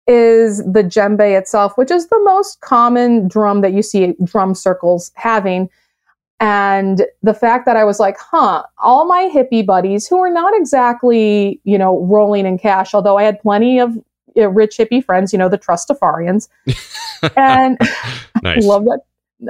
is 0.07 0.59
the 0.59 0.83
djembe 0.83 1.37
itself, 1.37 1.77
which 1.77 1.91
is 1.91 2.07
the 2.07 2.19
most 2.23 2.61
common 2.61 3.27
drum 3.27 3.61
that 3.61 3.73
you 3.73 3.81
see 3.81 4.15
drum 4.23 4.55
circles 4.55 5.11
having. 5.15 5.69
And 6.39 7.05
the 7.23 7.33
fact 7.33 7.65
that 7.65 7.75
I 7.75 7.83
was 7.83 7.99
like, 7.99 8.17
huh, 8.17 8.63
all 8.77 9.05
my 9.05 9.29
hippie 9.33 9.65
buddies 9.65 10.07
who 10.07 10.19
are 10.19 10.29
not 10.29 10.53
exactly, 10.55 11.59
you 11.63 11.77
know, 11.77 12.05
rolling 12.05 12.45
in 12.45 12.57
cash, 12.57 12.93
although 12.93 13.17
I 13.17 13.23
had 13.23 13.41
plenty 13.41 13.79
of 13.79 13.95
you 14.35 14.43
know, 14.43 14.49
rich 14.49 14.77
hippie 14.77 15.03
friends, 15.03 15.33
you 15.33 15.39
know, 15.39 15.49
the 15.49 15.57
Trustafarians. 15.57 16.47
and 17.35 17.77
nice. 18.43 18.63
love 18.63 18.85
that. 18.85 18.99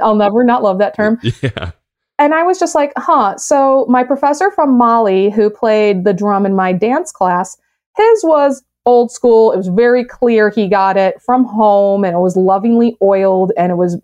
I'll 0.02 0.16
never 0.16 0.42
not 0.42 0.62
love 0.62 0.78
that 0.78 0.96
term. 0.96 1.20
Yeah. 1.42 1.72
And 2.20 2.34
I 2.34 2.42
was 2.42 2.58
just 2.58 2.74
like, 2.74 2.92
huh. 2.96 3.36
So 3.36 3.86
my 3.88 4.02
professor 4.02 4.50
from 4.50 4.76
Mali, 4.76 5.30
who 5.30 5.50
played 5.50 6.02
the 6.02 6.12
drum 6.12 6.46
in 6.46 6.56
my 6.56 6.72
dance 6.72 7.12
class, 7.12 7.56
his 7.96 8.24
was 8.24 8.64
old 8.88 9.12
school. 9.12 9.52
It 9.52 9.58
was 9.58 9.68
very 9.68 10.02
clear 10.02 10.48
he 10.48 10.66
got 10.66 10.96
it 10.96 11.20
from 11.20 11.44
home 11.44 12.04
and 12.04 12.16
it 12.16 12.20
was 12.20 12.36
lovingly 12.36 12.96
oiled 13.02 13.52
and 13.56 13.70
it 13.70 13.76
was 13.76 14.00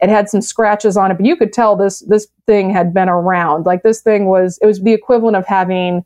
it 0.00 0.08
had 0.08 0.30
some 0.30 0.40
scratches 0.40 0.96
on 0.96 1.10
it, 1.10 1.14
but 1.16 1.26
you 1.26 1.34
could 1.34 1.52
tell 1.52 1.74
this 1.74 2.00
this 2.00 2.28
thing 2.46 2.70
had 2.70 2.94
been 2.94 3.08
around. 3.08 3.66
Like 3.66 3.82
this 3.82 4.00
thing 4.00 4.26
was 4.26 4.56
it 4.62 4.66
was 4.66 4.80
the 4.80 4.92
equivalent 4.92 5.36
of 5.36 5.44
having 5.44 6.04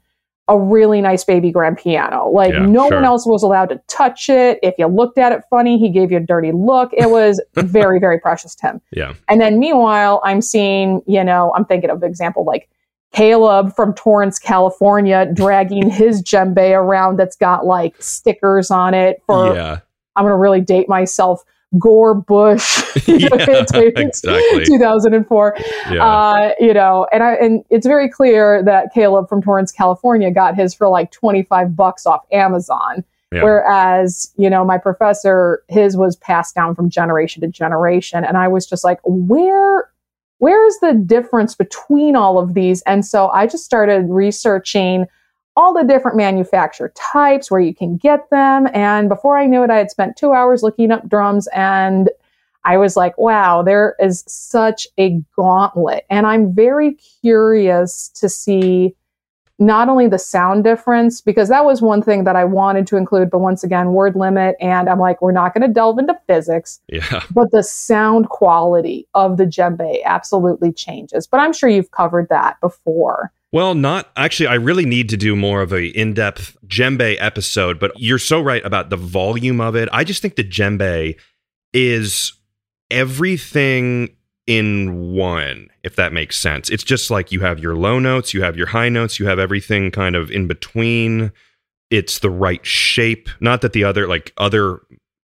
a 0.48 0.58
really 0.58 1.02
nice 1.02 1.24
baby 1.24 1.50
grand 1.52 1.76
piano. 1.76 2.28
Like 2.30 2.54
Yeah, 2.54 2.64
no 2.66 2.88
sure. 2.88 2.96
one 2.96 3.04
else 3.04 3.26
was 3.26 3.42
allowed 3.42 3.68
to 3.68 3.80
touch 3.86 4.30
it. 4.30 4.58
If 4.62 4.74
you 4.78 4.86
looked 4.86 5.18
at 5.18 5.30
it 5.32 5.42
funny, 5.50 5.78
he 5.78 5.90
gave 5.90 6.10
you 6.10 6.16
a 6.16 6.20
dirty 6.20 6.52
look. 6.52 6.90
It 6.94 7.10
was 7.10 7.40
very, 7.54 8.00
very 8.00 8.18
precious 8.18 8.54
to 8.56 8.66
him. 8.68 8.80
Yeah. 8.92 9.12
And 9.28 9.40
then 9.40 9.58
meanwhile, 9.58 10.20
I'm 10.24 10.40
seeing, 10.40 11.02
you 11.06 11.22
know, 11.22 11.52
I'm 11.54 11.64
thinking 11.66 11.90
of 11.90 12.02
an 12.02 12.08
example 12.08 12.44
like 12.44 12.68
Caleb 13.12 13.74
from 13.74 13.94
Torrance, 13.94 14.38
California, 14.38 15.30
dragging 15.32 15.90
his 16.02 16.22
djembe 16.22 16.76
around 16.76 17.18
that's 17.18 17.36
got 17.36 17.66
like 17.66 17.94
stickers 18.02 18.70
on 18.70 18.94
it 18.94 19.22
for, 19.26 19.54
yeah. 19.54 19.80
I'm 20.16 20.24
going 20.24 20.32
to 20.32 20.36
really 20.36 20.60
date 20.60 20.88
myself, 20.88 21.44
Gore 21.78 22.14
Bush. 22.14 22.82
Yeah, 23.06 23.28
exactly. 23.34 24.64
2004 24.66 25.56
Yeah. 25.90 26.04
uh, 26.04 26.50
you 26.60 26.74
know, 26.74 27.06
and 27.10 27.22
I 27.22 27.34
and 27.34 27.64
it's 27.70 27.86
very 27.86 28.08
clear 28.08 28.62
that 28.64 28.92
Caleb 28.92 29.28
from 29.28 29.42
Torrance, 29.42 29.72
California, 29.72 30.30
got 30.30 30.54
his 30.54 30.74
for 30.74 30.88
like 30.88 31.10
twenty 31.10 31.42
five 31.42 31.74
bucks 31.74 32.06
off 32.06 32.22
Amazon. 32.32 33.02
Yeah. 33.32 33.44
Whereas, 33.44 34.30
you 34.36 34.50
know, 34.50 34.62
my 34.62 34.76
professor, 34.76 35.62
his 35.68 35.96
was 35.96 36.16
passed 36.16 36.54
down 36.54 36.74
from 36.74 36.90
generation 36.90 37.40
to 37.40 37.48
generation, 37.48 38.24
and 38.24 38.36
I 38.36 38.46
was 38.46 38.66
just 38.66 38.84
like, 38.84 39.00
where, 39.04 39.88
where 40.42 40.66
is 40.66 40.80
the 40.80 40.92
difference 40.92 41.54
between 41.54 42.16
all 42.16 42.36
of 42.36 42.54
these? 42.54 42.82
And 42.82 43.06
so 43.06 43.28
I 43.28 43.46
just 43.46 43.64
started 43.64 44.06
researching 44.08 45.06
all 45.54 45.72
the 45.72 45.84
different 45.84 46.16
manufacturer 46.16 46.92
types, 46.96 47.48
where 47.48 47.60
you 47.60 47.72
can 47.72 47.96
get 47.96 48.28
them, 48.30 48.66
and 48.74 49.08
before 49.08 49.38
I 49.38 49.46
knew 49.46 49.62
it, 49.62 49.70
I 49.70 49.76
had 49.76 49.92
spent 49.92 50.16
two 50.16 50.32
hours 50.32 50.64
looking 50.64 50.90
up 50.90 51.08
drums 51.08 51.46
and 51.54 52.10
I 52.64 52.76
was 52.76 52.96
like, 52.96 53.16
wow, 53.18 53.62
there 53.62 53.94
is 54.00 54.24
such 54.26 54.88
a 54.98 55.20
gauntlet. 55.36 56.06
And 56.10 56.26
I'm 56.26 56.52
very 56.52 56.94
curious 57.20 58.08
to 58.16 58.28
see 58.28 58.96
not 59.66 59.88
only 59.88 60.08
the 60.08 60.18
sound 60.18 60.64
difference, 60.64 61.20
because 61.20 61.48
that 61.48 61.64
was 61.64 61.80
one 61.80 62.02
thing 62.02 62.24
that 62.24 62.36
I 62.36 62.44
wanted 62.44 62.86
to 62.88 62.96
include, 62.96 63.30
but 63.30 63.38
once 63.38 63.62
again, 63.62 63.92
word 63.92 64.16
limit. 64.16 64.56
And 64.60 64.88
I'm 64.88 64.98
like, 64.98 65.22
we're 65.22 65.32
not 65.32 65.54
going 65.54 65.66
to 65.66 65.72
delve 65.72 65.98
into 65.98 66.18
physics, 66.26 66.80
yeah. 66.88 67.22
but 67.30 67.50
the 67.52 67.62
sound 67.62 68.28
quality 68.28 69.06
of 69.14 69.36
the 69.36 69.44
djembe 69.44 70.02
absolutely 70.04 70.72
changes. 70.72 71.26
But 71.26 71.40
I'm 71.40 71.52
sure 71.52 71.68
you've 71.68 71.90
covered 71.92 72.28
that 72.28 72.60
before. 72.60 73.32
Well, 73.52 73.74
not 73.74 74.10
actually. 74.16 74.46
I 74.46 74.54
really 74.54 74.86
need 74.86 75.10
to 75.10 75.16
do 75.16 75.36
more 75.36 75.60
of 75.60 75.72
a 75.72 75.84
in-depth 75.84 76.56
djembe 76.66 77.16
episode. 77.20 77.78
But 77.78 77.92
you're 77.96 78.18
so 78.18 78.40
right 78.40 78.64
about 78.64 78.88
the 78.88 78.96
volume 78.96 79.60
of 79.60 79.76
it. 79.76 79.88
I 79.92 80.04
just 80.04 80.22
think 80.22 80.36
the 80.36 80.44
djembe 80.44 81.16
is 81.74 82.32
everything 82.90 84.16
in 84.46 85.12
one, 85.12 85.68
if 85.84 85.96
that 85.96 86.12
makes 86.12 86.38
sense. 86.38 86.68
It's 86.68 86.82
just 86.84 87.10
like 87.10 87.32
you 87.32 87.40
have 87.40 87.60
your 87.60 87.76
low 87.76 87.98
notes, 87.98 88.34
you 88.34 88.42
have 88.42 88.56
your 88.56 88.66
high 88.66 88.88
notes, 88.88 89.20
you 89.20 89.26
have 89.26 89.38
everything 89.38 89.90
kind 89.90 90.16
of 90.16 90.30
in 90.30 90.48
between. 90.48 91.32
It's 91.90 92.18
the 92.18 92.30
right 92.30 92.64
shape. 92.64 93.28
Not 93.40 93.60
that 93.60 93.72
the 93.72 93.84
other, 93.84 94.08
like 94.08 94.32
other 94.38 94.80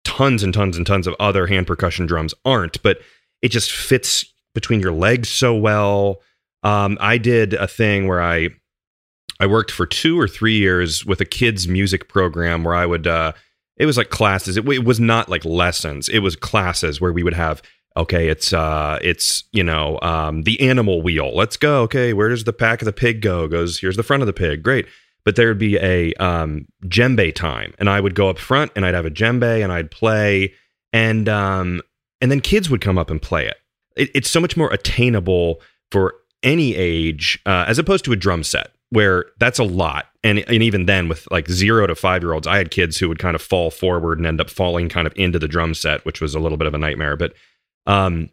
tons 0.03 0.43
and 0.43 0.53
tons 0.53 0.77
and 0.77 0.85
tons 0.85 1.07
of 1.07 1.15
other 1.19 1.47
hand 1.47 1.67
percussion 1.67 2.05
drums 2.05 2.33
aren't, 2.45 2.81
but 2.83 2.99
it 3.41 3.49
just 3.49 3.71
fits 3.71 4.25
between 4.53 4.79
your 4.79 4.91
legs 4.91 5.29
so 5.29 5.55
well. 5.55 6.21
Um, 6.63 6.97
I 6.99 7.17
did 7.17 7.53
a 7.53 7.67
thing 7.67 8.07
where 8.07 8.21
I 8.21 8.49
I 9.39 9.47
worked 9.47 9.71
for 9.71 9.85
two 9.85 10.19
or 10.19 10.27
three 10.27 10.57
years 10.57 11.05
with 11.05 11.21
a 11.21 11.25
kids 11.25 11.67
music 11.67 12.09
program 12.09 12.63
where 12.63 12.75
I 12.75 12.85
would 12.85 13.07
uh, 13.07 13.31
it 13.77 13.85
was 13.85 13.97
like 13.97 14.09
classes. 14.09 14.57
It, 14.57 14.67
it 14.67 14.83
was 14.83 14.99
not 14.99 15.29
like 15.29 15.45
lessons. 15.45 16.09
It 16.09 16.19
was 16.19 16.35
classes 16.35 16.99
where 16.99 17.13
we 17.13 17.23
would 17.23 17.33
have 17.33 17.61
okay, 17.99 18.29
it's 18.29 18.53
uh 18.53 18.99
it's 19.01 19.43
you 19.51 19.63
know 19.63 19.99
um 20.01 20.43
the 20.43 20.59
animal 20.61 21.01
wheel. 21.01 21.35
Let's 21.35 21.57
go. 21.57 21.81
Okay, 21.83 22.13
where 22.13 22.29
does 22.29 22.43
the 22.43 22.53
pack 22.53 22.81
of 22.81 22.85
the 22.85 22.93
pig 22.93 23.21
go? 23.21 23.47
Goes 23.47 23.79
here's 23.79 23.95
the 23.95 24.03
front 24.03 24.23
of 24.23 24.27
the 24.27 24.33
pig. 24.33 24.63
Great. 24.63 24.87
But 25.25 25.35
there 25.35 25.47
would 25.49 25.59
be 25.59 25.77
a 25.77 26.13
um 26.15 26.67
djembe 26.85 27.33
time 27.35 27.73
and 27.77 27.89
I 27.89 27.99
would 27.99 28.15
go 28.15 28.29
up 28.29 28.39
front 28.39 28.71
and 28.75 28.85
I'd 28.85 28.95
have 28.95 29.05
a 29.05 29.11
djembe 29.11 29.63
and 29.63 29.71
I'd 29.71 29.91
play 29.91 30.53
and 30.93 31.29
um 31.29 31.81
and 32.21 32.31
then 32.31 32.41
kids 32.41 32.69
would 32.69 32.81
come 32.81 32.97
up 32.97 33.09
and 33.09 33.21
play 33.21 33.45
it. 33.47 33.57
it 33.95 34.09
it's 34.15 34.29
so 34.29 34.39
much 34.39 34.57
more 34.57 34.71
attainable 34.71 35.61
for 35.91 36.15
any 36.43 36.75
age 36.75 37.39
uh, 37.45 37.65
as 37.67 37.77
opposed 37.77 38.05
to 38.05 38.13
a 38.13 38.15
drum 38.15 38.43
set 38.43 38.71
where 38.91 39.25
that's 39.39 39.59
a 39.59 39.63
lot 39.63 40.05
and, 40.23 40.39
and 40.39 40.63
even 40.63 40.85
then 40.85 41.07
with 41.07 41.27
like 41.31 41.49
zero 41.49 41.85
to 41.85 41.95
five 41.95 42.23
year 42.23 42.33
olds 42.33 42.47
i 42.47 42.57
had 42.57 42.71
kids 42.71 42.97
who 42.97 43.09
would 43.09 43.19
kind 43.19 43.35
of 43.35 43.41
fall 43.41 43.69
forward 43.69 44.17
and 44.17 44.25
end 44.25 44.39
up 44.39 44.49
falling 44.49 44.87
kind 44.87 45.05
of 45.05 45.13
into 45.15 45.37
the 45.37 45.47
drum 45.49 45.73
set 45.73 46.05
which 46.05 46.21
was 46.21 46.33
a 46.33 46.39
little 46.39 46.57
bit 46.57 46.65
of 46.65 46.73
a 46.73 46.77
nightmare 46.77 47.17
but 47.17 47.33
um 47.85 48.29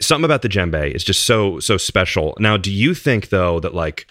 something 0.00 0.24
about 0.24 0.42
the 0.42 0.48
djembe 0.48 0.94
is 0.94 1.04
just 1.04 1.26
so 1.26 1.58
so 1.60 1.76
special. 1.76 2.36
Now 2.38 2.56
do 2.56 2.70
you 2.70 2.94
think 2.94 3.30
though 3.30 3.60
that 3.60 3.74
like 3.74 4.06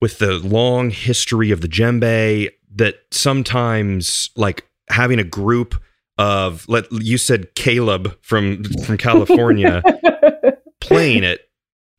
with 0.00 0.18
the 0.18 0.34
long 0.38 0.90
history 0.90 1.50
of 1.50 1.60
the 1.60 1.68
djembe 1.68 2.50
that 2.74 2.96
sometimes 3.10 4.30
like 4.36 4.66
having 4.90 5.18
a 5.18 5.24
group 5.24 5.74
of 6.18 6.68
let 6.68 6.90
you 6.90 7.16
said 7.16 7.54
caleb 7.54 8.16
from 8.20 8.64
from 8.84 8.98
california 8.98 9.82
playing 10.80 11.22
it 11.22 11.47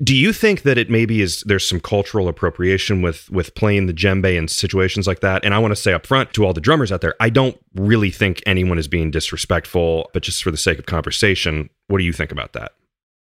do 0.01 0.15
you 0.15 0.31
think 0.31 0.61
that 0.61 0.77
it 0.77 0.89
maybe 0.89 1.21
is 1.21 1.41
there's 1.41 1.67
some 1.67 1.79
cultural 1.79 2.27
appropriation 2.27 3.01
with 3.01 3.29
with 3.29 3.53
playing 3.55 3.87
the 3.87 3.93
djembe 3.93 4.35
in 4.35 4.47
situations 4.47 5.07
like 5.07 5.19
that 5.19 5.43
and 5.43 5.53
i 5.53 5.59
want 5.59 5.71
to 5.71 5.75
say 5.75 5.93
up 5.93 6.05
front 6.05 6.33
to 6.33 6.45
all 6.45 6.53
the 6.53 6.61
drummers 6.61 6.91
out 6.91 7.01
there 7.01 7.15
i 7.19 7.29
don't 7.29 7.57
really 7.75 8.11
think 8.11 8.41
anyone 8.45 8.77
is 8.77 8.87
being 8.87 9.11
disrespectful 9.11 10.09
but 10.13 10.23
just 10.23 10.43
for 10.43 10.51
the 10.51 10.57
sake 10.57 10.79
of 10.79 10.85
conversation 10.85 11.69
what 11.87 11.97
do 11.97 12.03
you 12.03 12.13
think 12.13 12.31
about 12.31 12.53
that 12.53 12.71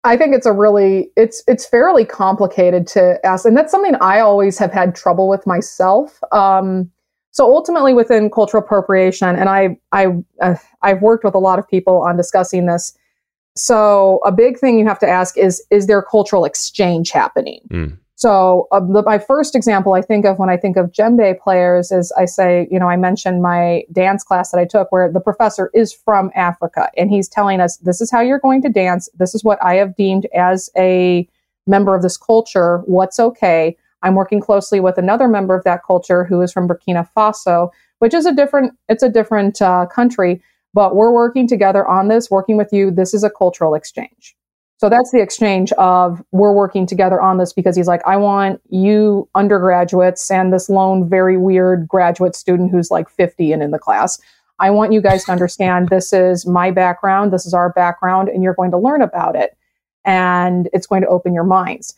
I 0.04 0.18
think 0.18 0.36
it's 0.36 0.46
a 0.46 0.52
really 0.52 1.10
it's 1.16 1.44
it's 1.48 1.66
fairly 1.66 2.04
complicated 2.04 2.88
to 2.88 3.26
ask, 3.26 3.46
and 3.46 3.56
that's 3.56 3.72
something 3.72 3.96
I 4.02 4.20
always 4.20 4.58
have 4.58 4.74
had 4.74 4.96
trouble 4.96 5.30
with 5.30 5.48
myself. 5.48 6.20
Um, 6.34 6.92
so 7.32 7.46
ultimately, 7.46 7.94
within 7.94 8.30
cultural 8.30 8.62
appropriation, 8.62 9.30
and 9.30 9.48
I 9.48 9.78
I 9.94 10.08
uh, 10.42 10.56
I've 10.82 11.02
worked 11.02 11.24
with 11.24 11.36
a 11.36 11.40
lot 11.40 11.58
of 11.58 11.68
people 11.68 12.02
on 12.02 12.18
discussing 12.18 12.66
this. 12.66 12.98
So 13.56 14.20
a 14.26 14.32
big 14.32 14.58
thing 14.60 14.80
you 14.80 14.88
have 14.88 15.00
to 15.00 15.08
ask 15.08 15.38
is 15.38 15.64
is 15.70 15.88
there 15.88 16.02
cultural 16.02 16.46
exchange 16.46 17.12
happening? 17.12 17.62
Mm. 17.70 17.98
So 18.16 18.68
uh, 18.72 18.80
the, 18.80 19.04
my 19.04 19.20
first 19.20 19.56
example 19.56 19.94
I 19.94 20.02
think 20.02 20.26
of 20.26 20.40
when 20.40 20.50
I 20.50 20.56
think 20.56 20.78
of 20.78 20.92
djembe 20.92 21.40
players 21.40 21.92
is 21.92 22.12
I 22.14 22.26
say, 22.26 22.68
you 22.72 22.80
know, 22.80 22.88
I 22.88 22.96
mentioned 22.96 23.42
my 23.42 23.84
dance 23.92 24.24
class 24.24 24.52
that 24.52 24.60
I 24.60 24.66
took 24.66 24.92
where 24.92 25.12
the 25.12 25.20
professor 25.20 25.70
is 25.74 25.92
from 25.92 26.32
Africa 26.36 26.90
and 26.96 27.10
he's 27.10 27.28
telling 27.28 27.60
us 27.60 27.78
this 27.78 28.02
is 28.02 28.10
how 28.10 28.22
you're 28.22 28.40
going 28.40 28.62
to 28.62 28.70
dance. 28.70 29.10
This 29.16 29.36
is 29.36 29.44
what 29.44 29.62
I 29.64 29.76
have 29.76 29.96
deemed 29.96 30.28
as 30.34 30.70
a 30.78 31.28
member 31.68 31.96
of 31.96 32.02
this 32.02 32.18
culture. 32.18 32.80
What's 32.86 33.20
okay? 33.20 33.76
I'm 34.04 34.16
working 34.16 34.40
closely 34.40 34.80
with 34.80 34.98
another 34.98 35.28
member 35.28 35.56
of 35.56 35.64
that 35.64 35.84
culture 35.86 36.24
who 36.24 36.42
is 36.42 36.52
from 36.52 36.68
Burkina 36.68 37.08
Faso, 37.16 37.70
which 38.00 38.14
is 38.14 38.26
a 38.26 38.34
different. 38.34 38.74
It's 38.90 39.02
a 39.02 39.10
different 39.10 39.62
uh, 39.62 39.86
country, 39.86 40.42
but 40.74 40.96
we're 40.96 41.12
working 41.12 41.48
together 41.48 41.88
on 41.88 42.08
this. 42.08 42.32
Working 42.32 42.58
with 42.58 42.72
you, 42.72 42.92
this 42.92 43.14
is 43.14 43.24
a 43.24 43.30
cultural 43.30 43.76
exchange. 43.76 44.36
So 44.78 44.90
that's 44.90 45.12
the 45.12 45.22
exchange 45.22 45.72
of 45.74 46.22
we're 46.32 46.52
working 46.52 46.86
together 46.86 47.22
on 47.22 47.38
this 47.38 47.54
because 47.54 47.76
he's 47.76 47.88
like, 47.88 48.02
I 48.06 48.18
want 48.18 48.60
you 48.70 49.30
undergraduates 49.34 50.30
and 50.30 50.52
this 50.52 50.70
lone, 50.70 51.08
very 51.08 51.38
weird 51.38 51.88
graduate 51.88 52.36
student 52.36 52.70
who's 52.70 52.92
like 52.92 53.10
50 53.10 53.54
and 53.54 53.64
in 53.64 53.72
the 53.72 53.80
class. 53.80 54.20
I 54.60 54.72
want 54.72 54.92
you 54.92 55.02
guys 55.02 55.24
to 55.26 55.32
understand 55.32 55.88
this 55.88 56.12
is 56.12 56.46
my 56.46 56.70
background, 56.70 57.32
this 57.32 57.46
is 57.46 57.54
our 57.54 57.72
background, 57.72 58.28
and 58.28 58.44
you're 58.44 58.56
going 58.56 58.72
to 58.72 58.78
learn 58.78 59.02
about 59.02 59.36
it. 59.36 59.56
And 60.06 60.70
it's 60.74 60.88
going 60.88 61.02
to 61.02 61.08
open 61.08 61.34
your 61.34 61.46
minds. 61.46 61.96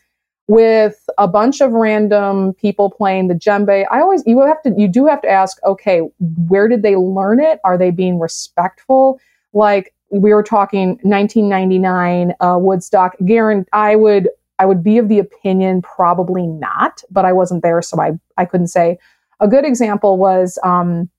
With 0.48 1.08
a 1.18 1.26
bunch 1.26 1.60
of 1.60 1.72
random 1.72 2.54
people 2.54 2.90
playing 2.90 3.26
the 3.26 3.34
djembe, 3.34 3.84
I 3.90 4.00
always 4.00 4.22
you 4.26 4.40
have 4.42 4.62
to 4.62 4.72
you 4.76 4.86
do 4.86 5.06
have 5.06 5.20
to 5.22 5.28
ask, 5.28 5.58
okay, 5.64 6.02
where 6.48 6.68
did 6.68 6.82
they 6.82 6.94
learn 6.94 7.40
it? 7.40 7.58
Are 7.64 7.76
they 7.76 7.90
being 7.90 8.20
respectful? 8.20 9.20
Like 9.52 9.92
we 10.10 10.32
were 10.32 10.42
talking 10.42 11.00
1999 11.02 12.34
uh, 12.40 12.58
Woodstock. 12.60 13.16
Garen, 13.24 13.66
I 13.72 13.96
would 13.96 14.28
I 14.58 14.66
would 14.66 14.82
be 14.82 14.98
of 14.98 15.08
the 15.08 15.18
opinion 15.18 15.82
probably 15.82 16.46
not, 16.46 17.02
but 17.10 17.24
I 17.24 17.32
wasn't 17.32 17.62
there, 17.62 17.82
so 17.82 18.00
I 18.00 18.12
I 18.36 18.44
couldn't 18.44 18.68
say. 18.68 18.98
A 19.40 19.48
good 19.48 19.66
example 19.66 20.16
was 20.16 20.58
um, 20.64 21.10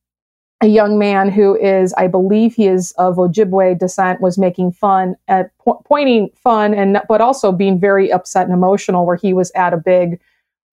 a 0.61 0.67
young 0.67 0.97
man 0.97 1.29
who 1.29 1.55
is, 1.55 1.93
I 1.93 2.07
believe, 2.07 2.55
he 2.55 2.67
is 2.67 2.91
of 2.93 3.17
Ojibwe 3.17 3.77
descent, 3.77 4.21
was 4.21 4.37
making 4.37 4.71
fun 4.71 5.15
at 5.27 5.55
po- 5.59 5.83
pointing 5.85 6.29
fun 6.35 6.73
and 6.73 6.99
but 7.07 7.21
also 7.21 7.51
being 7.51 7.79
very 7.79 8.11
upset 8.11 8.45
and 8.45 8.53
emotional. 8.53 9.05
Where 9.05 9.17
he 9.17 9.33
was 9.33 9.51
at 9.51 9.73
a 9.73 9.77
big 9.77 10.19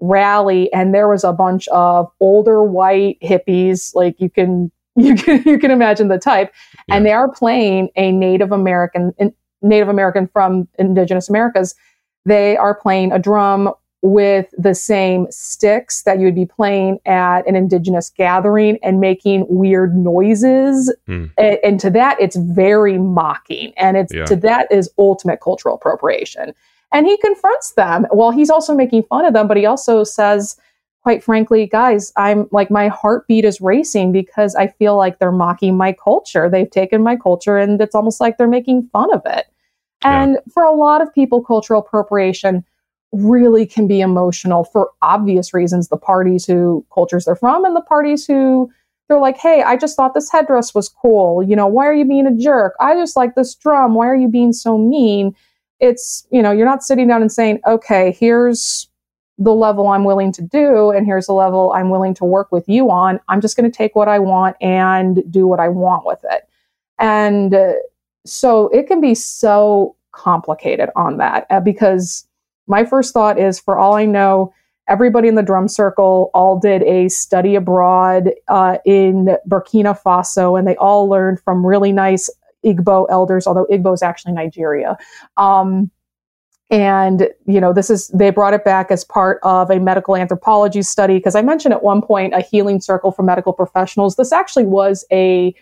rally 0.00 0.72
and 0.72 0.94
there 0.94 1.08
was 1.08 1.22
a 1.22 1.32
bunch 1.32 1.68
of 1.68 2.10
older 2.20 2.62
white 2.62 3.18
hippies, 3.22 3.94
like 3.94 4.20
you 4.20 4.30
can 4.30 4.72
you 4.96 5.16
can 5.16 5.42
you 5.44 5.58
can 5.58 5.70
imagine 5.70 6.08
the 6.08 6.18
type, 6.18 6.52
yeah. 6.88 6.96
and 6.96 7.04
they 7.04 7.12
are 7.12 7.30
playing 7.30 7.90
a 7.96 8.10
Native 8.10 8.52
American 8.52 9.12
Native 9.60 9.88
American 9.88 10.28
from 10.28 10.66
Indigenous 10.78 11.28
Americas. 11.28 11.74
They 12.24 12.56
are 12.56 12.74
playing 12.74 13.12
a 13.12 13.18
drum 13.18 13.74
with 14.04 14.54
the 14.58 14.74
same 14.74 15.26
sticks 15.30 16.02
that 16.02 16.18
you 16.18 16.26
would 16.26 16.34
be 16.34 16.44
playing 16.44 16.98
at 17.06 17.46
an 17.46 17.56
indigenous 17.56 18.10
gathering 18.10 18.78
and 18.82 19.00
making 19.00 19.46
weird 19.48 19.96
noises. 19.96 20.94
Mm. 21.08 21.30
And, 21.38 21.58
and, 21.64 21.80
to 21.80 21.88
that, 21.88 22.20
it's 22.20 22.36
very 22.36 22.98
mocking. 22.98 23.72
And 23.78 23.96
it's 23.96 24.12
yeah. 24.12 24.26
to 24.26 24.36
that 24.36 24.70
is 24.70 24.90
ultimate 24.98 25.40
cultural 25.40 25.74
appropriation. 25.74 26.52
And 26.92 27.06
he 27.06 27.16
confronts 27.16 27.72
them. 27.72 28.06
Well, 28.12 28.30
he's 28.30 28.50
also 28.50 28.74
making 28.74 29.04
fun 29.04 29.24
of 29.24 29.32
them, 29.32 29.48
but 29.48 29.56
he 29.56 29.64
also 29.64 30.04
says, 30.04 30.58
quite 31.02 31.24
frankly, 31.24 31.66
guys, 31.66 32.12
I'm 32.14 32.46
like, 32.52 32.70
my 32.70 32.88
heartbeat 32.88 33.46
is 33.46 33.62
racing 33.62 34.12
because 34.12 34.54
I 34.54 34.66
feel 34.66 34.98
like 34.98 35.18
they're 35.18 35.32
mocking 35.32 35.78
my 35.78 35.94
culture. 35.94 36.50
They've 36.50 36.70
taken 36.70 37.02
my 37.02 37.16
culture 37.16 37.56
and 37.56 37.80
it's 37.80 37.94
almost 37.94 38.20
like 38.20 38.36
they're 38.36 38.48
making 38.48 38.90
fun 38.92 39.14
of 39.14 39.22
it. 39.24 39.46
And 40.02 40.32
yeah. 40.32 40.52
for 40.52 40.62
a 40.62 40.74
lot 40.74 41.00
of 41.00 41.12
people, 41.14 41.42
cultural 41.42 41.80
appropriation 41.80 42.66
really 43.14 43.66
can 43.66 43.86
be 43.86 44.00
emotional 44.00 44.64
for 44.64 44.90
obvious 45.02 45.54
reasons. 45.54 45.88
The 45.88 45.96
parties 45.96 46.46
who 46.46 46.84
cultures 46.92 47.24
they're 47.24 47.36
from 47.36 47.64
and 47.64 47.76
the 47.76 47.80
parties 47.80 48.26
who 48.26 48.70
they're 49.08 49.18
like, 49.18 49.36
hey, 49.36 49.62
I 49.62 49.76
just 49.76 49.96
thought 49.96 50.14
this 50.14 50.32
headdress 50.32 50.74
was 50.74 50.88
cool. 50.88 51.42
You 51.42 51.56
know, 51.56 51.66
why 51.66 51.86
are 51.86 51.92
you 51.94 52.06
being 52.06 52.26
a 52.26 52.36
jerk? 52.36 52.74
I 52.80 52.94
just 52.94 53.16
like 53.16 53.34
this 53.34 53.54
drum. 53.54 53.94
Why 53.94 54.08
are 54.08 54.16
you 54.16 54.28
being 54.28 54.52
so 54.52 54.78
mean? 54.78 55.34
It's, 55.80 56.26
you 56.30 56.40
know, 56.40 56.52
you're 56.52 56.66
not 56.66 56.82
sitting 56.82 57.08
down 57.08 57.20
and 57.20 57.30
saying, 57.30 57.60
okay, 57.66 58.16
here's 58.18 58.88
the 59.36 59.52
level 59.52 59.88
I'm 59.88 60.04
willing 60.04 60.32
to 60.32 60.42
do, 60.42 60.90
and 60.90 61.06
here's 61.06 61.26
the 61.26 61.32
level 61.32 61.72
I'm 61.72 61.90
willing 61.90 62.14
to 62.14 62.24
work 62.24 62.52
with 62.52 62.68
you 62.68 62.90
on. 62.90 63.18
I'm 63.28 63.40
just 63.40 63.56
going 63.56 63.70
to 63.70 63.76
take 63.76 63.96
what 63.96 64.08
I 64.08 64.20
want 64.20 64.56
and 64.60 65.22
do 65.30 65.46
what 65.46 65.58
I 65.58 65.68
want 65.68 66.06
with 66.06 66.24
it. 66.30 66.48
And 66.98 67.52
uh, 67.52 67.72
so 68.24 68.68
it 68.68 68.86
can 68.86 69.00
be 69.00 69.14
so 69.14 69.96
complicated 70.12 70.88
on 70.94 71.18
that 71.18 71.46
uh, 71.50 71.60
because 71.60 72.26
my 72.66 72.84
first 72.84 73.12
thought 73.12 73.38
is 73.38 73.60
for 73.60 73.78
all 73.78 73.94
I 73.94 74.04
know, 74.06 74.52
everybody 74.88 75.28
in 75.28 75.34
the 75.34 75.42
drum 75.42 75.68
circle 75.68 76.30
all 76.34 76.58
did 76.58 76.82
a 76.82 77.08
study 77.08 77.54
abroad 77.54 78.30
uh, 78.48 78.78
in 78.84 79.36
Burkina 79.48 79.98
Faso, 80.00 80.58
and 80.58 80.66
they 80.68 80.76
all 80.76 81.08
learned 81.08 81.40
from 81.40 81.64
really 81.64 81.92
nice 81.92 82.30
Igbo 82.64 83.06
elders, 83.10 83.46
although 83.46 83.66
Igbo 83.70 83.94
is 83.94 84.02
actually 84.02 84.32
Nigeria. 84.32 84.96
Um, 85.36 85.90
and, 86.70 87.28
you 87.46 87.60
know, 87.60 87.72
this 87.72 87.90
is, 87.90 88.08
they 88.08 88.30
brought 88.30 88.54
it 88.54 88.64
back 88.64 88.90
as 88.90 89.04
part 89.04 89.38
of 89.42 89.70
a 89.70 89.78
medical 89.78 90.16
anthropology 90.16 90.82
study. 90.82 91.18
Because 91.18 91.34
I 91.34 91.42
mentioned 91.42 91.74
at 91.74 91.82
one 91.82 92.00
point 92.00 92.34
a 92.34 92.40
healing 92.40 92.80
circle 92.80 93.12
for 93.12 93.22
medical 93.22 93.52
professionals. 93.52 94.16
This 94.16 94.32
actually 94.32 94.64
was 94.64 95.04
a 95.12 95.54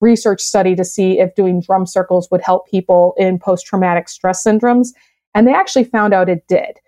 research 0.00 0.40
study 0.40 0.76
to 0.76 0.84
see 0.84 1.18
if 1.18 1.34
doing 1.34 1.60
drum 1.60 1.86
circles 1.86 2.30
would 2.30 2.42
help 2.42 2.68
people 2.68 3.14
in 3.16 3.38
post 3.38 3.66
traumatic 3.66 4.08
stress 4.08 4.44
syndromes. 4.44 4.88
And 5.34 5.46
they 5.46 5.54
actually 5.54 5.84
found 5.84 6.12
out 6.12 6.28
it 6.28 6.46
did. 6.48 6.78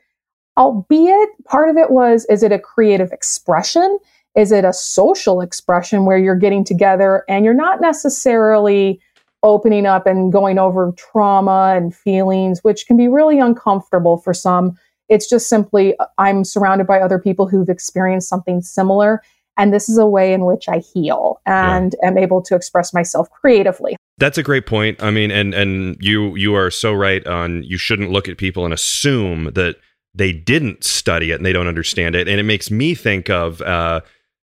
Albeit 0.56 1.30
part 1.44 1.70
of 1.70 1.76
it 1.76 1.90
was 1.90 2.26
is 2.26 2.42
it 2.42 2.52
a 2.52 2.58
creative 2.58 3.12
expression? 3.12 3.98
Is 4.36 4.52
it 4.52 4.64
a 4.64 4.72
social 4.72 5.40
expression 5.40 6.04
where 6.04 6.18
you're 6.18 6.36
getting 6.36 6.64
together 6.64 7.24
and 7.28 7.44
you're 7.44 7.54
not 7.54 7.80
necessarily 7.80 9.00
opening 9.42 9.86
up 9.86 10.06
and 10.06 10.32
going 10.32 10.58
over 10.58 10.92
trauma 10.96 11.74
and 11.76 11.94
feelings, 11.94 12.62
which 12.62 12.86
can 12.86 12.96
be 12.96 13.08
really 13.08 13.38
uncomfortable 13.40 14.16
for 14.16 14.32
some. 14.32 14.76
It's 15.08 15.28
just 15.28 15.48
simply, 15.48 15.96
uh, 15.98 16.06
I'm 16.18 16.44
surrounded 16.44 16.86
by 16.86 17.00
other 17.00 17.18
people 17.18 17.48
who've 17.48 17.68
experienced 17.68 18.28
something 18.28 18.62
similar. 18.62 19.22
And 19.56 19.72
this 19.72 19.88
is 19.88 19.98
a 19.98 20.06
way 20.06 20.32
in 20.32 20.44
which 20.44 20.68
I 20.68 20.78
heal 20.78 21.40
and 21.44 21.94
yeah. 22.02 22.08
am 22.08 22.18
able 22.18 22.42
to 22.42 22.54
express 22.54 22.94
myself 22.94 23.30
creatively. 23.30 23.96
That's 24.18 24.38
a 24.38 24.42
great 24.42 24.66
point. 24.66 25.02
I 25.02 25.10
mean, 25.10 25.30
and 25.30 25.52
and 25.52 25.96
you 26.00 26.34
you 26.36 26.54
are 26.54 26.70
so 26.70 26.92
right 26.92 27.26
on 27.26 27.62
you 27.62 27.76
shouldn't 27.76 28.10
look 28.10 28.28
at 28.28 28.38
people 28.38 28.64
and 28.64 28.72
assume 28.72 29.50
that 29.54 29.76
they 30.14 30.32
didn't 30.32 30.84
study 30.84 31.32
it 31.32 31.36
and 31.36 31.46
they 31.46 31.52
don't 31.52 31.66
understand 31.66 32.14
it. 32.14 32.28
And 32.28 32.38
it 32.38 32.44
makes 32.44 32.70
me 32.70 32.94
think 32.94 33.30
of 33.30 33.60
uh, 33.62 34.00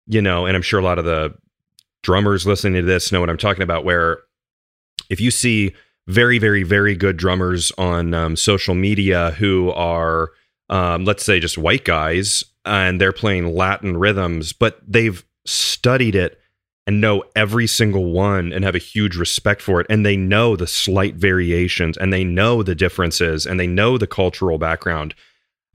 you 0.07 0.21
know, 0.21 0.45
and 0.45 0.55
I'm 0.55 0.63
sure 0.63 0.79
a 0.79 0.83
lot 0.83 0.99
of 0.99 1.05
the 1.05 1.33
drummers 2.01 2.45
listening 2.45 2.81
to 2.81 2.87
this 2.87 3.11
know 3.11 3.19
what 3.19 3.29
I'm 3.29 3.37
talking 3.37 3.63
about, 3.63 3.85
where 3.85 4.19
if 5.09 5.21
you 5.21 5.31
see 5.31 5.75
very, 6.07 6.39
very, 6.39 6.63
very 6.63 6.95
good 6.95 7.17
drummers 7.17 7.71
on 7.77 8.13
um, 8.13 8.35
social 8.35 8.73
media 8.73 9.31
who 9.31 9.71
are, 9.71 10.31
um, 10.69 11.05
let's 11.05 11.23
say, 11.23 11.39
just 11.39 11.57
white 11.57 11.85
guys, 11.85 12.43
and 12.65 12.99
they're 12.99 13.11
playing 13.11 13.55
Latin 13.55 13.97
rhythms, 13.97 14.53
but 14.53 14.79
they've 14.87 15.25
studied 15.45 16.15
it 16.15 16.39
and 16.85 17.01
know 17.01 17.23
every 17.35 17.67
single 17.67 18.11
one 18.11 18.51
and 18.51 18.63
have 18.63 18.75
a 18.75 18.79
huge 18.79 19.15
respect 19.15 19.61
for 19.61 19.79
it. 19.79 19.87
And 19.89 20.05
they 20.05 20.17
know 20.17 20.55
the 20.55 20.67
slight 20.67 21.15
variations 21.15 21.97
and 21.97 22.11
they 22.11 22.23
know 22.23 22.63
the 22.63 22.75
differences 22.75 23.45
and 23.45 23.59
they 23.59 23.67
know 23.67 23.97
the 23.97 24.07
cultural 24.07 24.57
background. 24.57 25.13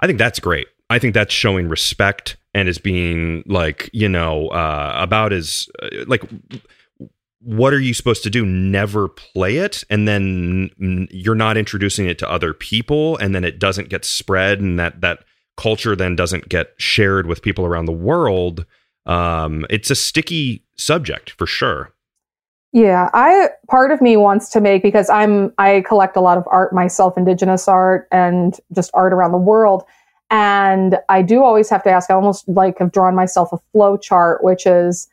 I 0.01 0.07
think 0.07 0.19
that's 0.19 0.41
great. 0.41 0.67
I 0.91 0.99
think 0.99 1.15
that's 1.15 1.33
showing 1.33 1.69
respect 1.69 2.37
and 2.53 2.69
is 2.69 2.79
being 2.79 3.43
like, 3.47 3.89
you 3.93 4.09
know, 4.09 4.49
uh, 4.49 4.93
about 4.97 5.33
as 5.33 5.69
uh, 5.83 6.05
like 6.07 6.23
what 7.45 7.75
are 7.75 7.81
you 7.81 7.93
supposed 7.93 8.23
to 8.23 8.31
do 8.31 8.45
never 8.45 9.07
play 9.07 9.59
it 9.59 9.85
and 9.91 10.09
then 10.09 10.71
you're 11.11 11.35
not 11.35 11.59
introducing 11.59 12.07
it 12.07 12.19
to 12.19 12.31
other 12.31 12.55
people 12.55 13.19
and 13.19 13.35
then 13.35 13.45
it 13.45 13.59
doesn't 13.59 13.91
get 13.91 14.05
spread 14.05 14.61
and 14.61 14.79
that 14.79 15.03
that 15.03 15.25
culture 15.57 15.95
then 15.95 16.17
doesn't 16.17 16.49
get 16.49 16.75
shared 16.77 17.27
with 17.27 17.43
people 17.43 17.65
around 17.65 17.87
the 17.87 17.93
world 17.93 18.65
um, 19.07 19.67
it's 19.69 19.91
a 19.91 19.95
sticky 19.95 20.65
subject 20.77 21.31
for 21.31 21.47
sure 21.47 21.93
yeah 22.73 23.09
i 23.15 23.49
part 23.69 23.91
of 23.91 24.01
me 24.01 24.17
wants 24.17 24.49
to 24.49 24.61
make 24.61 24.83
because 24.83 25.09
i'm 25.11 25.53
i 25.59 25.83
collect 25.87 26.17
a 26.17 26.21
lot 26.21 26.37
of 26.37 26.45
art 26.51 26.73
myself 26.73 27.17
indigenous 27.17 27.69
art 27.69 28.09
and 28.11 28.61
just 28.73 28.91
art 28.95 29.13
around 29.13 29.33
the 29.33 29.39
world 29.39 29.85
and 30.31 30.99
i 31.09 31.23
do 31.23 31.43
always 31.45 31.71
have 31.71 31.83
to 31.83 31.91
ask 31.91 32.11
i 32.11 32.15
almost 32.15 32.49
like 32.49 32.79
have 32.79 32.91
drawn 32.91 33.15
myself 33.15 33.53
a 33.53 33.59
flow 33.73 33.97
chart 33.97 34.43
which 34.43 34.67
is 34.67 35.09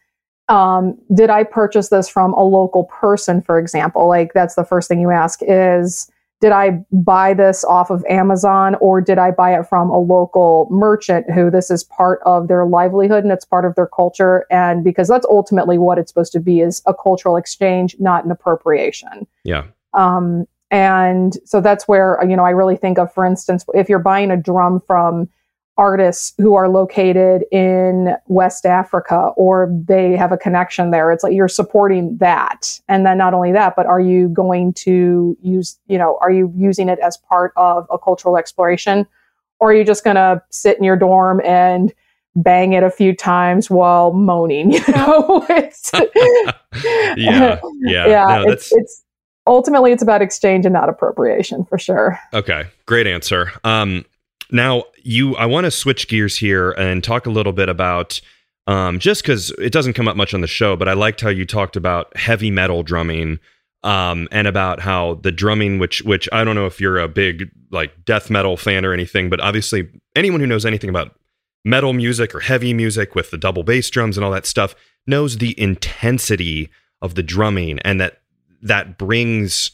um, 0.51 0.97
did 1.13 1.29
I 1.29 1.43
purchase 1.43 1.89
this 1.89 2.09
from 2.09 2.33
a 2.33 2.43
local 2.43 2.83
person, 2.85 3.41
for 3.41 3.57
example? 3.57 4.09
Like 4.09 4.33
that's 4.33 4.55
the 4.55 4.65
first 4.65 4.89
thing 4.89 4.99
you 4.99 5.09
ask 5.09 5.39
is, 5.41 6.10
did 6.41 6.51
I 6.51 6.83
buy 6.91 7.35
this 7.35 7.63
off 7.63 7.91
of 7.91 8.03
Amazon 8.09 8.75
or 8.81 8.99
did 8.99 9.19
I 9.19 9.29
buy 9.29 9.57
it 9.57 9.67
from 9.67 9.91
a 9.91 9.99
local 9.99 10.67
merchant 10.71 11.29
who 11.31 11.51
this 11.51 11.69
is 11.69 11.83
part 11.83 12.19
of 12.25 12.47
their 12.47 12.65
livelihood 12.65 13.23
and 13.23 13.31
it's 13.31 13.45
part 13.45 13.63
of 13.63 13.75
their 13.75 13.87
culture? 13.87 14.47
And 14.49 14.83
because 14.83 15.07
that's 15.07 15.25
ultimately 15.27 15.77
what 15.77 15.99
it's 15.99 16.09
supposed 16.11 16.33
to 16.33 16.39
be 16.39 16.61
is 16.61 16.81
a 16.87 16.95
cultural 16.95 17.37
exchange, 17.37 17.95
not 17.99 18.25
an 18.25 18.31
appropriation. 18.31 19.27
Yeah. 19.43 19.65
Um, 19.93 20.47
and 20.71 21.37
so 21.45 21.61
that's 21.61 21.87
where, 21.87 22.17
you 22.27 22.35
know, 22.35 22.45
I 22.45 22.51
really 22.51 22.77
think 22.77 22.97
of, 22.97 23.13
for 23.13 23.23
instance, 23.23 23.63
if 23.75 23.87
you're 23.87 23.99
buying 23.99 24.31
a 24.31 24.37
drum 24.37 24.81
from 24.87 25.29
artists 25.77 26.33
who 26.37 26.53
are 26.53 26.69
located 26.69 27.45
in 27.51 28.15
West 28.27 28.65
Africa 28.65 29.31
or 29.37 29.69
they 29.85 30.15
have 30.15 30.31
a 30.31 30.37
connection 30.37 30.91
there. 30.91 31.11
It's 31.11 31.23
like 31.23 31.33
you're 31.33 31.47
supporting 31.47 32.17
that. 32.17 32.79
And 32.87 33.05
then 33.05 33.17
not 33.17 33.33
only 33.33 33.51
that, 33.53 33.75
but 33.75 33.85
are 33.85 33.99
you 33.99 34.27
going 34.29 34.73
to 34.73 35.37
use, 35.41 35.79
you 35.87 35.97
know, 35.97 36.17
are 36.21 36.31
you 36.31 36.53
using 36.55 36.89
it 36.89 36.99
as 36.99 37.17
part 37.17 37.53
of 37.55 37.87
a 37.91 37.97
cultural 37.97 38.37
exploration? 38.37 39.07
Or 39.59 39.71
are 39.71 39.73
you 39.73 39.83
just 39.83 40.03
going 40.03 40.15
to 40.15 40.41
sit 40.49 40.77
in 40.77 40.83
your 40.83 40.97
dorm 40.97 41.41
and 41.45 41.93
bang 42.35 42.73
it 42.73 42.83
a 42.83 42.91
few 42.91 43.15
times 43.15 43.69
while 43.69 44.11
moaning? 44.11 44.73
You 44.87 44.93
know, 44.93 45.45
yeah, 47.17 47.59
yeah, 47.81 48.07
yeah. 48.07 48.25
No, 48.43 48.51
it's, 48.51 48.71
it's 48.71 49.03
ultimately 49.45 49.91
it's 49.91 50.01
about 50.01 50.21
exchange 50.21 50.65
and 50.65 50.73
not 50.73 50.89
appropriation 50.89 51.65
for 51.65 51.77
sure. 51.77 52.17
Okay, 52.33 52.65
great 52.85 53.07
answer. 53.07 53.51
Um, 53.63 54.05
now 54.51 54.83
you, 55.03 55.35
I 55.35 55.45
want 55.45 55.65
to 55.65 55.71
switch 55.71 56.07
gears 56.07 56.37
here 56.37 56.71
and 56.71 57.03
talk 57.03 57.25
a 57.25 57.29
little 57.31 57.53
bit 57.53 57.69
about 57.69 58.21
um, 58.67 58.99
just 58.99 59.23
because 59.23 59.49
it 59.51 59.71
doesn't 59.71 59.93
come 59.93 60.07
up 60.07 60.15
much 60.15 60.33
on 60.33 60.41
the 60.41 60.47
show, 60.47 60.75
but 60.75 60.87
I 60.87 60.93
liked 60.93 61.21
how 61.21 61.29
you 61.29 61.45
talked 61.45 61.75
about 61.75 62.15
heavy 62.15 62.51
metal 62.51 62.83
drumming 62.83 63.39
um, 63.83 64.27
and 64.31 64.47
about 64.47 64.79
how 64.79 65.15
the 65.15 65.31
drumming, 65.31 65.79
which 65.79 66.03
which 66.03 66.29
I 66.31 66.43
don't 66.43 66.55
know 66.55 66.67
if 66.67 66.79
you're 66.79 66.99
a 66.99 67.07
big 67.07 67.49
like 67.71 68.05
death 68.05 68.29
metal 68.29 68.57
fan 68.57 68.85
or 68.85 68.93
anything, 68.93 69.29
but 69.29 69.39
obviously 69.39 69.89
anyone 70.15 70.39
who 70.39 70.47
knows 70.47 70.65
anything 70.65 70.89
about 70.89 71.17
metal 71.65 71.93
music 71.93 72.35
or 72.35 72.39
heavy 72.39 72.73
music 72.73 73.15
with 73.15 73.31
the 73.31 73.37
double 73.37 73.63
bass 73.63 73.89
drums 73.89 74.17
and 74.17 74.25
all 74.25 74.31
that 74.31 74.45
stuff 74.45 74.75
knows 75.07 75.37
the 75.37 75.59
intensity 75.59 76.69
of 77.01 77.15
the 77.15 77.23
drumming 77.23 77.79
and 77.79 77.99
that 77.99 78.21
that 78.61 78.97
brings 78.97 79.71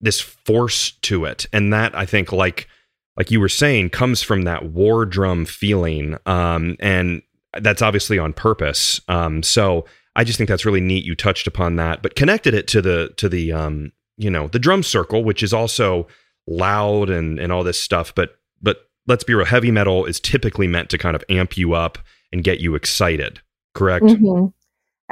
this 0.00 0.20
force 0.20 0.92
to 1.02 1.24
it. 1.24 1.46
And 1.52 1.72
that 1.72 1.96
i 1.96 2.06
think 2.06 2.32
like 2.32 2.68
like 3.16 3.30
you 3.30 3.40
were 3.40 3.48
saying 3.48 3.90
comes 3.90 4.22
from 4.22 4.42
that 4.42 4.70
war 4.70 5.04
drum 5.04 5.44
feeling 5.44 6.16
um 6.26 6.76
and 6.80 7.22
that's 7.60 7.82
obviously 7.82 8.18
on 8.18 8.32
purpose 8.32 9.00
um 9.08 9.42
so 9.42 9.84
i 10.16 10.24
just 10.24 10.38
think 10.38 10.48
that's 10.48 10.64
really 10.64 10.80
neat 10.80 11.04
you 11.04 11.14
touched 11.14 11.46
upon 11.46 11.76
that 11.76 12.02
but 12.02 12.14
connected 12.16 12.54
it 12.54 12.66
to 12.66 12.80
the 12.80 13.12
to 13.16 13.28
the 13.28 13.52
um 13.52 13.92
you 14.16 14.30
know 14.30 14.48
the 14.48 14.58
drum 14.58 14.82
circle 14.82 15.24
which 15.24 15.42
is 15.42 15.52
also 15.52 16.06
loud 16.46 17.10
and 17.10 17.38
and 17.38 17.52
all 17.52 17.64
this 17.64 17.80
stuff 17.80 18.14
but 18.14 18.36
but 18.60 18.88
let's 19.06 19.24
be 19.24 19.34
real 19.34 19.46
heavy 19.46 19.70
metal 19.70 20.04
is 20.04 20.20
typically 20.20 20.66
meant 20.66 20.88
to 20.90 20.98
kind 20.98 21.16
of 21.16 21.24
amp 21.28 21.56
you 21.56 21.72
up 21.74 21.98
and 22.32 22.44
get 22.44 22.60
you 22.60 22.74
excited 22.74 23.40
correct 23.74 24.04
mm-hmm. 24.04 24.46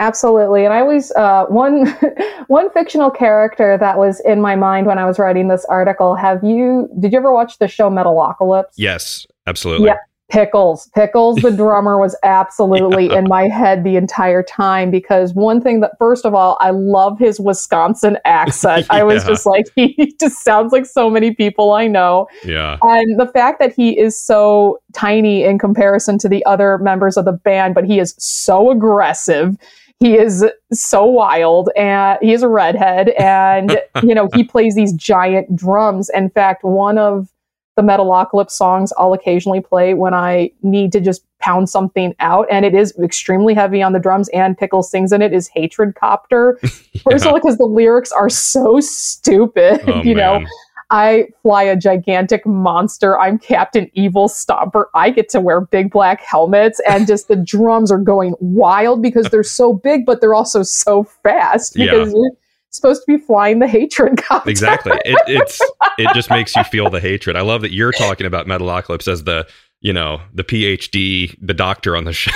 Absolutely. 0.01 0.65
And 0.65 0.73
I 0.73 0.81
always 0.81 1.13
uh, 1.13 1.45
one 1.47 1.87
one 2.49 2.71
fictional 2.71 3.11
character 3.11 3.77
that 3.79 3.99
was 3.99 4.21
in 4.21 4.41
my 4.41 4.57
mind 4.57 4.87
when 4.87 4.99
I 4.99 5.05
was 5.05 5.19
writing 5.19 5.49
this 5.49 5.65
article. 5.67 6.17
Have 6.17 6.43
you 6.43 6.89
did 6.99 7.13
you 7.13 7.19
ever 7.19 7.33
watch 7.33 7.59
the 7.59 7.69
show 7.69 7.91
Metalocalypse? 7.91 8.73
Yes, 8.77 9.27
absolutely. 9.47 9.87
Yeah. 9.87 9.97
Pickles. 10.31 10.89
Pickles, 10.95 11.37
the 11.39 11.51
drummer, 11.57 11.99
was 11.99 12.17
absolutely 12.23 13.09
yeah. 13.09 13.19
in 13.19 13.25
my 13.29 13.49
head 13.49 13.83
the 13.83 13.97
entire 13.97 14.45
time 14.45 14.89
because 14.89 15.35
one 15.35 15.61
thing 15.61 15.81
that, 15.81 15.99
first 15.99 16.25
of 16.25 16.35
all, 16.35 16.57
I 16.61 16.71
love 16.71 17.19
his 17.19 17.41
Wisconsin 17.41 18.17
accent. 18.25 18.87
yeah. 18.89 18.99
I 19.01 19.03
was 19.03 19.25
just 19.27 19.45
like, 19.45 19.67
he 19.75 20.15
just 20.21 20.45
sounds 20.45 20.73
like 20.73 20.87
so 20.87 21.11
many 21.11 21.35
people 21.35 21.73
I 21.73 21.89
know. 21.89 22.29
Yeah. 22.45 22.79
And 22.81 23.19
the 23.19 23.27
fact 23.27 23.59
that 23.59 23.75
he 23.75 23.99
is 23.99 24.17
so 24.17 24.81
tiny 24.93 25.43
in 25.43 25.59
comparison 25.59 26.17
to 26.19 26.29
the 26.29 26.47
other 26.47 26.79
members 26.79 27.17
of 27.17 27.25
the 27.25 27.33
band, 27.33 27.75
but 27.75 27.85
he 27.85 27.99
is 27.99 28.15
so 28.17 28.71
aggressive 28.71 29.57
he 30.01 30.17
is 30.17 30.45
so 30.73 31.05
wild 31.05 31.69
and 31.77 32.19
he 32.23 32.33
is 32.33 32.43
a 32.43 32.49
redhead 32.49 33.11
and 33.11 33.79
you 34.03 34.15
know 34.15 34.29
he 34.35 34.43
plays 34.43 34.75
these 34.75 34.93
giant 34.95 35.55
drums 35.55 36.11
in 36.15 36.31
fact 36.31 36.65
one 36.65 36.99
of 36.99 37.29
the 37.77 37.83
metalocalypse 37.83 38.51
songs 38.51 38.93
i'll 38.99 39.13
occasionally 39.13 39.61
play 39.61 39.95
when 39.95 40.13
i 40.13 40.51
need 40.63 40.91
to 40.91 41.01
just 41.01 41.25
pound 41.39 41.69
something 41.69 42.15
out 42.21 42.47
and 42.51 42.65
it 42.65 42.75
is 42.75 42.95
extremely 43.03 43.55
heavy 43.55 43.83
on 43.83 43.93
the 43.93 43.99
drums 43.99 44.29
and 44.31 44.59
pickle 44.59 44.83
sings 44.83 45.13
in 45.13 45.23
it 45.23 45.33
is 45.33 45.49
hatred 45.49 45.95
copter 45.95 46.59
yeah. 46.63 47.03
first 47.03 47.25
of 47.25 47.33
all 47.33 47.39
because 47.39 47.57
the 47.57 47.65
lyrics 47.65 48.13
are 48.13 48.29
so 48.29 48.81
stupid 48.81 49.81
oh, 49.87 50.03
you 50.05 50.15
man. 50.15 50.43
know 50.43 50.49
I 50.91 51.29
fly 51.43 51.63
a 51.63 51.77
gigantic 51.77 52.45
monster. 52.45 53.19
I'm 53.19 53.39
Captain 53.39 53.89
Evil 53.95 54.29
Stomper. 54.29 54.87
I 54.95 55.11
get 55.11 55.29
to 55.31 55.41
wear 55.41 55.61
big 55.61 55.91
black 55.91 56.21
helmets, 56.21 56.81
and 56.89 57.07
just 57.07 57.29
the 57.29 57.37
drums 57.45 57.93
are 57.93 57.99
going 57.99 58.35
wild 58.41 59.03
because 59.03 59.29
they're 59.31 59.43
so 59.45 59.73
big, 59.73 60.05
but 60.05 60.21
they're 60.21 60.35
also 60.35 60.63
so 60.63 61.05
fast 61.23 61.75
because 61.75 62.13
yeah. 62.13 62.19
you're 62.19 62.31
supposed 62.71 63.03
to 63.07 63.17
be 63.17 63.25
flying 63.25 63.61
the 63.61 63.69
hatred 63.69 64.17
copter. 64.23 64.51
Exactly. 64.51 64.93
It, 65.05 65.19
it's 65.27 65.61
it 65.99 66.13
just 66.13 66.29
makes 66.29 66.57
you 66.57 66.65
feel 66.65 66.91
the 66.91 67.01
hatred. 67.01 67.37
I 67.37 67.43
love 67.43 67.63
that 67.63 67.73
you're 67.73 67.93
talking 67.93 68.27
about 68.27 68.47
Metalocalypse 68.47 69.07
as 69.07 69.25
the 69.25 69.47
you 69.81 69.93
know 69.93 70.21
the 70.35 70.45
PhD, 70.45 71.37
the 71.41 71.55
doctor 71.55 71.97
on 71.97 72.05
the 72.05 72.13
show. 72.13 72.33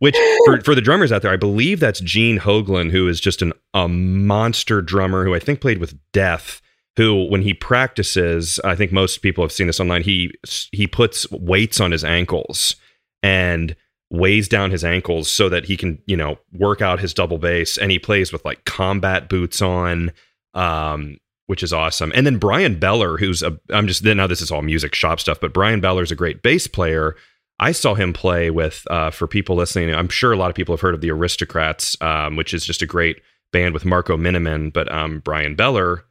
Which 0.00 0.16
for 0.44 0.60
for 0.62 0.74
the 0.74 0.80
drummers 0.80 1.12
out 1.12 1.22
there, 1.22 1.32
I 1.32 1.36
believe 1.36 1.78
that's 1.78 2.00
Gene 2.00 2.38
Hoglan, 2.40 2.90
who 2.90 3.06
is 3.06 3.20
just 3.20 3.42
an 3.42 3.52
a 3.74 3.86
monster 3.86 4.82
drummer 4.82 5.24
who 5.24 5.36
I 5.36 5.38
think 5.38 5.60
played 5.60 5.78
with 5.78 5.96
Death 6.12 6.60
who 6.98 7.24
when 7.30 7.40
he 7.40 7.54
practices 7.54 8.60
i 8.64 8.74
think 8.74 8.92
most 8.92 9.18
people 9.18 9.42
have 9.42 9.52
seen 9.52 9.66
this 9.66 9.80
online 9.80 10.02
he 10.02 10.30
he 10.72 10.86
puts 10.86 11.30
weights 11.30 11.80
on 11.80 11.92
his 11.92 12.04
ankles 12.04 12.76
and 13.22 13.74
weighs 14.10 14.48
down 14.48 14.70
his 14.70 14.84
ankles 14.84 15.30
so 15.30 15.48
that 15.48 15.64
he 15.64 15.76
can 15.76 15.98
you 16.06 16.16
know 16.16 16.36
work 16.52 16.82
out 16.82 17.00
his 17.00 17.14
double 17.14 17.38
bass 17.38 17.78
and 17.78 17.90
he 17.90 17.98
plays 17.98 18.32
with 18.32 18.44
like 18.44 18.64
combat 18.64 19.28
boots 19.28 19.62
on 19.62 20.10
um 20.54 21.16
which 21.46 21.62
is 21.62 21.72
awesome 21.72 22.12
and 22.14 22.26
then 22.26 22.36
bryan 22.36 22.78
beller 22.78 23.16
who's 23.16 23.42
a 23.42 23.58
i'm 23.70 23.86
just 23.86 24.04
now 24.04 24.26
this 24.26 24.42
is 24.42 24.50
all 24.50 24.62
music 24.62 24.94
shop 24.94 25.20
stuff 25.20 25.40
but 25.40 25.54
bryan 25.54 25.80
beller's 25.80 26.10
a 26.10 26.16
great 26.16 26.42
bass 26.42 26.66
player 26.66 27.14
I 27.60 27.72
saw 27.72 27.94
him 27.94 28.12
play 28.12 28.50
with, 28.50 28.86
uh, 28.88 29.10
for 29.10 29.26
people 29.26 29.56
listening, 29.56 29.92
I'm 29.92 30.08
sure 30.08 30.32
a 30.32 30.36
lot 30.36 30.48
of 30.48 30.54
people 30.54 30.74
have 30.74 30.80
heard 30.80 30.94
of 30.94 31.00
the 31.00 31.10
Aristocrats, 31.10 32.00
um, 32.00 32.36
which 32.36 32.54
is 32.54 32.64
just 32.64 32.82
a 32.82 32.86
great 32.86 33.20
band 33.52 33.74
with 33.74 33.84
Marco 33.84 34.16
Minnemann. 34.16 34.70
But 34.70 34.88
um, 34.92 35.18
Bryan 35.18 35.56
Beller 35.56 36.04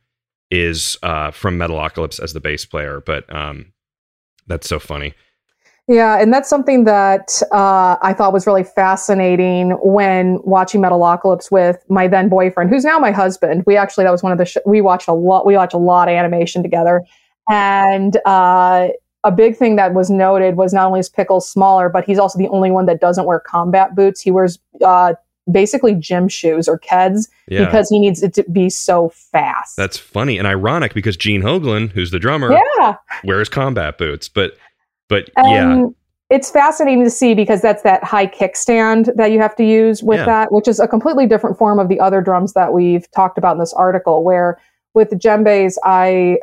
is 0.52 0.98
uh, 1.04 1.32
from 1.32 1.58
Metalocalypse 1.58 2.22
as 2.22 2.34
the 2.34 2.40
bass 2.40 2.66
player, 2.66 3.02
but 3.06 3.32
um, 3.34 3.74
that's 4.48 4.68
so 4.68 4.80
funny. 4.80 5.14
Yeah, 5.90 6.20
and 6.20 6.34
that's 6.34 6.50
something 6.50 6.84
that 6.84 7.42
uh, 7.54 7.96
I 8.02 8.14
thought 8.14 8.34
was 8.34 8.46
really 8.46 8.66
fascinating 8.66 9.72
when 9.82 10.40
watching 10.44 10.82
Metalocalypse 10.82 11.50
with 11.50 11.78
my 11.88 12.10
then 12.10 12.28
boyfriend, 12.28 12.70
who's 12.70 12.84
now 12.84 13.00
my 13.00 13.12
husband. 13.12 13.64
We 13.66 13.78
actually 13.78 14.04
that 14.04 14.12
was 14.12 14.22
one 14.22 14.34
of 14.34 14.38
the 14.38 14.46
sh- 14.46 14.58
we 14.66 14.82
watched 14.82 15.08
a 15.08 15.14
lot. 15.14 15.46
We 15.46 15.56
watched 15.56 15.74
a 15.74 15.78
lot 15.78 16.10
of 16.10 16.14
animation 16.14 16.62
together, 16.62 17.06
and 17.50 18.18
uh, 18.26 18.90
a 19.24 19.32
big 19.32 19.56
thing 19.56 19.78
that 19.78 19.94
was 19.94 20.10
noted 20.10 20.58
was 20.58 20.74
not 20.74 20.88
only 20.88 21.00
is 21.00 21.08
Pickles 21.08 21.50
smaller, 21.50 21.88
but 21.88 22.04
he's 22.04 22.20
also 22.20 22.38
the 22.38 22.50
only 22.50 22.70
one 22.70 22.86
that 22.88 23.00
doesn't 23.00 23.26
wear 23.26 23.40
combat 23.40 23.96
boots. 23.96 24.20
He 24.20 24.30
wears 24.30 24.60
uh, 24.86 25.14
basically 25.52 25.94
gym 25.96 26.28
shoes 26.28 26.68
or 26.68 26.80
Keds 26.80 27.28
yeah. 27.48 27.66
because 27.66 27.90
he 27.90 28.00
needs 28.00 28.24
it 28.24 28.34
to 28.36 28.44
be 28.52 28.70
so 28.70 29.10
fast. 29.10 29.78
That's 29.78 29.98
funny 29.98 30.38
and 30.38 30.48
ironic 30.48 30.94
because 30.94 31.18
Gene 31.18 31.42
Hoglan, 31.42 31.92
who's 31.92 32.12
the 32.12 32.20
drummer, 32.20 32.52
yeah. 32.52 32.96
wears 33.24 33.50
combat 33.50 33.98
boots. 33.98 34.30
But 34.30 34.58
but 35.10 35.30
yeah. 35.38 35.86
It's 36.30 36.52
fascinating 36.52 37.06
to 37.06 37.10
see 37.10 37.34
because 37.36 37.62
that's 37.62 37.84
that 37.84 38.04
high 38.04 38.28
kickstand 38.28 39.16
that 39.16 39.32
you 39.32 39.40
have 39.40 39.56
to 39.56 39.64
use 39.64 40.04
with 40.04 40.20
yeah. 40.20 40.26
that, 40.26 40.52
which 40.52 40.68
is 40.68 40.78
a 40.78 40.86
completely 40.86 41.26
different 41.26 41.58
form 41.58 41.80
of 41.80 41.88
the 41.88 42.02
other 42.02 42.20
drums 42.20 42.52
that 42.52 42.74
we've 42.74 43.10
talked 43.12 43.38
about 43.38 43.54
in 43.54 43.60
this 43.60 43.74
article. 43.74 44.26
Where 44.26 44.60
with 44.94 45.10
the 45.10 45.16
djembes, 45.16 45.76
I 45.86 46.38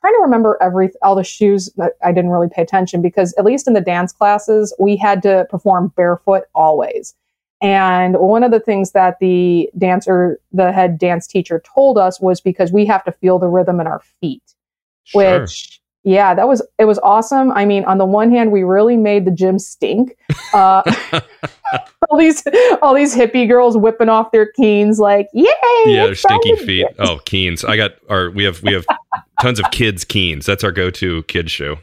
trying 0.00 0.14
to 0.14 0.22
remember 0.22 0.58
every 0.60 0.90
all 1.02 1.14
the 1.14 1.24
shoes 1.24 1.70
that 1.76 1.92
I 2.02 2.12
didn't 2.12 2.30
really 2.30 2.48
pay 2.48 2.62
attention 2.62 3.02
because 3.02 3.34
at 3.38 3.44
least 3.44 3.68
in 3.68 3.74
the 3.74 3.80
dance 3.80 4.12
classes 4.12 4.74
we 4.78 4.96
had 4.96 5.22
to 5.22 5.46
perform 5.50 5.92
barefoot 5.96 6.44
always. 6.54 7.14
And 7.60 8.16
one 8.18 8.44
of 8.44 8.50
the 8.50 8.60
things 8.60 8.92
that 8.92 9.18
the 9.20 9.68
dancer, 9.76 10.38
the 10.52 10.70
head 10.72 10.98
dance 10.98 11.26
teacher 11.26 11.62
told 11.74 11.98
us 11.98 12.20
was 12.20 12.40
because 12.40 12.70
we 12.70 12.86
have 12.86 13.04
to 13.04 13.12
feel 13.12 13.38
the 13.38 13.48
rhythm 13.48 13.80
in 13.80 13.86
our 13.86 14.00
feet, 14.20 14.42
sure. 15.04 15.40
which, 15.40 15.80
yeah, 16.04 16.34
that 16.34 16.46
was, 16.46 16.62
it 16.78 16.84
was 16.84 17.00
awesome. 17.00 17.50
I 17.52 17.64
mean, 17.64 17.84
on 17.84 17.98
the 17.98 18.04
one 18.04 18.30
hand, 18.30 18.52
we 18.52 18.62
really 18.62 18.96
made 18.96 19.24
the 19.24 19.32
gym 19.32 19.58
stink. 19.58 20.16
Uh, 20.54 20.82
all 22.08 22.16
these, 22.16 22.44
all 22.80 22.94
these 22.94 23.14
hippie 23.14 23.48
girls 23.48 23.76
whipping 23.76 24.08
off 24.08 24.30
their 24.30 24.46
keens 24.52 25.00
like, 25.00 25.28
yay. 25.32 25.50
Yeah, 25.86 26.06
their 26.06 26.14
stinky 26.14 26.54
feet. 26.56 26.86
Oh, 27.00 27.18
keens. 27.24 27.64
I 27.64 27.76
got 27.76 27.96
our, 28.08 28.30
we 28.30 28.44
have, 28.44 28.62
we 28.62 28.72
have 28.72 28.86
tons 29.40 29.58
of 29.58 29.68
kids 29.72 30.04
keens. 30.04 30.46
That's 30.46 30.62
our 30.62 30.72
go-to 30.72 31.24
kid 31.24 31.50
shoe. 31.50 31.78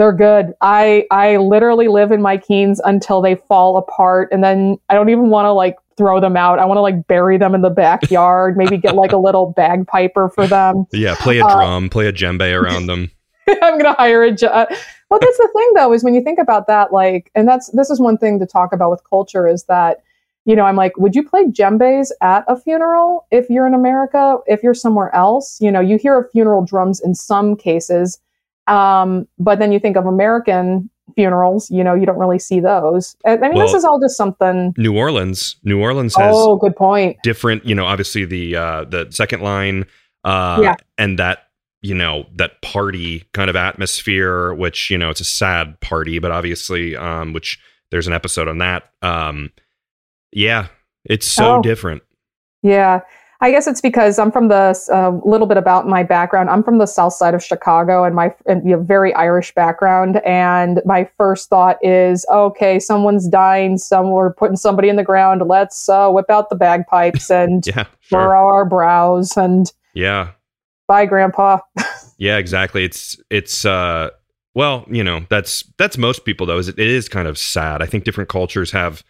They're 0.00 0.14
good. 0.14 0.54
I 0.62 1.04
I 1.10 1.36
literally 1.36 1.88
live 1.88 2.10
in 2.10 2.22
my 2.22 2.38
keens 2.38 2.80
until 2.82 3.20
they 3.20 3.34
fall 3.34 3.76
apart, 3.76 4.30
and 4.32 4.42
then 4.42 4.78
I 4.88 4.94
don't 4.94 5.10
even 5.10 5.28
want 5.28 5.44
to 5.44 5.52
like 5.52 5.76
throw 5.98 6.20
them 6.20 6.38
out. 6.38 6.58
I 6.58 6.64
want 6.64 6.78
to 6.78 6.80
like 6.80 7.06
bury 7.06 7.36
them 7.36 7.54
in 7.54 7.60
the 7.60 7.68
backyard. 7.68 8.56
maybe 8.56 8.78
get 8.78 8.94
like 8.94 9.12
a 9.12 9.18
little 9.18 9.52
bagpiper 9.52 10.30
for 10.30 10.46
them. 10.46 10.86
Yeah, 10.90 11.16
play 11.16 11.36
a 11.40 11.44
uh, 11.44 11.54
drum, 11.54 11.90
play 11.90 12.06
a 12.06 12.14
djembe 12.14 12.50
around 12.50 12.86
them. 12.86 13.10
I'm 13.48 13.76
gonna 13.76 13.92
hire 13.92 14.22
a. 14.22 14.32
Ju- 14.32 14.46
well, 14.48 15.20
that's 15.20 15.36
the 15.36 15.50
thing 15.54 15.72
though, 15.74 15.92
is 15.92 16.02
when 16.02 16.14
you 16.14 16.22
think 16.22 16.38
about 16.38 16.66
that, 16.66 16.94
like, 16.94 17.30
and 17.34 17.46
that's 17.46 17.68
this 17.72 17.90
is 17.90 18.00
one 18.00 18.16
thing 18.16 18.38
to 18.38 18.46
talk 18.46 18.72
about 18.72 18.90
with 18.90 19.02
culture 19.04 19.46
is 19.46 19.64
that 19.64 20.02
you 20.46 20.56
know, 20.56 20.64
I'm 20.64 20.76
like, 20.76 20.96
would 20.96 21.14
you 21.14 21.28
play 21.28 21.44
djembes 21.44 22.10
at 22.22 22.44
a 22.48 22.58
funeral 22.58 23.26
if 23.30 23.50
you're 23.50 23.66
in 23.66 23.74
America? 23.74 24.38
If 24.46 24.62
you're 24.62 24.72
somewhere 24.72 25.14
else, 25.14 25.60
you 25.60 25.70
know, 25.70 25.80
you 25.80 25.98
hear 25.98 26.18
of 26.18 26.30
funeral 26.30 26.64
drums 26.64 27.00
in 27.00 27.14
some 27.14 27.54
cases 27.54 28.18
um, 28.66 29.26
but 29.38 29.58
then 29.58 29.72
you 29.72 29.78
think 29.78 29.96
of 29.96 30.06
American 30.06 30.90
funerals, 31.14 31.70
you 31.70 31.82
know, 31.82 31.94
you 31.94 32.06
don't 32.06 32.18
really 32.18 32.38
see 32.38 32.60
those. 32.60 33.16
I 33.26 33.36
mean, 33.36 33.54
well, 33.54 33.66
this 33.66 33.74
is 33.74 33.84
all 33.84 34.00
just 34.00 34.16
something. 34.16 34.74
New 34.76 34.96
Orleans, 34.96 35.56
New 35.64 35.80
Orleans 35.80 36.14
has. 36.16 36.34
Oh, 36.34 36.56
good 36.56 36.76
point. 36.76 37.16
Different, 37.22 37.64
you 37.64 37.74
know, 37.74 37.86
obviously 37.86 38.24
the 38.24 38.56
uh, 38.56 38.84
the 38.84 39.08
second 39.10 39.42
line, 39.42 39.86
uh, 40.24 40.60
yeah. 40.62 40.74
and 40.98 41.18
that 41.18 41.48
you 41.82 41.94
know 41.94 42.26
that 42.36 42.62
party 42.62 43.24
kind 43.32 43.50
of 43.50 43.56
atmosphere, 43.56 44.54
which 44.54 44.90
you 44.90 44.98
know 44.98 45.10
it's 45.10 45.20
a 45.20 45.24
sad 45.24 45.80
party, 45.80 46.18
but 46.18 46.30
obviously, 46.30 46.96
um, 46.96 47.32
which 47.32 47.58
there's 47.90 48.06
an 48.06 48.12
episode 48.12 48.48
on 48.48 48.58
that. 48.58 48.90
Um, 49.02 49.50
yeah, 50.32 50.68
it's 51.04 51.26
so 51.26 51.56
oh. 51.56 51.62
different. 51.62 52.02
Yeah. 52.62 53.00
I 53.42 53.50
guess 53.50 53.66
it's 53.66 53.80
because 53.80 54.18
I'm 54.18 54.30
from 54.30 54.48
the 54.48 54.78
a 54.90 54.94
uh, 54.94 55.10
little 55.24 55.46
bit 55.46 55.56
about 55.56 55.88
my 55.88 56.02
background. 56.02 56.50
I'm 56.50 56.62
from 56.62 56.76
the 56.76 56.86
south 56.86 57.14
side 57.14 57.32
of 57.32 57.42
Chicago, 57.42 58.04
and 58.04 58.14
my 58.14 58.34
and, 58.46 58.62
you 58.64 58.76
know, 58.76 58.82
very 58.82 59.14
Irish 59.14 59.54
background. 59.54 60.20
And 60.26 60.82
my 60.84 61.08
first 61.16 61.48
thought 61.48 61.78
is, 61.82 62.26
okay, 62.30 62.78
someone's 62.78 63.26
dying. 63.28 63.78
Some 63.78 64.10
we're 64.10 64.34
putting 64.34 64.56
somebody 64.56 64.90
in 64.90 64.96
the 64.96 65.04
ground. 65.04 65.42
Let's 65.46 65.88
uh, 65.88 66.10
whip 66.10 66.28
out 66.28 66.50
the 66.50 66.56
bagpipes 66.56 67.30
and 67.30 67.66
yeah, 67.66 67.84
sure. 68.00 68.20
furrow 68.20 68.46
our 68.46 68.66
brows 68.66 69.36
and 69.36 69.72
yeah, 69.94 70.32
bye, 70.86 71.06
Grandpa. 71.06 71.60
yeah, 72.18 72.36
exactly. 72.36 72.84
It's 72.84 73.18
it's 73.30 73.64
uh, 73.64 74.10
well, 74.54 74.84
you 74.90 75.02
know, 75.02 75.24
that's 75.30 75.64
that's 75.78 75.96
most 75.96 76.26
people 76.26 76.46
though. 76.46 76.58
Is 76.58 76.68
it, 76.68 76.78
it 76.78 76.86
is 76.86 77.08
kind 77.08 77.26
of 77.26 77.38
sad. 77.38 77.80
I 77.80 77.86
think 77.86 78.04
different 78.04 78.28
cultures 78.28 78.70
have 78.72 79.02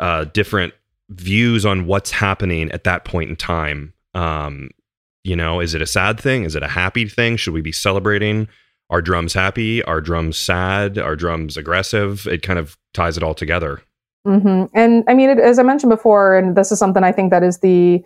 uh, 0.00 0.24
different 0.24 0.74
views 1.10 1.66
on 1.66 1.86
what's 1.86 2.10
happening 2.10 2.70
at 2.72 2.84
that 2.84 3.04
point 3.04 3.30
in 3.30 3.36
time. 3.36 3.92
Um, 4.14 4.70
you 5.22 5.36
know, 5.36 5.60
is 5.60 5.74
it 5.74 5.82
a 5.82 5.86
sad 5.86 6.18
thing? 6.18 6.44
Is 6.44 6.56
it 6.56 6.62
a 6.62 6.68
happy 6.68 7.06
thing? 7.06 7.36
Should 7.36 7.52
we 7.52 7.60
be 7.60 7.72
celebrating? 7.72 8.48
Are 8.88 9.02
drums 9.02 9.34
happy? 9.34 9.82
Are 9.84 10.00
drums 10.00 10.38
sad? 10.38 10.98
Are 10.98 11.14
drums 11.14 11.56
aggressive? 11.56 12.26
It 12.26 12.42
kind 12.42 12.58
of 12.58 12.76
ties 12.94 13.16
it 13.16 13.22
all 13.22 13.34
together. 13.34 13.82
Mm-hmm. 14.26 14.64
And 14.74 15.04
I 15.08 15.14
mean, 15.14 15.30
it, 15.30 15.38
as 15.38 15.58
I 15.58 15.62
mentioned 15.62 15.90
before, 15.90 16.36
and 16.36 16.56
this 16.56 16.72
is 16.72 16.78
something 16.78 17.04
I 17.04 17.12
think 17.12 17.30
that 17.30 17.42
is 17.42 17.58
the 17.58 18.02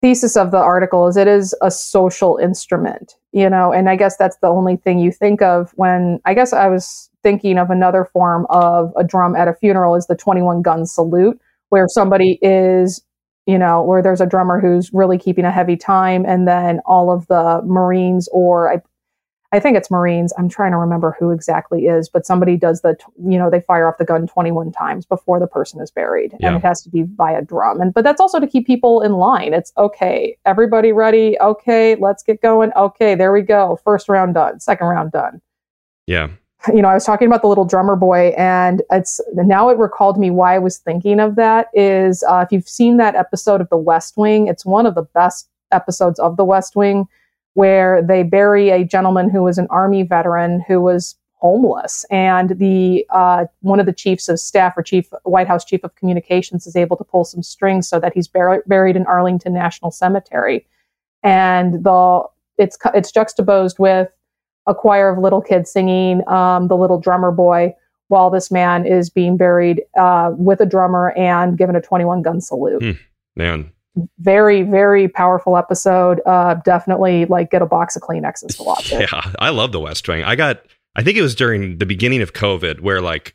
thesis 0.00 0.36
of 0.36 0.50
the 0.50 0.58
article 0.58 1.06
is 1.06 1.16
it 1.16 1.28
is 1.28 1.54
a 1.62 1.70
social 1.70 2.36
instrument, 2.38 3.16
you 3.32 3.48
know, 3.48 3.72
and 3.72 3.88
I 3.88 3.94
guess 3.94 4.16
that's 4.16 4.36
the 4.38 4.48
only 4.48 4.76
thing 4.76 4.98
you 4.98 5.12
think 5.12 5.40
of 5.40 5.70
when 5.76 6.20
I 6.24 6.34
guess 6.34 6.52
I 6.52 6.66
was 6.66 7.08
thinking 7.22 7.56
of 7.56 7.70
another 7.70 8.04
form 8.04 8.46
of 8.50 8.92
a 8.96 9.04
drum 9.04 9.36
at 9.36 9.46
a 9.46 9.54
funeral 9.54 9.94
is 9.94 10.08
the 10.08 10.16
21 10.16 10.62
gun 10.62 10.86
salute, 10.86 11.40
where 11.72 11.88
somebody 11.88 12.38
is, 12.42 13.02
you 13.46 13.58
know, 13.58 13.82
where 13.82 14.02
there's 14.02 14.20
a 14.20 14.26
drummer 14.26 14.60
who's 14.60 14.92
really 14.92 15.16
keeping 15.16 15.46
a 15.46 15.50
heavy 15.50 15.74
time, 15.74 16.22
and 16.26 16.46
then 16.46 16.80
all 16.84 17.10
of 17.10 17.26
the 17.28 17.62
Marines 17.64 18.28
or 18.30 18.70
I, 18.70 18.82
I 19.56 19.58
think 19.58 19.78
it's 19.78 19.90
Marines. 19.90 20.34
I'm 20.36 20.50
trying 20.50 20.72
to 20.72 20.76
remember 20.76 21.16
who 21.18 21.30
exactly 21.30 21.86
is, 21.86 22.10
but 22.10 22.26
somebody 22.26 22.58
does 22.58 22.82
the, 22.82 22.94
you 23.24 23.38
know, 23.38 23.48
they 23.48 23.60
fire 23.60 23.88
off 23.88 23.96
the 23.96 24.04
gun 24.04 24.26
21 24.26 24.70
times 24.72 25.06
before 25.06 25.40
the 25.40 25.46
person 25.46 25.80
is 25.80 25.90
buried, 25.90 26.34
yeah. 26.38 26.48
and 26.48 26.56
it 26.58 26.62
has 26.62 26.82
to 26.82 26.90
be 26.90 27.04
via 27.16 27.40
drum. 27.40 27.80
And 27.80 27.94
but 27.94 28.04
that's 28.04 28.20
also 28.20 28.38
to 28.38 28.46
keep 28.46 28.66
people 28.66 29.00
in 29.00 29.12
line. 29.12 29.54
It's 29.54 29.72
okay, 29.78 30.36
everybody 30.44 30.92
ready? 30.92 31.40
Okay, 31.40 31.94
let's 31.94 32.22
get 32.22 32.42
going. 32.42 32.70
Okay, 32.76 33.14
there 33.14 33.32
we 33.32 33.40
go. 33.40 33.78
First 33.82 34.10
round 34.10 34.34
done. 34.34 34.60
Second 34.60 34.88
round 34.88 35.12
done. 35.12 35.40
Yeah 36.06 36.28
you 36.74 36.82
know, 36.82 36.88
I 36.88 36.94
was 36.94 37.04
talking 37.04 37.26
about 37.26 37.42
the 37.42 37.48
little 37.48 37.64
drummer 37.64 37.96
boy, 37.96 38.34
and 38.36 38.82
it's 38.90 39.20
now 39.34 39.68
it 39.68 39.78
recalled 39.78 40.18
me 40.18 40.30
why 40.30 40.54
I 40.54 40.58
was 40.58 40.78
thinking 40.78 41.20
of 41.20 41.36
that. 41.36 41.68
Is 41.74 42.22
uh, 42.28 42.44
if 42.46 42.52
you've 42.52 42.68
seen 42.68 42.96
that 42.98 43.14
episode 43.14 43.60
of 43.60 43.68
The 43.68 43.76
West 43.76 44.16
Wing, 44.16 44.48
it's 44.48 44.64
one 44.64 44.86
of 44.86 44.94
the 44.94 45.02
best 45.02 45.48
episodes 45.70 46.18
of 46.18 46.36
The 46.36 46.44
West 46.44 46.76
Wing, 46.76 47.06
where 47.54 48.02
they 48.02 48.22
bury 48.22 48.70
a 48.70 48.84
gentleman 48.84 49.30
who 49.30 49.42
was 49.42 49.58
an 49.58 49.66
army 49.70 50.02
veteran 50.02 50.64
who 50.66 50.80
was 50.80 51.16
homeless, 51.34 52.04
and 52.10 52.50
the 52.50 53.04
uh, 53.10 53.46
one 53.60 53.80
of 53.80 53.86
the 53.86 53.92
chiefs 53.92 54.28
of 54.28 54.38
staff 54.38 54.74
or 54.76 54.82
chief 54.82 55.08
White 55.24 55.48
House 55.48 55.64
chief 55.64 55.82
of 55.82 55.94
communications 55.96 56.66
is 56.66 56.76
able 56.76 56.96
to 56.96 57.04
pull 57.04 57.24
some 57.24 57.42
strings 57.42 57.88
so 57.88 57.98
that 57.98 58.12
he's 58.14 58.28
bur- 58.28 58.62
buried 58.66 58.96
in 58.96 59.06
Arlington 59.06 59.52
National 59.52 59.90
Cemetery, 59.90 60.66
and 61.22 61.82
the 61.82 62.22
it's 62.58 62.78
it's 62.94 63.10
juxtaposed 63.10 63.78
with 63.78 64.08
a 64.66 64.74
choir 64.74 65.10
of 65.10 65.18
little 65.18 65.40
kids 65.40 65.70
singing 65.70 66.26
um, 66.28 66.68
the 66.68 66.76
little 66.76 66.98
drummer 66.98 67.30
boy 67.30 67.74
while 68.08 68.30
this 68.30 68.50
man 68.50 68.86
is 68.86 69.08
being 69.08 69.36
buried 69.36 69.82
uh, 69.98 70.32
with 70.36 70.60
a 70.60 70.66
drummer 70.66 71.12
and 71.12 71.56
given 71.56 71.74
a 71.74 71.80
21 71.80 72.22
gun 72.22 72.40
salute. 72.40 72.82
Hmm, 72.82 73.00
man. 73.36 73.72
Very, 74.18 74.62
very 74.62 75.08
powerful 75.08 75.56
episode. 75.56 76.20
Uh, 76.26 76.54
definitely 76.64 77.24
like 77.26 77.50
get 77.50 77.62
a 77.62 77.66
box 77.66 77.96
of 77.96 78.02
Kleenexes 78.02 78.56
to 78.56 78.62
watch 78.62 78.92
it. 78.92 79.08
Yeah, 79.12 79.32
I 79.38 79.50
love 79.50 79.72
the 79.72 79.80
West 79.80 80.06
Wing. 80.08 80.24
I 80.24 80.36
got, 80.36 80.62
I 80.96 81.02
think 81.02 81.16
it 81.16 81.22
was 81.22 81.34
during 81.34 81.78
the 81.78 81.86
beginning 81.86 82.22
of 82.22 82.32
COVID 82.32 82.80
where 82.80 83.00
like 83.00 83.34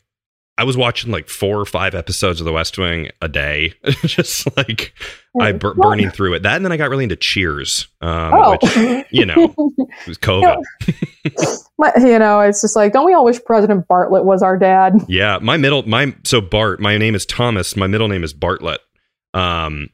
I 0.58 0.64
was 0.64 0.76
watching 0.76 1.12
like 1.12 1.28
four 1.28 1.60
or 1.60 1.64
five 1.64 1.94
episodes 1.94 2.40
of 2.40 2.44
The 2.44 2.52
West 2.52 2.76
Wing 2.78 3.10
a 3.22 3.28
day, 3.28 3.74
just 4.04 4.56
like 4.56 4.92
I 5.40 5.52
bur- 5.52 5.74
burning 5.74 6.10
through 6.10 6.34
it. 6.34 6.42
That 6.42 6.56
and 6.56 6.64
then 6.64 6.72
I 6.72 6.76
got 6.76 6.90
really 6.90 7.04
into 7.04 7.14
Cheers, 7.14 7.86
um, 8.00 8.34
oh. 8.34 8.50
which 8.60 9.06
you 9.10 9.24
know 9.24 9.54
it 9.56 10.08
was 10.08 10.18
COVID. 10.18 10.56
you 11.98 12.18
know, 12.18 12.40
it's 12.40 12.60
just 12.60 12.74
like, 12.74 12.92
don't 12.92 13.06
we 13.06 13.14
all 13.14 13.24
wish 13.24 13.38
President 13.44 13.86
Bartlet 13.86 14.24
was 14.24 14.42
our 14.42 14.58
dad? 14.58 14.96
Yeah, 15.06 15.38
my 15.40 15.56
middle, 15.56 15.86
my 15.88 16.12
so 16.24 16.40
Bart, 16.40 16.80
my 16.80 16.98
name 16.98 17.14
is 17.14 17.24
Thomas. 17.24 17.76
My 17.76 17.86
middle 17.86 18.08
name 18.08 18.24
is 18.24 18.32
Bartlett. 18.32 18.80
Um, 19.34 19.90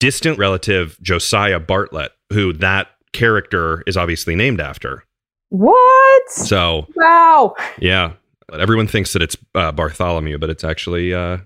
distant 0.00 0.38
relative 0.38 0.96
Josiah 1.02 1.60
Bartlet, 1.60 2.08
who 2.32 2.54
that 2.54 2.88
character 3.12 3.82
is 3.86 3.98
obviously 3.98 4.34
named 4.34 4.62
after. 4.62 5.04
What? 5.50 6.30
So 6.30 6.86
wow, 6.96 7.54
yeah, 7.78 8.12
Everyone 8.52 8.86
thinks 8.86 9.12
that 9.12 9.22
it's 9.22 9.36
uh, 9.54 9.72
Bartholomew, 9.72 10.38
but 10.38 10.50
it's 10.50 10.64
actually 10.64 11.12
uh, 11.12 11.38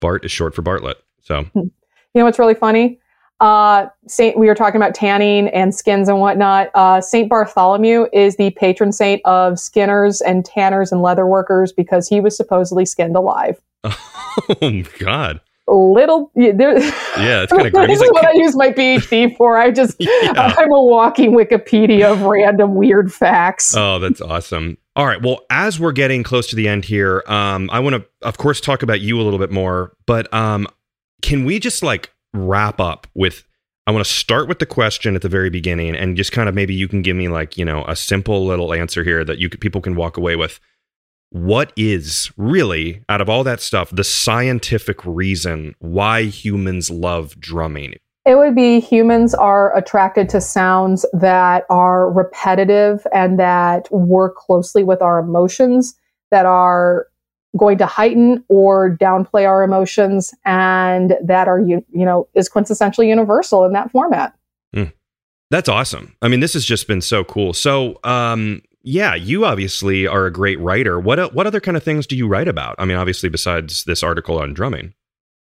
Bart 0.00 0.24
is 0.24 0.30
short 0.30 0.54
for 0.54 0.62
Bartlett. 0.62 0.98
So, 1.22 1.46
you 1.54 1.70
know 2.14 2.24
what's 2.24 2.38
really 2.38 2.54
funny? 2.54 3.00
Uh, 3.40 3.86
Saint, 4.08 4.36
we 4.36 4.48
were 4.48 4.54
talking 4.54 4.80
about 4.80 4.94
tanning 4.94 5.48
and 5.48 5.74
skins 5.74 6.08
and 6.08 6.18
whatnot. 6.18 6.70
Uh, 6.74 7.00
saint 7.00 7.28
Bartholomew 7.28 8.06
is 8.12 8.36
the 8.36 8.50
patron 8.50 8.90
saint 8.90 9.20
of 9.24 9.60
skinners 9.60 10.20
and 10.20 10.44
tanners 10.44 10.90
and 10.90 11.02
leather 11.02 11.26
workers 11.26 11.72
because 11.72 12.08
he 12.08 12.20
was 12.20 12.36
supposedly 12.36 12.84
skinned 12.84 13.16
alive. 13.16 13.60
Oh 14.62 14.82
God! 15.00 15.40
Little 15.74 16.30
there, 16.34 16.78
yeah 16.78 17.42
it's 17.42 17.52
kind 17.52 17.66
of 17.66 17.72
this 17.72 18.00
is 18.00 18.10
what 18.10 18.26
i 18.26 18.32
use 18.32 18.56
my 18.56 18.70
phd 18.70 19.36
for. 19.36 19.58
I 19.58 19.70
just 19.70 19.96
yeah. 20.00 20.32
i'm 20.58 20.72
a 20.72 20.82
walking 20.84 21.32
wikipedia 21.32 22.12
of 22.12 22.22
random 22.22 22.74
weird 22.74 23.12
facts. 23.12 23.74
Oh 23.76 23.98
that's 23.98 24.20
awesome. 24.20 24.78
All 24.96 25.06
right 25.06 25.22
well 25.22 25.40
as 25.50 25.78
we're 25.78 25.92
getting 25.92 26.22
close 26.22 26.48
to 26.48 26.56
the 26.56 26.66
end 26.68 26.84
here 26.84 27.22
um 27.26 27.70
i 27.72 27.78
want 27.78 27.94
to 27.96 28.04
of 28.22 28.36
course 28.36 28.60
talk 28.60 28.82
about 28.82 29.00
you 29.00 29.20
a 29.20 29.22
little 29.22 29.38
bit 29.38 29.52
more 29.52 29.92
but 30.06 30.32
um 30.34 30.66
can 31.22 31.44
we 31.44 31.58
just 31.58 31.82
like 31.82 32.12
wrap 32.34 32.80
up 32.80 33.06
with 33.14 33.44
i 33.86 33.92
want 33.92 34.04
to 34.04 34.10
start 34.10 34.48
with 34.48 34.58
the 34.58 34.66
question 34.66 35.14
at 35.14 35.22
the 35.22 35.28
very 35.28 35.50
beginning 35.50 35.94
and 35.94 36.16
just 36.16 36.32
kind 36.32 36.48
of 36.48 36.54
maybe 36.54 36.74
you 36.74 36.88
can 36.88 37.02
give 37.02 37.16
me 37.16 37.28
like 37.28 37.56
you 37.56 37.64
know 37.64 37.84
a 37.86 37.94
simple 37.94 38.44
little 38.44 38.74
answer 38.74 39.04
here 39.04 39.24
that 39.24 39.38
you 39.38 39.48
people 39.48 39.80
can 39.80 39.94
walk 39.94 40.16
away 40.16 40.34
with 40.34 40.58
what 41.30 41.72
is 41.76 42.30
really, 42.36 43.02
out 43.08 43.20
of 43.20 43.28
all 43.28 43.44
that 43.44 43.60
stuff, 43.60 43.90
the 43.90 44.04
scientific 44.04 45.04
reason 45.04 45.74
why 45.78 46.24
humans 46.24 46.90
love 46.90 47.38
drumming? 47.38 47.94
It 48.24 48.36
would 48.36 48.54
be 48.54 48.80
humans 48.80 49.34
are 49.34 49.76
attracted 49.76 50.28
to 50.30 50.40
sounds 50.40 51.06
that 51.12 51.64
are 51.70 52.10
repetitive 52.10 53.06
and 53.12 53.38
that 53.38 53.90
work 53.90 54.36
closely 54.36 54.84
with 54.84 55.00
our 55.00 55.18
emotions, 55.18 55.94
that 56.30 56.44
are 56.44 57.06
going 57.56 57.78
to 57.78 57.86
heighten 57.86 58.44
or 58.48 58.94
downplay 59.00 59.48
our 59.48 59.62
emotions, 59.62 60.34
and 60.44 61.16
that 61.24 61.48
are 61.48 61.60
you 61.60 61.82
you 61.90 62.04
know 62.04 62.28
is 62.34 62.50
quintessentially 62.50 63.08
universal 63.08 63.64
in 63.64 63.72
that 63.72 63.90
format. 63.90 64.34
Mm. 64.76 64.92
That's 65.50 65.68
awesome. 65.68 66.14
I 66.20 66.28
mean, 66.28 66.40
this 66.40 66.52
has 66.52 66.66
just 66.66 66.86
been 66.86 67.00
so 67.00 67.24
cool. 67.24 67.54
So, 67.54 67.98
um, 68.04 68.60
yeah, 68.88 69.14
you 69.14 69.44
obviously 69.44 70.06
are 70.06 70.24
a 70.24 70.32
great 70.32 70.58
writer. 70.60 70.98
What 70.98 71.34
what 71.34 71.46
other 71.46 71.60
kind 71.60 71.76
of 71.76 71.82
things 71.82 72.06
do 72.06 72.16
you 72.16 72.26
write 72.26 72.48
about? 72.48 72.74
I 72.78 72.86
mean, 72.86 72.96
obviously 72.96 73.28
besides 73.28 73.84
this 73.84 74.02
article 74.02 74.38
on 74.38 74.54
drumming. 74.54 74.94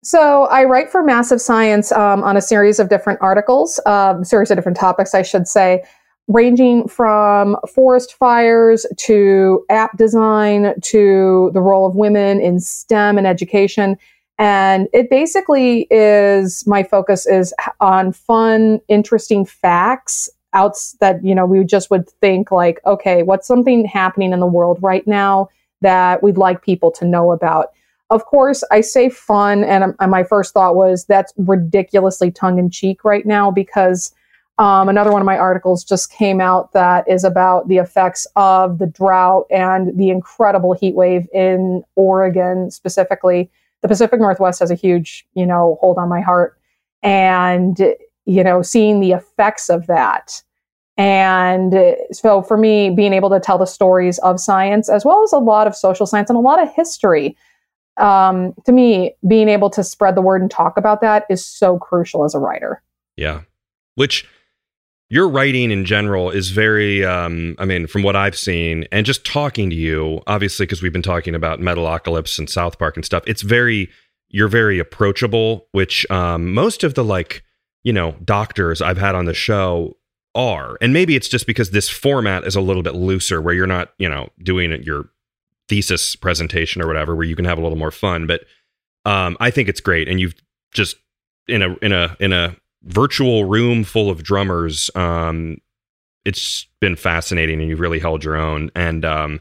So 0.03 0.45
I 0.45 0.63
write 0.63 0.89
for 0.89 1.03
Massive 1.03 1.39
Science 1.39 1.91
um, 1.91 2.23
on 2.23 2.35
a 2.35 2.41
series 2.41 2.79
of 2.79 2.89
different 2.89 3.19
articles, 3.21 3.79
um, 3.85 4.23
series 4.23 4.49
of 4.49 4.57
different 4.57 4.77
topics, 4.77 5.13
I 5.13 5.21
should 5.21 5.47
say, 5.47 5.83
ranging 6.27 6.87
from 6.87 7.57
forest 7.73 8.15
fires 8.15 8.87
to 8.97 9.63
app 9.69 9.97
design 9.97 10.73
to 10.81 11.51
the 11.53 11.61
role 11.61 11.85
of 11.85 11.95
women 11.95 12.41
in 12.41 12.59
STEM 12.59 13.19
and 13.19 13.27
education. 13.27 13.97
And 14.39 14.87
it 14.93 15.09
basically 15.09 15.87
is 15.91 16.65
my 16.65 16.83
focus 16.83 17.27
is 17.27 17.53
on 17.79 18.13
fun, 18.13 18.79
interesting 18.87 19.45
facts 19.45 20.29
outs 20.57 20.97
that 20.99 21.23
you 21.23 21.35
know 21.35 21.45
we 21.45 21.63
just 21.63 21.91
would 21.91 22.09
think 22.09 22.51
like 22.51 22.79
okay 22.85 23.21
what's 23.21 23.47
something 23.47 23.85
happening 23.85 24.33
in 24.33 24.39
the 24.39 24.47
world 24.47 24.79
right 24.81 25.05
now 25.05 25.47
that 25.81 26.23
we'd 26.23 26.37
like 26.37 26.63
people 26.63 26.89
to 26.91 27.05
know 27.05 27.31
about 27.31 27.67
of 28.09 28.25
course 28.25 28.63
i 28.71 28.81
say 28.81 29.07
fun 29.07 29.63
and, 29.63 29.93
and 29.99 30.11
my 30.11 30.23
first 30.23 30.53
thought 30.55 30.75
was 30.75 31.05
that's 31.05 31.31
ridiculously 31.37 32.31
tongue-in-cheek 32.31 33.05
right 33.05 33.25
now 33.25 33.51
because 33.51 34.13
um, 34.59 34.89
another 34.89 35.11
one 35.11 35.21
of 35.21 35.27
my 35.27 35.37
articles 35.37 35.83
just 35.83 36.11
came 36.11 36.41
out 36.41 36.73
that 36.73 37.07
is 37.07 37.23
about 37.23 37.67
the 37.67 37.77
effects 37.77 38.25
of 38.35 38.79
the 38.79 38.87
drought 38.87 39.45
and 39.51 39.95
the 39.95 40.09
incredible 40.09 40.73
heat 40.73 40.95
wave 40.95 41.27
in 41.33 41.83
oregon 41.95 42.71
specifically 42.71 43.51
the 43.83 43.87
pacific 43.87 44.19
northwest 44.19 44.59
has 44.59 44.71
a 44.71 44.75
huge 44.75 45.27
you 45.35 45.45
know 45.45 45.77
hold 45.81 45.99
on 45.99 46.09
my 46.09 46.21
heart 46.21 46.57
and 47.03 47.79
you 48.27 48.43
know, 48.43 48.61
seeing 48.61 48.99
the 48.99 49.13
effects 49.13 49.69
of 49.69 49.87
that. 49.87 50.43
And 50.97 51.95
so 52.11 52.41
for 52.41 52.57
me, 52.57 52.89
being 52.89 53.13
able 53.13 53.29
to 53.29 53.39
tell 53.39 53.57
the 53.57 53.65
stories 53.65 54.17
of 54.19 54.39
science, 54.39 54.89
as 54.89 55.05
well 55.05 55.23
as 55.23 55.31
a 55.31 55.37
lot 55.37 55.67
of 55.67 55.75
social 55.75 56.05
science 56.05 56.29
and 56.29 56.37
a 56.37 56.41
lot 56.41 56.61
of 56.61 56.73
history, 56.73 57.37
um, 57.97 58.53
to 58.65 58.71
me, 58.71 59.15
being 59.27 59.47
able 59.49 59.69
to 59.71 59.83
spread 59.83 60.15
the 60.15 60.21
word 60.21 60.41
and 60.41 60.49
talk 60.49 60.77
about 60.77 61.01
that 61.01 61.25
is 61.29 61.45
so 61.45 61.77
crucial 61.77 62.23
as 62.25 62.33
a 62.33 62.39
writer. 62.39 62.81
Yeah. 63.15 63.41
which 63.95 64.27
your 65.09 65.29
writing 65.29 65.71
in 65.71 65.85
general 65.85 66.29
is 66.29 66.49
very 66.49 67.03
um, 67.03 67.55
i 67.59 67.65
mean 67.65 67.87
from 67.87 68.03
what 68.03 68.15
i've 68.15 68.37
seen 68.37 68.85
and 68.91 69.05
just 69.05 69.25
talking 69.25 69.69
to 69.69 69.75
you 69.75 70.21
obviously 70.27 70.65
because 70.65 70.81
we've 70.81 70.93
been 70.93 71.01
talking 71.01 71.33
about 71.35 71.59
metalocalypse 71.59 72.37
and 72.37 72.49
south 72.49 72.77
park 72.77 72.95
and 72.95 73.05
stuff 73.05 73.23
it's 73.25 73.41
very 73.41 73.89
you're 74.29 74.47
very 74.47 74.79
approachable 74.79 75.67
which 75.71 76.09
um, 76.11 76.53
most 76.53 76.83
of 76.83 76.93
the 76.93 77.03
like 77.03 77.43
you 77.83 77.93
know 77.93 78.15
doctors 78.23 78.81
i've 78.81 78.97
had 78.97 79.15
on 79.15 79.25
the 79.25 79.33
show 79.33 79.95
are 80.37 80.77
and 80.79 80.93
maybe 80.93 81.15
it's 81.15 81.27
just 81.27 81.47
because 81.47 81.71
this 81.71 81.89
format 81.89 82.45
is 82.45 82.55
a 82.55 82.61
little 82.61 82.83
bit 82.83 82.95
looser 82.95 83.41
where 83.41 83.53
you're 83.53 83.67
not 83.67 83.91
you 83.97 84.07
know 84.07 84.29
doing 84.43 84.71
your 84.83 85.09
thesis 85.67 86.15
presentation 86.15 86.81
or 86.81 86.87
whatever 86.87 87.15
where 87.15 87.25
you 87.25 87.35
can 87.35 87.45
have 87.45 87.57
a 87.57 87.61
little 87.61 87.77
more 87.77 87.91
fun 87.91 88.25
but 88.27 88.45
um, 89.05 89.35
i 89.39 89.49
think 89.49 89.67
it's 89.67 89.81
great 89.81 90.07
and 90.07 90.19
you've 90.19 90.35
just 90.73 90.95
in 91.47 91.61
a 91.61 91.75
in 91.81 91.91
a 91.91 92.15
in 92.19 92.31
a 92.31 92.55
virtual 92.83 93.45
room 93.45 93.83
full 93.83 94.09
of 94.09 94.23
drummers. 94.23 94.89
Um, 94.95 95.57
it's 96.25 96.65
been 96.81 96.95
fascinating, 96.95 97.59
and 97.59 97.69
you've 97.69 97.79
really 97.79 97.99
held 97.99 98.23
your 98.23 98.35
own. 98.35 98.71
And 98.75 99.05
um, 99.05 99.39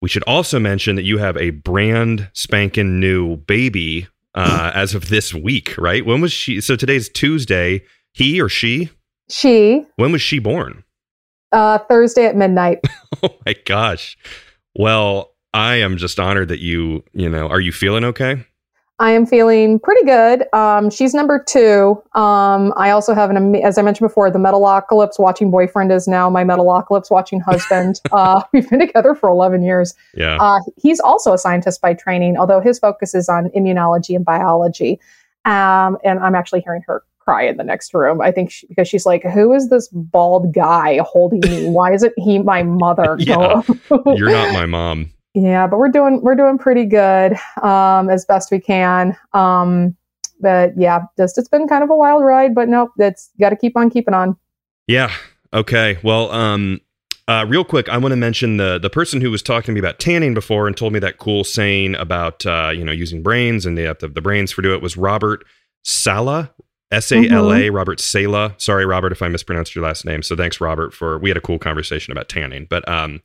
we 0.00 0.08
should 0.08 0.22
also 0.24 0.58
mention 0.58 0.96
that 0.96 1.04
you 1.04 1.18
have 1.18 1.36
a 1.36 1.50
brand 1.50 2.28
spanking 2.32 3.00
new 3.00 3.36
baby 3.36 4.06
uh, 4.34 4.72
as 4.74 4.94
of 4.94 5.08
this 5.08 5.34
week, 5.34 5.76
right? 5.78 6.04
When 6.04 6.20
was 6.20 6.32
she? 6.32 6.60
So 6.60 6.76
today's 6.76 7.08
Tuesday. 7.08 7.82
He 8.12 8.40
or 8.40 8.48
she? 8.48 8.90
She. 9.34 9.84
When 9.96 10.12
was 10.12 10.22
she 10.22 10.38
born? 10.38 10.84
Uh, 11.50 11.78
Thursday 11.78 12.26
at 12.26 12.36
midnight. 12.36 12.80
oh 13.24 13.36
my 13.44 13.56
gosh. 13.64 14.16
Well, 14.76 15.34
I 15.52 15.76
am 15.76 15.96
just 15.96 16.20
honored 16.20 16.48
that 16.48 16.60
you, 16.60 17.02
you 17.12 17.28
know, 17.28 17.48
are 17.48 17.60
you 17.60 17.72
feeling 17.72 18.04
okay? 18.04 18.46
I 19.00 19.10
am 19.10 19.26
feeling 19.26 19.80
pretty 19.80 20.04
good. 20.04 20.46
Um, 20.54 20.88
she's 20.88 21.14
number 21.14 21.42
two. 21.42 22.00
Um, 22.14 22.72
I 22.76 22.90
also 22.90 23.12
have 23.12 23.28
an, 23.30 23.56
as 23.56 23.76
I 23.76 23.82
mentioned 23.82 24.08
before, 24.08 24.30
the 24.30 24.38
Metalocalypse 24.38 25.18
watching 25.18 25.50
boyfriend 25.50 25.90
is 25.90 26.06
now 26.06 26.30
my 26.30 26.44
Metalocalypse 26.44 27.10
watching 27.10 27.40
husband. 27.40 28.00
uh, 28.12 28.40
we've 28.52 28.70
been 28.70 28.78
together 28.78 29.16
for 29.16 29.28
11 29.28 29.64
years. 29.64 29.94
Yeah. 30.14 30.36
Uh, 30.40 30.60
he's 30.80 31.00
also 31.00 31.32
a 31.32 31.38
scientist 31.38 31.80
by 31.80 31.94
training, 31.94 32.36
although 32.36 32.60
his 32.60 32.78
focus 32.78 33.16
is 33.16 33.28
on 33.28 33.48
immunology 33.50 34.14
and 34.14 34.24
biology. 34.24 35.00
Um, 35.44 35.98
and 36.04 36.20
I'm 36.20 36.36
actually 36.36 36.60
hearing 36.60 36.82
her 36.86 37.02
cry 37.24 37.46
in 37.46 37.56
the 37.56 37.64
next 37.64 37.94
room. 37.94 38.20
I 38.20 38.30
think 38.30 38.50
she, 38.50 38.66
because 38.66 38.88
she's 38.88 39.06
like, 39.06 39.22
"Who 39.24 39.52
is 39.52 39.68
this 39.68 39.88
bald 39.88 40.52
guy 40.52 40.98
holding 40.98 41.40
me? 41.40 41.68
Why 41.68 41.92
isn't 41.92 42.12
he 42.16 42.38
my 42.38 42.62
mother?" 42.62 43.16
yeah, 43.20 43.62
you're 44.14 44.30
not 44.30 44.52
my 44.52 44.66
mom. 44.66 45.10
Yeah, 45.34 45.66
but 45.66 45.78
we're 45.78 45.88
doing 45.88 46.20
we're 46.22 46.36
doing 46.36 46.58
pretty 46.58 46.84
good 46.84 47.36
um, 47.62 48.08
as 48.08 48.24
best 48.24 48.50
we 48.50 48.60
can. 48.60 49.16
Um, 49.32 49.96
but 50.40 50.76
yeah, 50.76 51.00
just 51.16 51.38
it's 51.38 51.48
been 51.48 51.66
kind 51.66 51.82
of 51.82 51.90
a 51.90 51.96
wild 51.96 52.22
ride, 52.22 52.54
but 52.54 52.68
nope, 52.68 52.90
that's 52.96 53.30
got 53.40 53.50
to 53.50 53.56
keep 53.56 53.76
on 53.76 53.90
keeping 53.90 54.14
on. 54.14 54.36
Yeah. 54.86 55.12
Okay. 55.52 55.98
Well, 56.02 56.30
um, 56.32 56.80
uh, 57.26 57.46
real 57.48 57.64
quick, 57.64 57.88
I 57.88 57.96
want 57.96 58.12
to 58.12 58.16
mention 58.16 58.58
the 58.58 58.78
the 58.78 58.90
person 58.90 59.20
who 59.20 59.30
was 59.30 59.42
talking 59.42 59.66
to 59.66 59.72
me 59.72 59.78
about 59.78 59.98
tanning 59.98 60.34
before 60.34 60.66
and 60.66 60.76
told 60.76 60.92
me 60.92 60.98
that 60.98 61.18
cool 61.18 61.42
saying 61.42 61.94
about 61.94 62.44
uh, 62.44 62.70
you 62.74 62.84
know 62.84 62.92
using 62.92 63.22
brains 63.22 63.64
and 63.64 63.78
they 63.78 63.82
have 63.82 63.98
the, 63.98 64.08
the 64.08 64.20
brains 64.20 64.52
for 64.52 64.62
do 64.62 64.74
it 64.74 64.82
was 64.82 64.96
Robert 64.96 65.44
Sala. 65.82 66.52
S 66.94 67.12
A 67.12 67.28
L 67.28 67.50
A, 67.52 67.56
mm-hmm. 67.56 67.74
Robert 67.74 68.00
Sala. 68.00 68.54
Sorry, 68.56 68.86
Robert, 68.86 69.12
if 69.12 69.22
I 69.22 69.28
mispronounced 69.28 69.74
your 69.74 69.84
last 69.84 70.04
name. 70.04 70.22
So 70.22 70.36
thanks, 70.36 70.60
Robert, 70.60 70.94
for 70.94 71.18
we 71.18 71.28
had 71.28 71.36
a 71.36 71.40
cool 71.40 71.58
conversation 71.58 72.12
about 72.12 72.28
tanning. 72.28 72.66
But 72.70 72.88
um, 72.88 73.20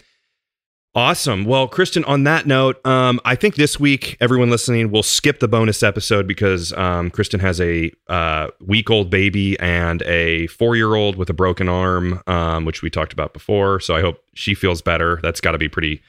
Awesome. 0.95 1.45
Well, 1.45 1.67
Kristen, 1.67 2.03
on 2.05 2.23
that 2.23 2.47
note, 2.47 2.83
um, 2.83 3.21
I 3.23 3.35
think 3.35 3.55
this 3.55 3.79
week, 3.79 4.17
everyone 4.19 4.49
listening 4.49 4.89
will 4.89 5.03
skip 5.03 5.39
the 5.39 5.47
bonus 5.47 5.83
episode 5.83 6.27
because 6.27 6.73
um, 6.73 7.11
Kristen 7.11 7.39
has 7.39 7.61
a 7.61 7.91
uh, 8.07 8.47
week 8.59 8.89
old 8.89 9.11
baby 9.11 9.57
and 9.59 10.01
a 10.01 10.47
four 10.47 10.75
year 10.75 10.95
old 10.95 11.15
with 11.15 11.29
a 11.29 11.33
broken 11.33 11.69
arm, 11.69 12.23
um, 12.25 12.65
which 12.65 12.81
we 12.81 12.89
talked 12.89 13.13
about 13.13 13.33
before. 13.33 13.79
So 13.79 13.95
I 13.95 14.01
hope 14.01 14.23
she 14.33 14.55
feels 14.55 14.81
better. 14.81 15.19
That's 15.21 15.39
got 15.41 15.51
to 15.51 15.59
be 15.59 15.69
pretty 15.69 16.01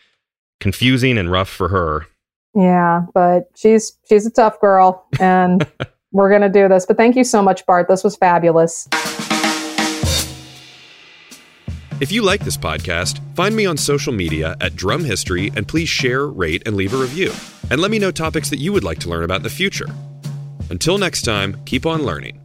confusing 0.60 1.18
and 1.18 1.30
rough 1.30 1.50
for 1.50 1.68
her. 1.68 2.06
Yeah, 2.54 3.02
but 3.12 3.50
she's 3.54 3.98
she's 4.08 4.24
a 4.24 4.30
tough 4.30 4.60
girl, 4.62 5.06
and 5.20 5.66
we're 6.12 6.30
gonna 6.30 6.48
do 6.48 6.68
this. 6.68 6.86
But 6.86 6.96
thank 6.96 7.16
you 7.16 7.24
so 7.24 7.42
much, 7.42 7.64
Bart. 7.66 7.88
This 7.88 8.04
was 8.04 8.16
fabulous. 8.16 8.88
If 12.00 12.10
you 12.10 12.22
like 12.22 12.42
this 12.42 12.56
podcast, 12.56 13.20
find 13.36 13.54
me 13.54 13.66
on 13.66 13.76
social 13.76 14.12
media 14.12 14.56
at 14.62 14.74
Drum 14.74 15.04
History 15.04 15.52
and 15.54 15.68
please 15.68 15.90
share, 15.90 16.26
rate, 16.26 16.62
and 16.64 16.74
leave 16.74 16.94
a 16.94 16.96
review. 16.96 17.30
And 17.70 17.78
let 17.78 17.90
me 17.90 17.98
know 17.98 18.10
topics 18.10 18.48
that 18.48 18.58
you 18.58 18.72
would 18.72 18.84
like 18.84 18.98
to 19.00 19.10
learn 19.10 19.22
about 19.22 19.36
in 19.36 19.42
the 19.42 19.50
future. 19.50 19.86
Until 20.70 20.96
next 20.96 21.22
time, 21.22 21.58
keep 21.66 21.84
on 21.84 22.04
learning. 22.04 22.39